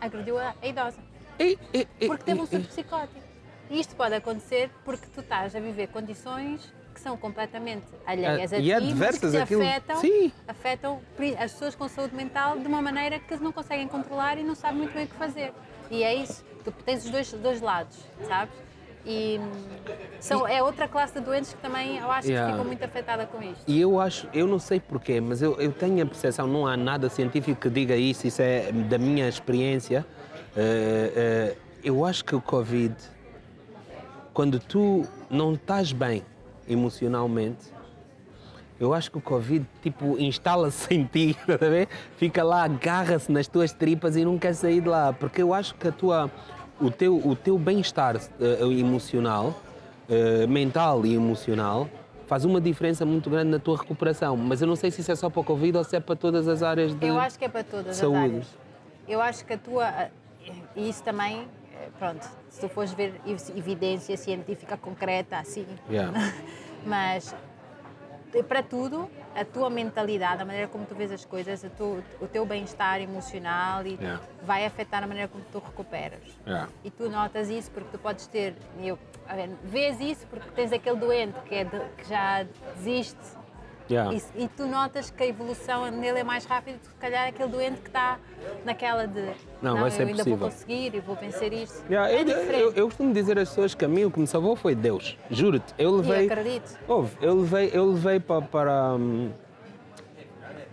agrediu 0.00 0.38
a, 0.38 0.54
a 0.60 0.66
idosa. 0.66 0.98
E, 1.38 1.58
e, 1.72 1.88
e, 2.00 2.06
Porque 2.06 2.24
teve 2.24 2.40
um 2.40 2.46
surto 2.46 2.68
psicótico. 2.68 3.19
E 3.70 3.78
isto 3.78 3.94
pode 3.94 4.14
acontecer 4.14 4.68
porque 4.84 5.06
tu 5.14 5.20
estás 5.20 5.54
a 5.54 5.60
viver 5.60 5.86
condições 5.88 6.60
que 6.92 7.00
são 7.00 7.16
completamente 7.16 7.84
alheias 8.04 8.52
Ah, 8.52 8.56
a 8.56 8.58
e 8.58 8.64
ti, 8.64 8.94
mas 8.96 9.16
que 9.18 9.30
te 9.30 9.36
afetam, 9.36 9.96
Sim. 10.00 10.32
afetam 10.48 11.00
as 11.38 11.52
pessoas 11.52 11.74
com 11.76 11.88
saúde 11.88 12.14
mental 12.16 12.58
de 12.58 12.66
uma 12.66 12.82
maneira 12.82 13.20
que 13.20 13.36
não 13.36 13.52
conseguem 13.52 13.86
controlar 13.86 14.36
e 14.38 14.42
não 14.42 14.56
sabem 14.56 14.78
muito 14.78 14.92
bem 14.92 15.04
o 15.04 15.08
que 15.08 15.14
fazer. 15.14 15.52
E 15.88 16.02
é 16.02 16.12
isso, 16.14 16.44
tu 16.64 16.72
tens 16.84 17.04
os 17.04 17.10
dois, 17.10 17.32
dois 17.32 17.60
lados, 17.60 17.96
sabes? 18.26 18.52
E 19.06 19.38
hum, 19.40 19.50
são, 20.18 20.46
é 20.46 20.60
outra 20.62 20.88
classe 20.88 21.14
de 21.14 21.20
doentes 21.20 21.54
que 21.54 21.60
também 21.60 21.96
eu 21.98 22.10
acho 22.10 22.28
Yeah. 22.28 22.46
que 22.48 22.52
ficou 22.58 22.66
muito 22.66 22.84
afetada 22.84 23.24
com 23.26 23.40
isto. 23.40 23.62
E 23.68 23.80
eu 23.80 23.98
acho, 24.00 24.28
eu 24.34 24.46
não 24.48 24.58
sei 24.58 24.80
porquê, 24.80 25.20
mas 25.20 25.40
eu, 25.40 25.58
eu 25.60 25.72
tenho 25.72 26.02
a 26.02 26.06
percepção, 26.06 26.46
não 26.48 26.66
há 26.66 26.76
nada 26.76 27.08
científico 27.08 27.60
que 27.60 27.70
diga 27.70 27.96
isso, 27.96 28.26
isso 28.26 28.42
é 28.42 28.70
da 28.72 28.98
minha 28.98 29.28
experiência. 29.28 30.04
eh, 30.56 31.12
eh, 31.16 31.56
eu 31.82 32.04
acho 32.04 32.22
que 32.24 32.34
o 32.34 32.42
Covid, 32.42 32.94
quando 34.40 34.58
tu 34.58 35.06
não 35.28 35.52
estás 35.52 35.92
bem 35.92 36.22
emocionalmente, 36.66 37.66
eu 38.80 38.94
acho 38.94 39.10
que 39.10 39.18
o 39.18 39.20
Covid, 39.20 39.66
tipo, 39.82 40.18
instala-se 40.18 40.94
em 40.94 41.04
ti, 41.04 41.36
ver? 41.46 41.88
Fica 42.16 42.42
lá, 42.42 42.64
agarra-se 42.64 43.30
nas 43.30 43.46
tuas 43.46 43.70
tripas 43.70 44.16
e 44.16 44.24
não 44.24 44.38
quer 44.38 44.54
sair 44.54 44.80
de 44.80 44.88
lá. 44.88 45.12
Porque 45.12 45.42
eu 45.42 45.52
acho 45.52 45.74
que 45.74 45.88
a 45.88 45.92
tua, 45.92 46.30
o 46.80 46.90
teu, 46.90 47.18
o 47.18 47.36
teu 47.36 47.58
bem-estar 47.58 48.16
eh, 48.16 48.62
emocional, 48.78 49.60
eh, 50.08 50.46
mental 50.46 51.04
e 51.04 51.14
emocional, 51.14 51.86
faz 52.26 52.46
uma 52.46 52.62
diferença 52.62 53.04
muito 53.04 53.28
grande 53.28 53.50
na 53.50 53.58
tua 53.58 53.76
recuperação. 53.76 54.38
Mas 54.38 54.62
eu 54.62 54.66
não 54.66 54.74
sei 54.74 54.90
se 54.90 55.02
isso 55.02 55.12
é 55.12 55.16
só 55.16 55.28
para 55.28 55.40
o 55.40 55.44
Covid 55.44 55.76
ou 55.76 55.84
se 55.84 55.96
é 55.96 56.00
para 56.00 56.16
todas 56.16 56.48
as 56.48 56.62
áreas 56.62 56.94
de... 56.94 57.06
Eu 57.06 57.20
acho 57.20 57.38
que 57.38 57.44
é 57.44 57.48
para 57.50 57.62
todas 57.62 57.94
saúde. 57.94 58.16
as 58.16 58.24
áreas. 58.24 58.46
Eu 59.06 59.20
acho 59.20 59.44
que 59.44 59.52
a 59.52 59.58
tua. 59.58 60.08
E 60.74 60.88
isso 60.88 61.02
também, 61.02 61.46
pronto, 61.98 62.28
se 62.48 62.60
tu 62.60 62.68
fores 62.68 62.92
ver 62.92 63.20
ev- 63.26 63.52
evidência 63.56 64.16
científica 64.16 64.76
concreta, 64.76 65.38
assim. 65.38 65.66
Yeah. 65.88 66.12
Mas 66.86 67.34
para 68.48 68.62
tudo, 68.62 69.10
a 69.34 69.44
tua 69.44 69.68
mentalidade, 69.68 70.40
a 70.40 70.44
maneira 70.44 70.68
como 70.68 70.84
tu 70.86 70.94
vês 70.94 71.10
as 71.10 71.24
coisas, 71.24 71.64
tu- 71.76 72.02
o 72.20 72.26
teu 72.28 72.46
bem-estar 72.46 73.00
emocional 73.00 73.84
e 73.86 73.94
Yeah. 74.00 74.20
vai 74.44 74.64
afetar 74.64 75.02
a 75.02 75.06
maneira 75.06 75.28
como 75.28 75.42
tu 75.50 75.58
recuperas. 75.58 76.20
Yeah. 76.46 76.68
E 76.84 76.90
tu 76.90 77.10
notas 77.10 77.48
isso 77.50 77.70
porque 77.72 77.88
tu 77.90 77.98
podes 77.98 78.26
ter, 78.28 78.54
eu, 78.80 78.96
ver, 79.34 79.50
vês 79.64 80.00
isso 80.00 80.26
porque 80.28 80.48
tens 80.50 80.72
aquele 80.72 80.96
doente 80.96 81.38
que, 81.40 81.54
é 81.56 81.64
de- 81.64 81.88
que 81.96 82.08
já 82.08 82.44
desiste 82.76 83.18
Yeah. 83.90 84.14
e, 84.36 84.44
e 84.44 84.48
tu 84.48 84.66
notas 84.66 85.10
que 85.10 85.22
a 85.22 85.26
evolução 85.26 85.90
nele 85.90 86.20
é 86.20 86.24
mais 86.24 86.44
rápida 86.44 86.76
do 86.76 86.80
que 86.80 86.86
se 86.88 86.94
calhar 86.94 87.26
aquele 87.28 87.48
doente 87.48 87.80
que 87.80 87.88
está 87.88 88.18
naquela 88.64 89.06
de 89.06 89.32
Não, 89.60 89.76
vai 89.80 89.90
ser 89.90 90.02
eu 90.02 90.06
ainda 90.06 90.18
possível." 90.18 90.38
vou 90.38 90.48
conseguir 90.50 90.94
e 90.94 91.00
vou 91.00 91.16
vencer 91.16 91.52
isto. 91.52 91.82
Yeah, 91.90 92.12
é 92.12 92.22
eu, 92.22 92.28
eu, 92.28 92.72
eu 92.74 92.84
costumo 92.86 93.12
dizer 93.12 93.36
às 93.38 93.48
pessoas 93.48 93.74
que 93.74 93.84
a 93.84 93.88
mim 93.88 94.04
o 94.04 94.10
que 94.10 94.20
me 94.20 94.26
salvou 94.28 94.54
foi 94.54 94.74
Deus. 94.76 95.18
Juro-te. 95.30 95.74
Eu 95.76 95.96
levei. 95.96 96.26
E 96.26 96.30
acredito. 96.30 96.78
Houve, 96.86 97.16
eu 97.20 97.34
levei, 97.40 97.70
eu 97.72 97.86
levei 97.92 98.20
para, 98.20 98.42
para 98.42 98.94
hum, 98.94 99.30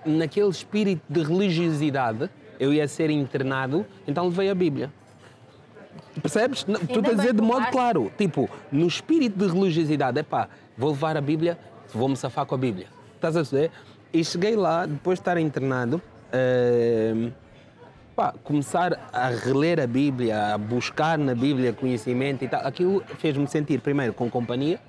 naquele 0.06 0.50
espírito 0.50 1.02
de 1.10 1.24
religiosidade, 1.24 2.30
eu 2.60 2.74
ia 2.74 2.88
ser 2.88 3.10
internado, 3.10 3.86
então 4.08 4.26
levei 4.26 4.50
a 4.50 4.56
Bíblia. 4.56 4.92
Percebes? 6.22 6.66
Não, 6.66 6.80
Tu 6.80 7.00
estás 7.00 7.14
a 7.14 7.22
dizer 7.22 7.34
de 7.34 7.42
modo 7.42 7.54
levaste. 7.56 7.72
claro. 7.72 8.12
Tipo, 8.18 8.50
no 8.72 8.88
espírito 8.88 9.38
de 9.38 9.52
religiosidade, 9.52 10.20
é 10.20 10.24
pá, 10.24 10.50
vou 10.78 10.90
levar 10.92 11.16
a 11.18 11.22
Bíblia, 11.22 11.58
vou-me 11.94 12.16
safar 12.16 12.46
com 12.46 12.56
a 12.56 12.58
Bíblia. 12.58 12.88
Estás 13.18 13.36
a 13.36 13.42
ver? 13.42 13.72
E 14.14 14.24
cheguei 14.24 14.56
lá, 14.56 14.86
depois 14.86 15.18
de 15.18 15.22
estar 15.22 15.38
internado, 15.40 16.00
hum, 17.16 17.32
pá, 18.16 18.34
começar 18.44 19.10
a 19.12 19.30
reler 19.30 19.80
a 19.80 19.88
Bíblia, 19.88 20.54
a 20.54 20.58
buscar 20.58 21.18
na 21.18 21.34
Bíblia 21.34 21.74
conhecimento 21.74 22.46
e 22.46 22.48
tal, 22.48 22.66
aquilo 22.66 23.04
fez-me 23.18 23.48
sentir, 23.48 23.82
primeiro, 23.82 24.14
com 24.14 24.30
companhia, 24.30 24.80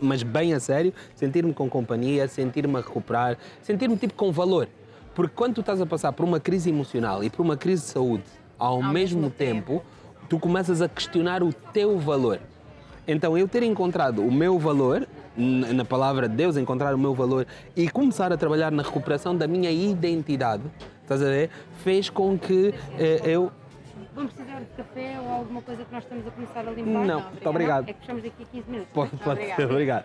mas 0.00 0.24
bem 0.24 0.54
a 0.54 0.60
sério, 0.60 0.92
sentir-me 1.14 1.54
com 1.54 1.70
companhia, 1.70 2.26
sentir-me 2.26 2.76
a 2.76 2.80
recuperar, 2.80 3.38
sentir-me 3.62 3.96
tipo 3.96 4.14
com 4.14 4.32
valor. 4.32 4.68
Porque 5.14 5.32
quando 5.34 5.54
tu 5.54 5.60
estás 5.60 5.80
a 5.80 5.86
passar 5.86 6.12
por 6.12 6.24
uma 6.24 6.40
crise 6.40 6.68
emocional 6.68 7.22
e 7.22 7.30
por 7.30 7.42
uma 7.42 7.56
crise 7.56 7.82
de 7.82 7.88
saúde 7.88 8.24
ao, 8.58 8.82
mesmo, 8.82 8.92
mesmo 8.92 9.30
tempo, 9.30 9.82
tu 10.28 10.38
começas 10.38 10.82
a 10.82 10.88
questionar 10.88 11.44
o 11.44 11.52
teu 11.52 11.96
valor. 11.96 12.40
Então, 13.08 13.38
eu 13.38 13.46
ter 13.46 13.62
encontrado 13.62 14.20
o 14.20 14.32
meu 14.32 14.58
valor, 14.58 15.06
na 15.36 15.84
palavra 15.84 16.28
de 16.28 16.34
Deus, 16.34 16.56
encontrar 16.56 16.94
o 16.94 16.98
meu 16.98 17.14
valor 17.14 17.46
e 17.74 17.88
começar 17.88 18.32
a 18.32 18.36
trabalhar 18.36 18.72
na 18.72 18.82
recuperação 18.82 19.36
da 19.36 19.46
minha 19.46 19.70
identidade, 19.70 20.62
estás 21.02 21.22
a 21.22 21.26
ver? 21.26 21.50
Fez 21.82 22.08
com 22.08 22.38
que 22.38 22.74
eh, 22.98 23.20
eu. 23.24 23.50
Vamos 24.16 24.32
precisar 24.32 24.60
de 24.60 24.66
café 24.76 25.20
ou 25.20 25.28
alguma 25.30 25.60
coisa 25.60 25.84
que 25.84 25.92
nós 25.92 26.02
estamos 26.02 26.26
a 26.26 26.30
começar 26.30 26.60
a 26.60 26.70
limpar? 26.70 27.04
Não, 27.04 27.20
muito 27.20 27.48
obrigado. 27.50 27.86
É 27.88 27.92
que 27.92 28.00
fechamos 28.00 28.22
daqui 28.22 28.42
a 28.42 28.46
15 28.46 28.70
minutos. 28.70 28.92
Pode, 28.94 29.10
pode, 29.18 29.30
Obrigada. 29.40 29.64
obrigado. 29.66 30.04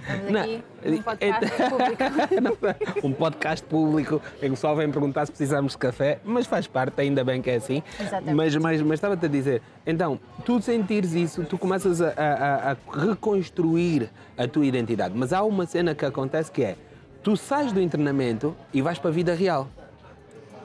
Estamos 0.00 0.30
Não, 0.30 0.40
aqui 0.40 0.62
num 0.86 1.02
podcast 1.02 1.44
é- 1.44 1.58
público. 1.68 3.06
um 3.06 3.12
podcast 3.12 3.66
público 3.66 4.22
em 4.36 4.40
que 4.40 4.46
o 4.46 4.50
pessoal 4.50 4.76
vem 4.76 4.88
perguntar 4.92 5.26
se 5.26 5.32
precisamos 5.32 5.72
de 5.72 5.78
café, 5.78 6.20
mas 6.24 6.46
faz 6.46 6.68
parte, 6.68 7.00
ainda 7.00 7.24
bem 7.24 7.42
que 7.42 7.50
é 7.50 7.56
assim. 7.56 7.82
Exatamente. 7.98 8.34
Mas, 8.34 8.54
mas, 8.54 8.80
mas 8.82 8.92
estava-te 8.92 9.26
a 9.26 9.28
dizer, 9.28 9.60
então, 9.84 10.20
tu 10.44 10.62
sentires 10.62 11.12
isso, 11.14 11.42
tu 11.44 11.58
começas 11.58 12.00
a, 12.00 12.10
a- 12.16 12.70
a- 12.70 12.72
a 12.72 12.76
reconstruir 13.06 14.08
a 14.36 14.46
tua 14.46 14.66
identidade. 14.66 15.14
Mas 15.16 15.32
há 15.32 15.42
uma 15.42 15.66
cena 15.66 15.96
que 15.96 16.04
acontece 16.04 16.52
que 16.52 16.62
é, 16.62 16.76
tu 17.24 17.36
sais 17.36 17.72
do 17.72 17.80
internamento 17.80 18.56
e 18.72 18.80
vais 18.80 19.00
para 19.00 19.10
a 19.10 19.12
vida 19.12 19.34
real. 19.34 19.66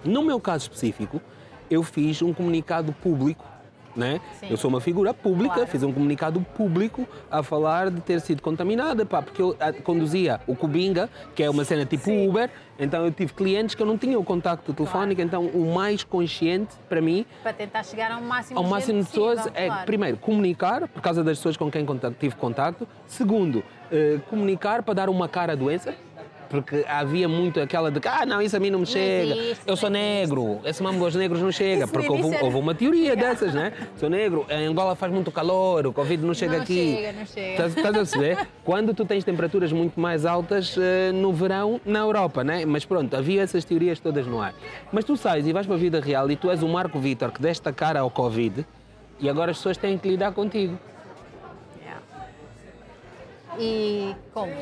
No 0.06 0.22
meu 0.24 0.40
caso 0.40 0.66
específico, 0.66 1.20
eu 1.70 1.84
fiz 1.84 2.22
um 2.22 2.34
comunicado 2.34 2.92
público, 2.94 3.46
né? 3.96 4.20
Eu 4.50 4.58
sou 4.58 4.70
uma 4.70 4.82
figura 4.82 5.14
pública, 5.14 5.54
Claro. 5.56 5.70
fiz 5.70 5.84
um 5.84 5.92
comunicado 5.92 6.42
público 6.58 7.08
a 7.30 7.44
falar 7.44 7.92
de 7.92 8.02
ter 8.02 8.20
sido 8.22 8.42
contaminada, 8.42 9.06
pá, 9.06 9.22
porque 9.22 9.42
eu 9.42 9.56
ah, 9.60 9.72
conduzia 9.72 10.42
o 10.48 10.56
Cubinga, 10.56 11.10
que 11.36 11.44
é 11.44 11.50
uma 11.50 11.64
cena 11.64 11.86
tipo 11.86 12.06
Sim. 12.06 12.28
Uber, 12.28 12.50
então 12.80 13.06
eu 13.06 13.12
tive 13.12 13.34
clientes 13.34 13.76
que 13.76 13.82
eu 13.84 13.86
não 13.86 13.96
tinha 13.96 14.18
o 14.18 14.24
contacto 14.24 14.74
telefónico, 14.74 15.22
então 15.22 15.46
o 15.46 15.76
mais 15.76 16.04
consciente 16.04 16.74
para 16.90 17.00
mim 17.02 17.24
Para 17.44 17.54
tentar 17.54 17.84
chegar 17.84 18.12
ao 18.12 18.22
máximo 18.22 18.58
ao 18.58 18.66
de 18.66 18.72
máximo 18.72 19.00
de 19.00 19.06
pessoas 19.08 19.38
possível, 19.38 19.62
é, 19.62 19.68
claro. 19.68 19.86
primeiro, 19.86 20.18
comunicar, 20.18 20.88
por 20.88 21.02
causa 21.02 21.24
das 21.24 21.38
pessoas 21.38 21.56
com 21.56 21.70
quem 21.70 21.86
tive 22.20 22.36
contacto. 22.36 22.88
Segundo, 23.06 23.64
eh, 23.92 24.20
comunicar 24.28 24.82
para 24.82 24.96
dar 24.96 25.10
uma 25.10 25.30
cara 25.30 25.54
à 25.54 25.56
doença. 25.56 25.94
Porque 26.54 26.86
havia 26.88 27.28
muito 27.28 27.60
aquela 27.60 27.90
de 27.90 28.00
que, 28.00 28.08
ah, 28.08 28.28
não, 28.28 28.40
isso 28.40 28.56
a 28.56 28.60
mim 28.60 28.70
não 28.70 28.78
me 28.78 28.86
chega. 28.86 29.34
existe, 29.36 29.64
eu 29.66 29.76
sou 29.76 29.90
negro, 29.90 30.60
esse 30.64 30.84
mambo 30.84 31.04
aos 31.04 31.16
negros 31.16 31.42
não 31.42 31.52
chega. 31.52 31.86
Isso 31.86 31.92
porque 31.92 32.08
houve, 32.08 32.28
era- 32.36 32.46
houve 32.46 32.58
uma 32.58 32.76
teoria 32.76 33.16
dessas, 33.16 33.56
né? 33.56 33.74
Sou 33.98 34.08
negro, 34.08 34.46
em 34.48 34.68
Angola 34.68 34.96
faz 34.96 35.12
muito 35.12 35.32
calor, 35.32 35.88
o 35.88 35.92
Covid 35.92 36.24
não 36.24 36.36
chega 36.36 36.58
Não 36.58 36.62
aqui. 36.62 36.94
chega, 36.96 37.12
não 37.14 37.26
chega. 37.26 37.50
Estás, 37.54 37.76
estás 37.76 37.90
a 37.90 37.98
perceber? 37.98 38.48
Quando 38.64 38.94
tu 38.94 39.04
tens 39.04 39.24
temperaturas 39.24 39.72
muito 39.72 40.00
mais 40.00 40.28
altas 40.28 40.76
eh, 40.78 41.12
no 41.12 41.34
verão 41.34 41.82
na 41.84 42.00
Europa, 42.00 42.44
né? 42.44 42.64
Mas 42.68 42.86
pronto, 42.86 43.16
havia 43.18 43.42
essas 43.42 43.66
teorias 43.66 44.00
todas 44.00 44.28
no 44.28 44.40
ar. 44.40 44.54
Mas 44.92 45.04
tu 45.06 45.18
sais 45.18 45.48
e 45.48 45.52
vais 45.52 45.66
para 45.66 45.76
a 45.76 45.80
vida 45.80 46.00
real 46.00 46.30
e 46.30 46.36
tu 46.36 46.52
és 46.52 46.62
o 46.62 46.68
Marco 46.68 47.00
Vitor 47.00 47.32
que 47.32 47.42
deste 47.42 47.68
a 47.68 47.74
cara 47.74 48.02
ao 48.02 48.12
Covid 48.12 48.64
e 49.20 49.28
agora 49.28 49.50
as 49.50 49.58
pessoas 49.58 49.76
têm 49.76 49.98
que 49.98 50.08
lidar 50.08 50.34
contigo. 50.34 50.78
E 53.58 54.16
como? 54.32 54.54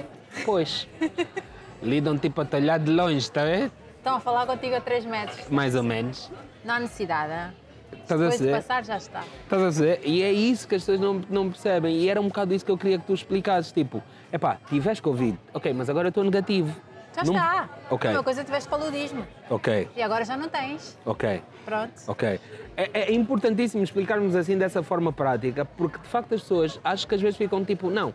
Pois. 0.45 0.87
Lidam 1.81 2.17
tipo 2.17 2.41
a 2.41 2.45
talhar 2.45 2.79
de 2.79 2.91
longe, 2.91 3.17
está 3.17 3.41
a 3.41 3.45
ver? 3.45 3.71
Estão 3.97 4.15
a 4.15 4.19
falar 4.19 4.45
contigo 4.45 4.75
a 4.75 4.81
3 4.81 5.05
metros. 5.05 5.47
Mais 5.49 5.75
ou 5.75 5.83
menos. 5.83 6.31
Não 6.63 6.75
há 6.75 6.79
necessidade. 6.79 7.31
hein? 7.33 7.53
Estás 8.01 8.21
a 8.21 8.23
Depois 8.23 8.39
de 8.39 8.45
perceber? 8.47 8.51
passar, 8.53 8.85
já 8.85 8.97
está. 8.97 9.19
Estás 9.43 9.61
a 9.61 9.65
perceber? 9.65 10.01
E 10.05 10.23
é 10.23 10.31
isso 10.31 10.67
que 10.67 10.75
as 10.75 10.81
pessoas 10.81 10.99
não, 10.99 11.21
não 11.29 11.49
percebem. 11.49 11.95
E 11.97 12.09
era 12.09 12.19
um 12.21 12.27
bocado 12.27 12.53
isso 12.53 12.65
que 12.65 12.71
eu 12.71 12.77
queria 12.77 12.97
que 12.99 13.05
tu 13.05 13.13
explicasses. 13.13 13.71
Tipo, 13.71 14.01
epá, 14.31 14.57
tiveste 14.69 15.01
Covid. 15.01 15.37
Ok, 15.53 15.73
mas 15.73 15.89
agora 15.89 16.07
estou 16.09 16.23
negativo. 16.23 16.73
Já 17.15 17.23
Não- 17.25 17.33
está. 17.33 17.69
Ok, 17.89 18.07
A 18.07 18.11
mesma 18.13 18.23
coisa 18.23 18.43
tiveste 18.43 18.69
paludismo. 18.69 19.27
ok, 19.49 19.89
E 19.97 20.01
agora 20.01 20.23
já 20.23 20.37
não 20.37 20.47
tens. 20.47 20.97
ok. 21.05 21.41
Pronto. 21.65 21.91
Ok. 22.07 22.39
É, 22.77 22.89
é 23.01 23.13
importantíssimo 23.13 23.83
explicarmos 23.83 24.33
assim 24.35 24.57
dessa 24.57 24.81
forma 24.81 25.11
prática, 25.11 25.65
porque 25.65 25.97
de 25.99 26.07
facto 26.07 26.33
as 26.33 26.41
pessoas 26.41 26.79
acho 26.83 27.05
que 27.05 27.13
às 27.15 27.21
vezes 27.21 27.37
ficam 27.37 27.65
tipo, 27.65 27.89
não, 27.89 28.13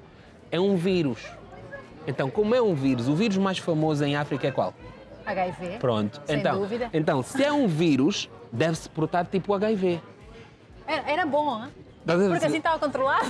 é 0.50 0.58
um 0.58 0.76
vírus. 0.76 1.22
Então, 2.06 2.30
como 2.30 2.54
é 2.54 2.62
um 2.62 2.74
vírus, 2.74 3.08
o 3.08 3.14
vírus 3.14 3.36
mais 3.36 3.58
famoso 3.58 4.04
em 4.04 4.16
África 4.16 4.46
é 4.46 4.50
qual? 4.50 4.72
HIV. 5.26 5.78
Pronto. 5.78 6.22
Sem 6.24 6.38
então, 6.38 6.60
dúvida. 6.60 6.88
então, 6.92 7.22
se 7.22 7.42
é 7.42 7.52
um 7.52 7.66
vírus, 7.66 8.30
deve-se 8.52 8.88
portar 8.88 9.26
tipo 9.26 9.52
HIV. 9.52 10.00
Era, 10.86 11.10
era 11.10 11.26
bom, 11.26 11.64
hein? 11.64 11.70
Porque 12.06 12.46
assim 12.46 12.58
estava 12.58 12.78
controlado. 12.78 13.26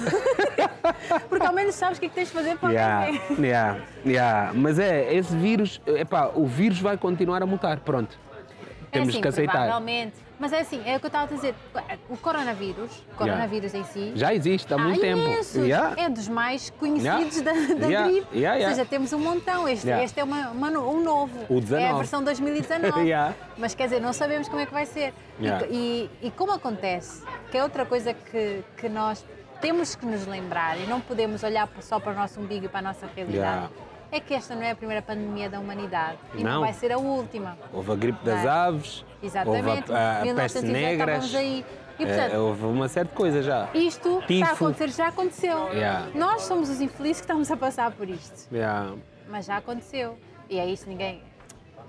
Porque 1.31 1.47
ao 1.47 1.55
menos 1.55 1.75
sabes 1.75 1.97
o 1.97 2.01
que 2.01 2.07
é 2.07 2.09
que 2.11 2.15
tens 2.15 2.29
de 2.29 2.35
fazer 2.35 2.59
para 2.59 2.69
o 2.69 2.73
Yeah, 2.73 3.05
HIV. 3.07 3.47
yeah, 3.47 3.81
yeah. 4.05 4.53
Mas 4.55 4.79
é, 4.79 5.15
esse 5.15 5.35
vírus, 5.35 5.81
epá, 5.87 6.31
o 6.35 6.47
vírus 6.47 6.79
vai 6.79 6.99
continuar 6.99 7.43
a 7.43 7.47
mutar, 7.47 7.81
pronto. 7.81 8.19
É 8.93 8.93
Temos 8.93 9.09
assim, 9.09 9.21
que 9.23 9.29
aceitar. 9.29 9.53
Provavelmente. 9.53 10.26
Mas 10.39 10.53
é 10.53 10.61
assim, 10.61 10.83
é 10.85 10.97
o 10.97 11.01
que 11.01 11.07
eu 11.07 11.09
estava 11.09 11.25
a 11.33 11.35
dizer. 11.35 11.55
O 12.11 12.17
coronavírus, 12.17 12.91
o 13.13 13.17
coronavírus 13.17 13.73
em 13.75 13.85
si, 13.85 14.13
Já 14.15 14.35
existe 14.35 14.73
há 14.73 14.77
muito 14.79 15.01
tempo. 15.01 15.23
Yeah. 15.57 15.95
É 16.01 16.09
dos 16.11 16.29
mais 16.29 16.69
conhecidos 16.71 17.41
da, 17.41 17.53
da 17.53 17.87
Yeah. 17.87 18.09
gripe. 18.11 18.27
Yeah, 18.37 18.57
yeah. 18.57 18.69
Ou 18.69 18.75
seja, 18.75 18.85
temos 18.85 19.13
um 19.13 19.19
montão. 19.19 19.67
Este, 19.67 19.87
Yeah. 19.87 20.05
este 20.05 20.21
é 20.21 20.25
uma, 20.25 20.51
uma 20.51 20.69
um 20.71 21.03
novo. 21.03 21.39
O 21.49 21.61
19. 21.61 21.83
É 21.83 21.91
a 21.91 21.95
versão 21.95 22.23
2019. 22.25 23.01
Yeah. 23.01 23.35
Mas 23.57 23.75
quer 23.75 23.85
dizer, 23.85 24.01
não 24.01 24.13
sabemos 24.13 24.49
como 24.49 24.61
é 24.61 24.67
que 24.67 24.73
vai 24.73 24.85
ser. 24.87 25.15
E- 25.41 25.45
Yeah. 25.47 25.67
E, 25.71 26.11
e 26.23 26.31
como 26.31 26.53
acontece, 26.53 27.23
que 27.51 27.57
é 27.59 27.63
outra 27.63 27.87
coisa 27.87 28.13
que, 28.13 28.63
que 28.77 28.89
nós 28.89 29.25
temos 29.61 29.95
que 29.95 30.05
nos 30.05 30.27
lembrar 30.27 30.79
e 30.79 30.87
não 30.87 31.01
podemos 31.01 31.43
olhar 31.43 31.67
só 31.81 31.99
para 31.99 32.13
o 32.13 32.15
nosso 32.15 32.39
umbigo 32.41 32.67
e 32.67 32.69
para 32.69 32.81
a 32.81 32.83
nossa 32.83 33.07
realidade. 33.17 33.69
É 34.17 34.21
que 34.21 34.33
esta 34.33 34.55
não 34.55 34.63
é 34.63 34.71
a 34.71 34.75
primeira 34.75 35.03
pandemia 35.03 35.51
da 35.51 35.61
humanidade 35.61 36.17
e 36.35 36.43
não, 36.43 36.53
Não. 36.53 36.61
vai 36.63 36.73
ser 36.73 36.91
a 36.91 36.97
última. 36.97 37.55
Houve 37.71 37.93
a 37.93 37.95
gripe 37.97 38.25
das 38.25 38.47
é? 38.47 38.49
aves, 38.49 39.05
Exatamente. 39.23 39.91
houve 39.91 39.93
a, 39.93 39.99
a, 39.99 40.23
a 40.23 40.35
peste 40.35 40.63
1918 40.63 40.73
negra. 40.73 41.19
E, 41.99 42.07
portanto, 42.07 42.33
eh, 42.33 42.39
houve 42.39 42.65
uma 42.65 42.89
série 42.89 43.09
de 43.11 43.15
coisas 43.15 43.45
já. 43.45 43.69
isto 43.75 44.09
está 44.21 44.25
a 44.25 44.27
Tifo. 44.27 44.53
acontecer, 44.53 44.89
já 44.89 45.09
aconteceu. 45.09 45.69
Yeah. 45.69 46.09
Nós 46.15 46.43
somos 46.45 46.71
os 46.71 46.81
infelizes 46.81 47.21
que 47.21 47.25
estamos 47.25 47.51
a 47.51 47.59
passar 47.59 47.91
por 47.91 48.09
isto. 48.09 48.51
Yeah. 48.51 48.95
Mas 49.29 49.45
já 49.45 49.59
aconteceu. 49.59 50.19
E 50.49 50.59
é 50.59 50.65
isso, 50.65 50.89
ninguém. 50.89 51.23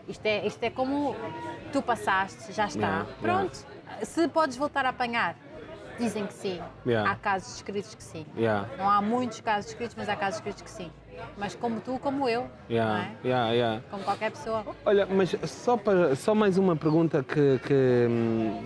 Isto 0.05 0.25
é, 0.25 0.45
isto 0.45 0.61
é 0.63 0.69
como 0.69 1.15
tu 1.71 1.81
passaste, 1.81 2.51
já 2.51 2.65
está. 2.65 2.87
Yeah, 2.87 3.09
Pronto. 3.21 3.57
Se 4.03 4.27
podes 4.27 4.57
voltar 4.57 4.85
a 4.85 4.89
apanhar, 4.89 5.37
dizem 5.97 6.25
que 6.25 6.33
sim. 6.33 6.59
Há 7.07 7.15
casos 7.15 7.53
descritos 7.53 7.95
que 7.95 8.03
sim. 8.03 8.25
Não 8.77 8.89
há 8.89 9.01
muitos 9.01 9.39
casos 9.39 9.67
descritos, 9.67 9.95
mas 9.97 10.09
há 10.09 10.15
casos 10.17 10.41
descritos 10.41 10.61
que 10.61 10.69
sim. 10.69 10.91
Mas 11.37 11.55
como 11.55 11.79
tu, 11.81 11.99
como 11.99 12.27
eu. 12.27 12.41
Não 12.41 12.49
Yeah. 12.69 13.03
é? 13.23 13.27
Yeah, 13.27 13.51
yeah. 13.51 13.81
Como 13.89 14.03
qualquer 14.03 14.31
pessoa. 14.31 14.63
Olha, 14.85 15.05
mas 15.05 15.35
só, 15.45 15.77
para, 15.77 16.15
só 16.15 16.33
mais 16.33 16.57
uma 16.57 16.75
pergunta 16.75 17.23
que, 17.23 17.59
que, 17.59 18.07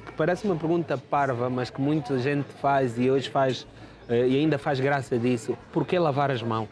que 0.05 0.11
parece 0.17 0.45
uma 0.45 0.55
pergunta 0.55 0.97
parva, 0.97 1.49
mas 1.49 1.69
que 1.69 1.81
muita 1.81 2.17
gente 2.19 2.47
faz 2.61 2.97
e 2.97 3.09
hoje 3.11 3.29
faz 3.29 3.67
eh, 4.09 4.27
e 4.27 4.37
ainda 4.37 4.57
faz 4.57 4.79
graça 4.79 5.17
disso. 5.17 5.57
Porquê 5.71 5.99
lavar 5.99 6.31
as 6.31 6.41
mãos? 6.41 6.69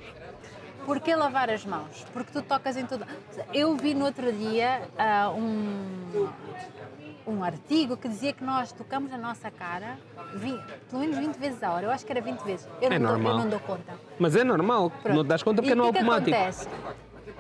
Porquê 0.86 1.16
lavar 1.16 1.50
as 1.52 1.66
mãos? 1.66 2.06
Porque 2.12 2.32
tu 2.32 2.42
tocas 2.42 2.76
em 2.76 2.86
tudo. 2.86 3.06
Eu 3.54 3.76
vi 3.76 3.94
no 3.94 4.06
outro 4.06 4.32
dia 4.32 4.82
ah, 4.98 5.30
um, 5.30 6.28
um 7.30 7.44
artigo 7.44 7.96
que 7.96 8.08
dizia 8.08 8.34
que 8.34 8.44
nós 8.44 8.72
tocamos 8.72 9.12
a 9.14 9.18
nossa 9.18 9.50
cara 9.52 9.98
vi- 10.36 10.60
pelo 10.90 11.02
menos 11.02 11.18
20 11.18 11.38
vezes 11.38 11.62
a 11.64 11.72
hora. 11.72 11.86
Eu 11.88 11.92
acho 11.92 12.06
que 12.06 12.12
era 12.12 12.22
20 12.22 12.42
vezes. 12.42 12.68
Eu, 12.82 12.92
É 12.92 13.00
não, 13.00 13.10
dou, 13.12 13.18
eu 13.18 13.24
normal. 13.24 13.38
não 13.44 13.50
dou 13.50 13.60
conta. 13.60 13.94
Mas 14.20 14.36
é 14.36 14.44
normal, 14.44 14.90
Pronto. 15.02 15.16
não 15.16 15.24
das 15.26 15.42
conta 15.44 15.62
porque 15.62 15.74
e 15.74 15.76
não 15.76 15.88
é 15.88 15.92
que 15.92 15.98
automático. 16.00 16.30
Que 16.32 16.36
acontece? 16.36 16.68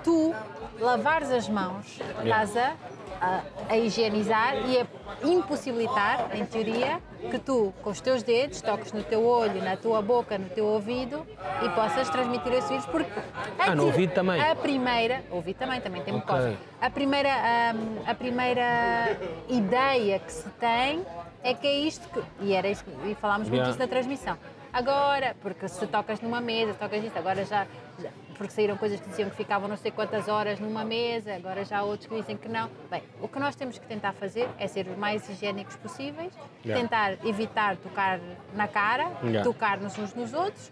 Tu 0.03 0.33
lavares 0.79 1.29
as 1.31 1.49
mãos, 1.49 1.99
estás 2.23 2.55
a, 2.55 2.73
a, 3.21 3.41
a 3.69 3.77
higienizar 3.77 4.55
e 4.69 4.79
a 4.79 4.87
impossibilitar, 5.27 6.29
em 6.35 6.45
teoria, 6.45 7.01
que 7.31 7.37
tu, 7.39 7.73
com 7.81 7.89
os 7.89 7.99
teus 8.01 8.23
dedos, 8.23 8.61
toques 8.61 8.91
no 8.93 9.03
teu 9.03 9.25
olho, 9.25 9.61
na 9.63 9.75
tua 9.75 10.01
boca, 10.01 10.37
no 10.37 10.49
teu 10.49 10.65
ouvido 10.65 11.25
e 11.63 11.69
possas 11.69 12.09
transmitir 12.09 12.53
esse 12.53 12.69
vírus. 12.69 12.85
Porque 12.85 13.11
Ah, 13.57 13.75
no 13.75 13.85
ouvido 13.85 14.13
também? 14.13 14.39
A 14.41 14.55
primeira, 14.55 15.21
ouvido 15.29 15.57
também, 15.57 15.81
também 15.81 16.01
tem 16.03 16.13
mucosa. 16.13 16.55
A 16.81 16.89
primeira, 16.89 17.29
hum, 17.75 18.01
a 18.07 18.15
primeira 18.15 19.17
ideia 19.49 20.19
que 20.19 20.31
se 20.31 20.49
tem 20.51 21.05
é 21.43 21.53
que 21.53 21.67
é 21.67 21.73
isto 21.79 22.07
que. 22.09 22.21
E 22.45 22.53
era 22.53 22.67
que- 22.73 23.09
e 23.09 23.15
falámos 23.15 23.47
muito 23.49 23.53
Yeah. 23.55 23.71
disso 23.71 23.79
na 23.79 23.87
transmissão. 23.87 24.37
Agora, 24.71 25.35
porque 25.41 25.67
se 25.67 25.85
tocas 25.87 26.21
numa 26.21 26.39
mesa, 26.39 26.73
tocas 26.75 27.03
isto, 27.03 27.17
agora 27.17 27.43
já, 27.43 27.65
já- 28.01 28.09
Porque 28.39 28.53
saíram 28.53 28.77
coisas 28.77 29.01
que 29.01 29.09
diziam 29.09 29.29
que 29.29 29.35
ficavam 29.35 29.67
não 29.67 29.75
sei 29.75 29.91
quantas 29.91 30.29
horas 30.29 30.61
numa 30.61 30.85
mesa, 30.85 31.35
agora 31.35 31.65
já 31.65 31.79
há 31.79 31.83
outros 31.83 32.07
que 32.07 32.15
dizem 32.15 32.37
que 32.37 32.47
não. 32.47 32.69
Bem, 32.89 33.03
o 33.21 33.27
que 33.27 33.37
nós 33.37 33.53
temos 33.53 33.77
que 33.77 33.85
tentar 33.85 34.13
fazer 34.13 34.47
é 34.57 34.65
ser 34.65 34.87
os 34.87 34.97
mais 34.97 35.27
higiênicos 35.29 35.75
possíveis, 35.75 36.31
Yeah. 36.63 36.81
tentar 36.81 37.17
evitar 37.27 37.75
tocar 37.75 38.17
na 38.55 38.65
cara, 38.65 39.11
Yeah. 39.21 39.43
tocar-nos 39.43 39.97
uns 39.97 40.13
nos 40.13 40.33
outros 40.33 40.71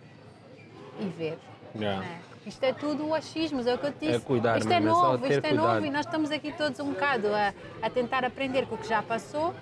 e 1.02 1.08
ver. 1.10 1.38
Yeah. 1.76 2.06
é? 2.06 2.20
Isto 2.48 2.64
é 2.64 2.72
tudo 2.72 3.14
achismos, 3.14 3.68
é 3.68 3.74
o 3.74 3.78
que 3.78 3.88
eu 3.88 3.92
te 3.92 4.00
disse. 4.00 4.16
É 4.16 4.20
cuidar 4.22 4.58
isto 4.60 4.72
é 4.72 4.80
mesmo, 4.80 4.98
é 4.98 5.02
novo, 5.02 5.18
ter 5.18 5.32
isto 5.32 5.46
é 5.46 5.50
cuidado. 5.50 5.74
novo 5.74 5.86
e 5.86 5.90
nós 5.90 6.06
estamos 6.06 6.32
aqui 6.32 6.54
todos 6.54 6.80
um 6.80 6.92
bocado 6.94 7.28
a, 7.36 7.54
a 7.82 7.90
tentar 7.90 8.24
aprender 8.24 8.66
com 8.68 8.76
o 8.76 8.78
que 8.78 8.88
já 8.88 9.04
passou 9.04 9.54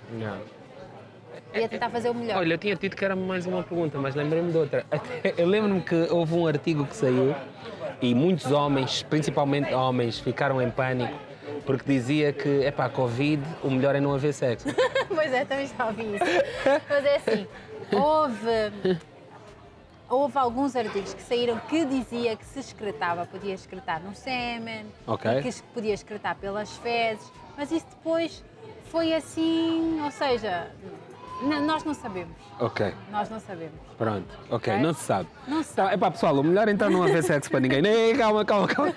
e 1.52 1.64
a 1.64 1.68
tentar 1.68 1.90
fazer 1.90 2.08
o 2.10 2.14
melhor. 2.14 2.38
Olha, 2.38 2.54
eu 2.54 2.58
tinha 2.58 2.76
dito 2.76 2.96
que 2.96 3.04
era 3.04 3.16
mais 3.16 3.46
uma 3.46 3.64
pergunta, 3.64 3.98
mas 3.98 4.14
lembrei-me 4.14 4.52
de 4.52 4.58
outra. 4.58 4.86
Eu 5.36 5.48
lembro-me 5.48 5.80
que 5.80 5.96
houve 6.10 6.34
um 6.34 6.46
artigo 6.46 6.84
que 6.86 6.94
saiu 6.94 7.34
e 8.00 8.14
muitos 8.14 8.50
homens, 8.52 9.02
principalmente 9.02 9.72
homens, 9.72 10.18
ficaram 10.18 10.60
em 10.60 10.70
pânico 10.70 11.14
porque 11.64 11.84
dizia 11.84 12.32
que, 12.32 12.64
é 12.64 12.70
pá, 12.70 12.88
Covid, 12.88 13.42
o 13.62 13.70
melhor 13.70 13.94
é 13.94 14.00
não 14.00 14.14
haver 14.14 14.32
sexo. 14.32 14.68
pois 15.08 15.32
é, 15.32 15.44
também 15.44 15.66
já 15.66 15.86
ouvi 15.86 16.14
isso. 16.14 16.24
Mas 16.88 17.04
é 17.04 17.16
assim, 17.16 17.46
houve, 17.92 18.98
houve 20.08 20.38
alguns 20.38 20.76
artigos 20.76 21.12
que 21.12 21.22
saíram 21.22 21.58
que 21.68 21.84
dizia 21.84 22.36
que 22.36 22.44
se 22.44 22.60
excretava, 22.60 23.26
podia 23.26 23.54
excretar 23.54 24.02
no 24.02 24.14
sêmen, 24.14 24.86
Ok. 25.06 25.30
e 25.38 25.42
que 25.42 25.62
podia 25.74 25.92
excretar 25.94 26.36
pelas 26.36 26.76
fezes, 26.78 27.30
mas 27.56 27.70
isso 27.70 27.86
depois 27.90 28.44
foi 28.84 29.12
assim, 29.12 30.00
ou 30.02 30.10
seja, 30.10 30.70
n- 31.42 31.60
nós 31.60 31.84
não 31.84 31.94
sabemos. 31.94 32.34
ok, 32.60 32.92
Nós 33.10 33.28
não 33.30 33.38
sabemos. 33.40 33.74
pronto, 33.98 34.26
ok, 34.50 34.72
Ok? 34.74 34.82
não 34.82 34.94
se 34.94 35.00
sabe. 35.04 35.28
Não 35.46 35.62
se 35.62 35.74
Tá, 35.74 35.92
é 35.92 35.96
pá, 35.96 36.10
pessoal, 36.10 36.34
o 36.38 36.42
melhor 36.44 36.68
então 36.68 36.88
não 36.90 37.02
haver 37.02 37.22
sexo 37.22 37.50
para 37.50 37.60
ninguém. 37.60 37.82
Nem, 37.82 38.16
calma, 38.16 38.44
calma, 38.44 38.66
calma. 38.68 38.92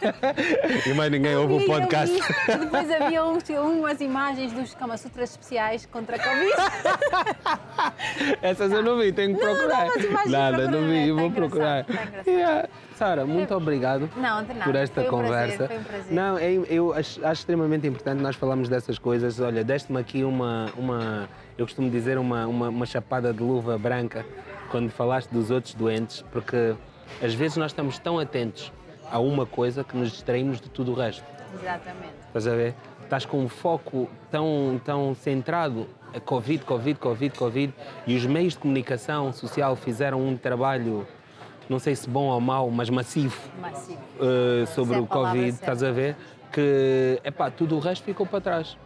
E 0.85 0.93
mais 0.93 1.11
ninguém 1.11 1.35
ouve 1.35 1.63
o 1.63 1.65
podcast. 1.65 2.15
vi- 2.15 2.57
depois 2.57 2.89
havia 2.91 3.23
uns- 3.25 3.49
umas 3.49 3.99
imagens 4.01 4.51
dos 4.53 4.73
Kama 4.75 4.97
Sutras 4.97 5.31
especiais 5.31 5.85
contra 5.85 6.15
a 6.15 6.19
Covid. 6.19 6.53
Essas 8.41 8.71
eu 8.71 8.81
não 8.83 8.97
vi, 8.97 9.11
tenho 9.11 9.37
que 9.37 9.43
Não, 9.43 9.53
procurar. 9.55 9.85
não, 9.85 9.95
mas 9.95 10.03
imagina, 10.05 10.37
Nada, 10.51 10.67
não 10.71 10.81
vi, 10.87 11.11
vou 11.11 11.31
procurar. 11.31 11.85
Yeah. 12.25 12.67
Sara, 12.95 13.25
muito 13.25 13.53
obrigado 13.55 14.09
Não, 14.17 14.43
por 14.63 14.75
esta 14.75 15.01
Foi 15.01 15.09
um 15.09 15.23
prazer, 15.23 15.57
conversa. 15.57 15.67
foi 15.67 15.77
um 15.77 15.83
prazer. 15.83 16.13
Não, 16.13 16.37
eu, 16.39 16.65
eu 16.65 16.93
acho, 16.93 17.25
acho 17.25 17.41
extremamente 17.41 17.87
importante 17.87 18.21
nós 18.21 18.35
falarmos 18.35 18.67
dessas 18.67 18.99
coisas. 18.99 19.39
Olha, 19.39 19.63
deste-me 19.63 19.99
aqui 19.99 20.23
uma, 20.23 20.69
uma, 20.77 21.29
eu 21.59 21.65
costumo 21.65 21.89
dizer, 21.91 22.17
uma, 22.17 22.47
uma, 22.47 22.69
uma 22.69 22.85
chapada 22.85 23.33
de 23.33 23.43
luva 23.43 23.77
branca 23.77 24.25
quando 24.71 24.89
falaste 24.89 25.29
dos 25.29 25.51
outros 25.51 25.73
doentes, 25.73 26.23
porque 26.31 26.73
às 27.21 27.33
vezes 27.33 27.57
nós 27.57 27.71
estamos 27.71 27.99
tão 27.99 28.17
atentos 28.17 28.71
a 29.11 29.19
uma 29.19 29.45
coisa 29.45 29.83
que 29.83 29.97
nos 29.97 30.09
distraímos 30.11 30.61
de 30.61 30.69
tudo 30.69 30.91
o 30.91 30.93
resto. 30.95 31.23
Exatamente. 31.53 32.13
Estás 32.27 32.47
a 32.47 32.55
ver? 32.55 32.73
Estás 33.03 33.25
com 33.25 33.43
um 33.43 33.49
foco 33.49 34.09
tão, 34.31 34.79
tão 34.85 35.13
centrado 35.13 35.85
a 36.15 36.19
Covid, 36.21 36.63
Covid, 36.63 36.97
Covid, 36.97 37.37
Covid 37.37 37.73
e 38.07 38.15
os 38.15 38.25
meios 38.25 38.53
de 38.53 38.59
comunicação 38.59 39.33
social 39.33 39.75
fizeram 39.75 40.25
um 40.25 40.37
trabalho, 40.37 41.05
não 41.67 41.77
sei 41.77 41.93
se 41.93 42.09
bom 42.09 42.27
ou 42.27 42.39
mau, 42.39 42.71
mas 42.71 42.89
massivo 42.89 43.37
Massivo. 43.59 43.99
eh, 44.21 44.65
sobre 44.67 44.95
é 44.95 44.99
o 44.99 45.05
Covid, 45.05 45.51
certa. 45.51 45.65
estás 45.65 45.83
a 45.83 45.91
ver? 45.91 46.15
que 46.51 47.19
epá, 47.23 47.51
tudo 47.51 47.75
o 47.75 47.79
resto 47.79 48.03
ficou 48.03 48.25
para 48.25 48.41
trás. 48.41 48.77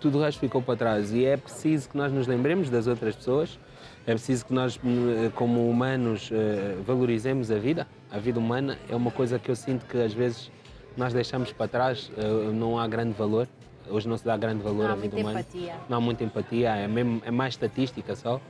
Tudo 0.00 0.18
o 0.18 0.22
resto 0.22 0.38
ficou 0.38 0.62
para 0.62 0.76
trás. 0.76 1.12
E 1.12 1.24
é 1.24 1.36
preciso 1.36 1.88
que 1.88 1.96
nós 1.96 2.12
nos 2.12 2.26
lembremos 2.26 2.70
das 2.70 2.86
outras 2.86 3.16
pessoas, 3.16 3.58
é 4.06 4.12
preciso 4.12 4.46
que 4.46 4.52
nós, 4.54 4.78
eh, 4.78 5.30
como 5.34 5.68
humanos, 5.68 6.30
eh, 6.32 6.76
valorizemos 6.86 7.50
a 7.50 7.58
vida. 7.58 7.86
A 8.10 8.18
vida 8.18 8.38
humana 8.38 8.78
é 8.88 8.94
uma 8.94 9.10
coisa 9.10 9.38
que 9.38 9.50
eu 9.50 9.56
sinto 9.56 9.84
que 9.86 9.98
às 9.98 10.12
vezes 10.14 10.50
nós 10.96 11.12
deixamos 11.12 11.52
para 11.52 11.68
trás, 11.68 12.10
eh, 12.16 12.50
não 12.52 12.78
há 12.78 12.86
grande 12.86 13.12
valor. 13.12 13.48
Hoje 13.90 14.08
não 14.08 14.16
se 14.16 14.24
dá 14.24 14.36
grande 14.36 14.62
valor 14.62 14.84
Não 14.84 14.90
há 14.90 14.92
à 14.92 14.96
vida 14.96 15.16
muita 15.16 15.20
humana. 15.30 15.40
empatia. 15.40 15.74
Não 15.88 15.96
há 15.98 16.00
muita 16.00 16.24
empatia, 16.24 16.70
é, 16.76 16.86
mesmo, 16.86 17.22
é 17.24 17.30
mais 17.30 17.54
estatística 17.54 18.14
só. 18.14 18.40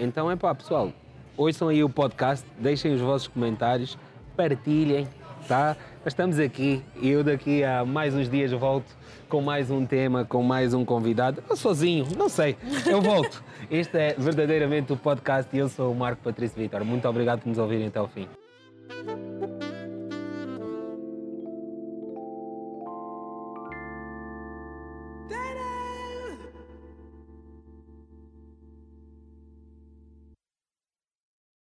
Então 0.00 0.30
é 0.30 0.36
pá, 0.36 0.54
pessoal, 0.54 0.92
ouçam 1.36 1.66
aí 1.68 1.82
o 1.82 1.88
podcast, 1.88 2.46
deixem 2.56 2.94
os 2.94 3.00
vossos 3.00 3.26
comentários, 3.26 3.98
partilhem, 4.36 5.08
tá? 5.44 5.76
Estamos 6.04 6.38
aqui 6.38 6.82
e 7.00 7.10
eu 7.10 7.22
daqui 7.22 7.62
a 7.62 7.84
mais 7.84 8.14
uns 8.14 8.28
dias 8.28 8.50
volto 8.52 8.94
com 9.28 9.40
mais 9.40 9.70
um 9.70 9.86
tema, 9.86 10.24
com 10.24 10.42
mais 10.42 10.74
um 10.74 10.84
convidado. 10.84 11.42
Eu 11.48 11.56
sozinho, 11.56 12.06
não 12.16 12.28
sei, 12.28 12.56
eu 12.86 13.00
volto. 13.00 13.42
Este 13.70 13.96
é 13.96 14.14
verdadeiramente 14.18 14.92
o 14.92 14.96
podcast 14.96 15.54
e 15.54 15.58
eu 15.58 15.68
sou 15.68 15.92
o 15.92 15.94
Marco 15.94 16.22
Patrício 16.22 16.56
Vitor. 16.58 16.84
Muito 16.84 17.08
obrigado 17.08 17.40
por 17.40 17.48
nos 17.48 17.58
ouvirem 17.58 17.86
até 17.86 17.98
ao 17.98 18.08
fim. 18.08 18.28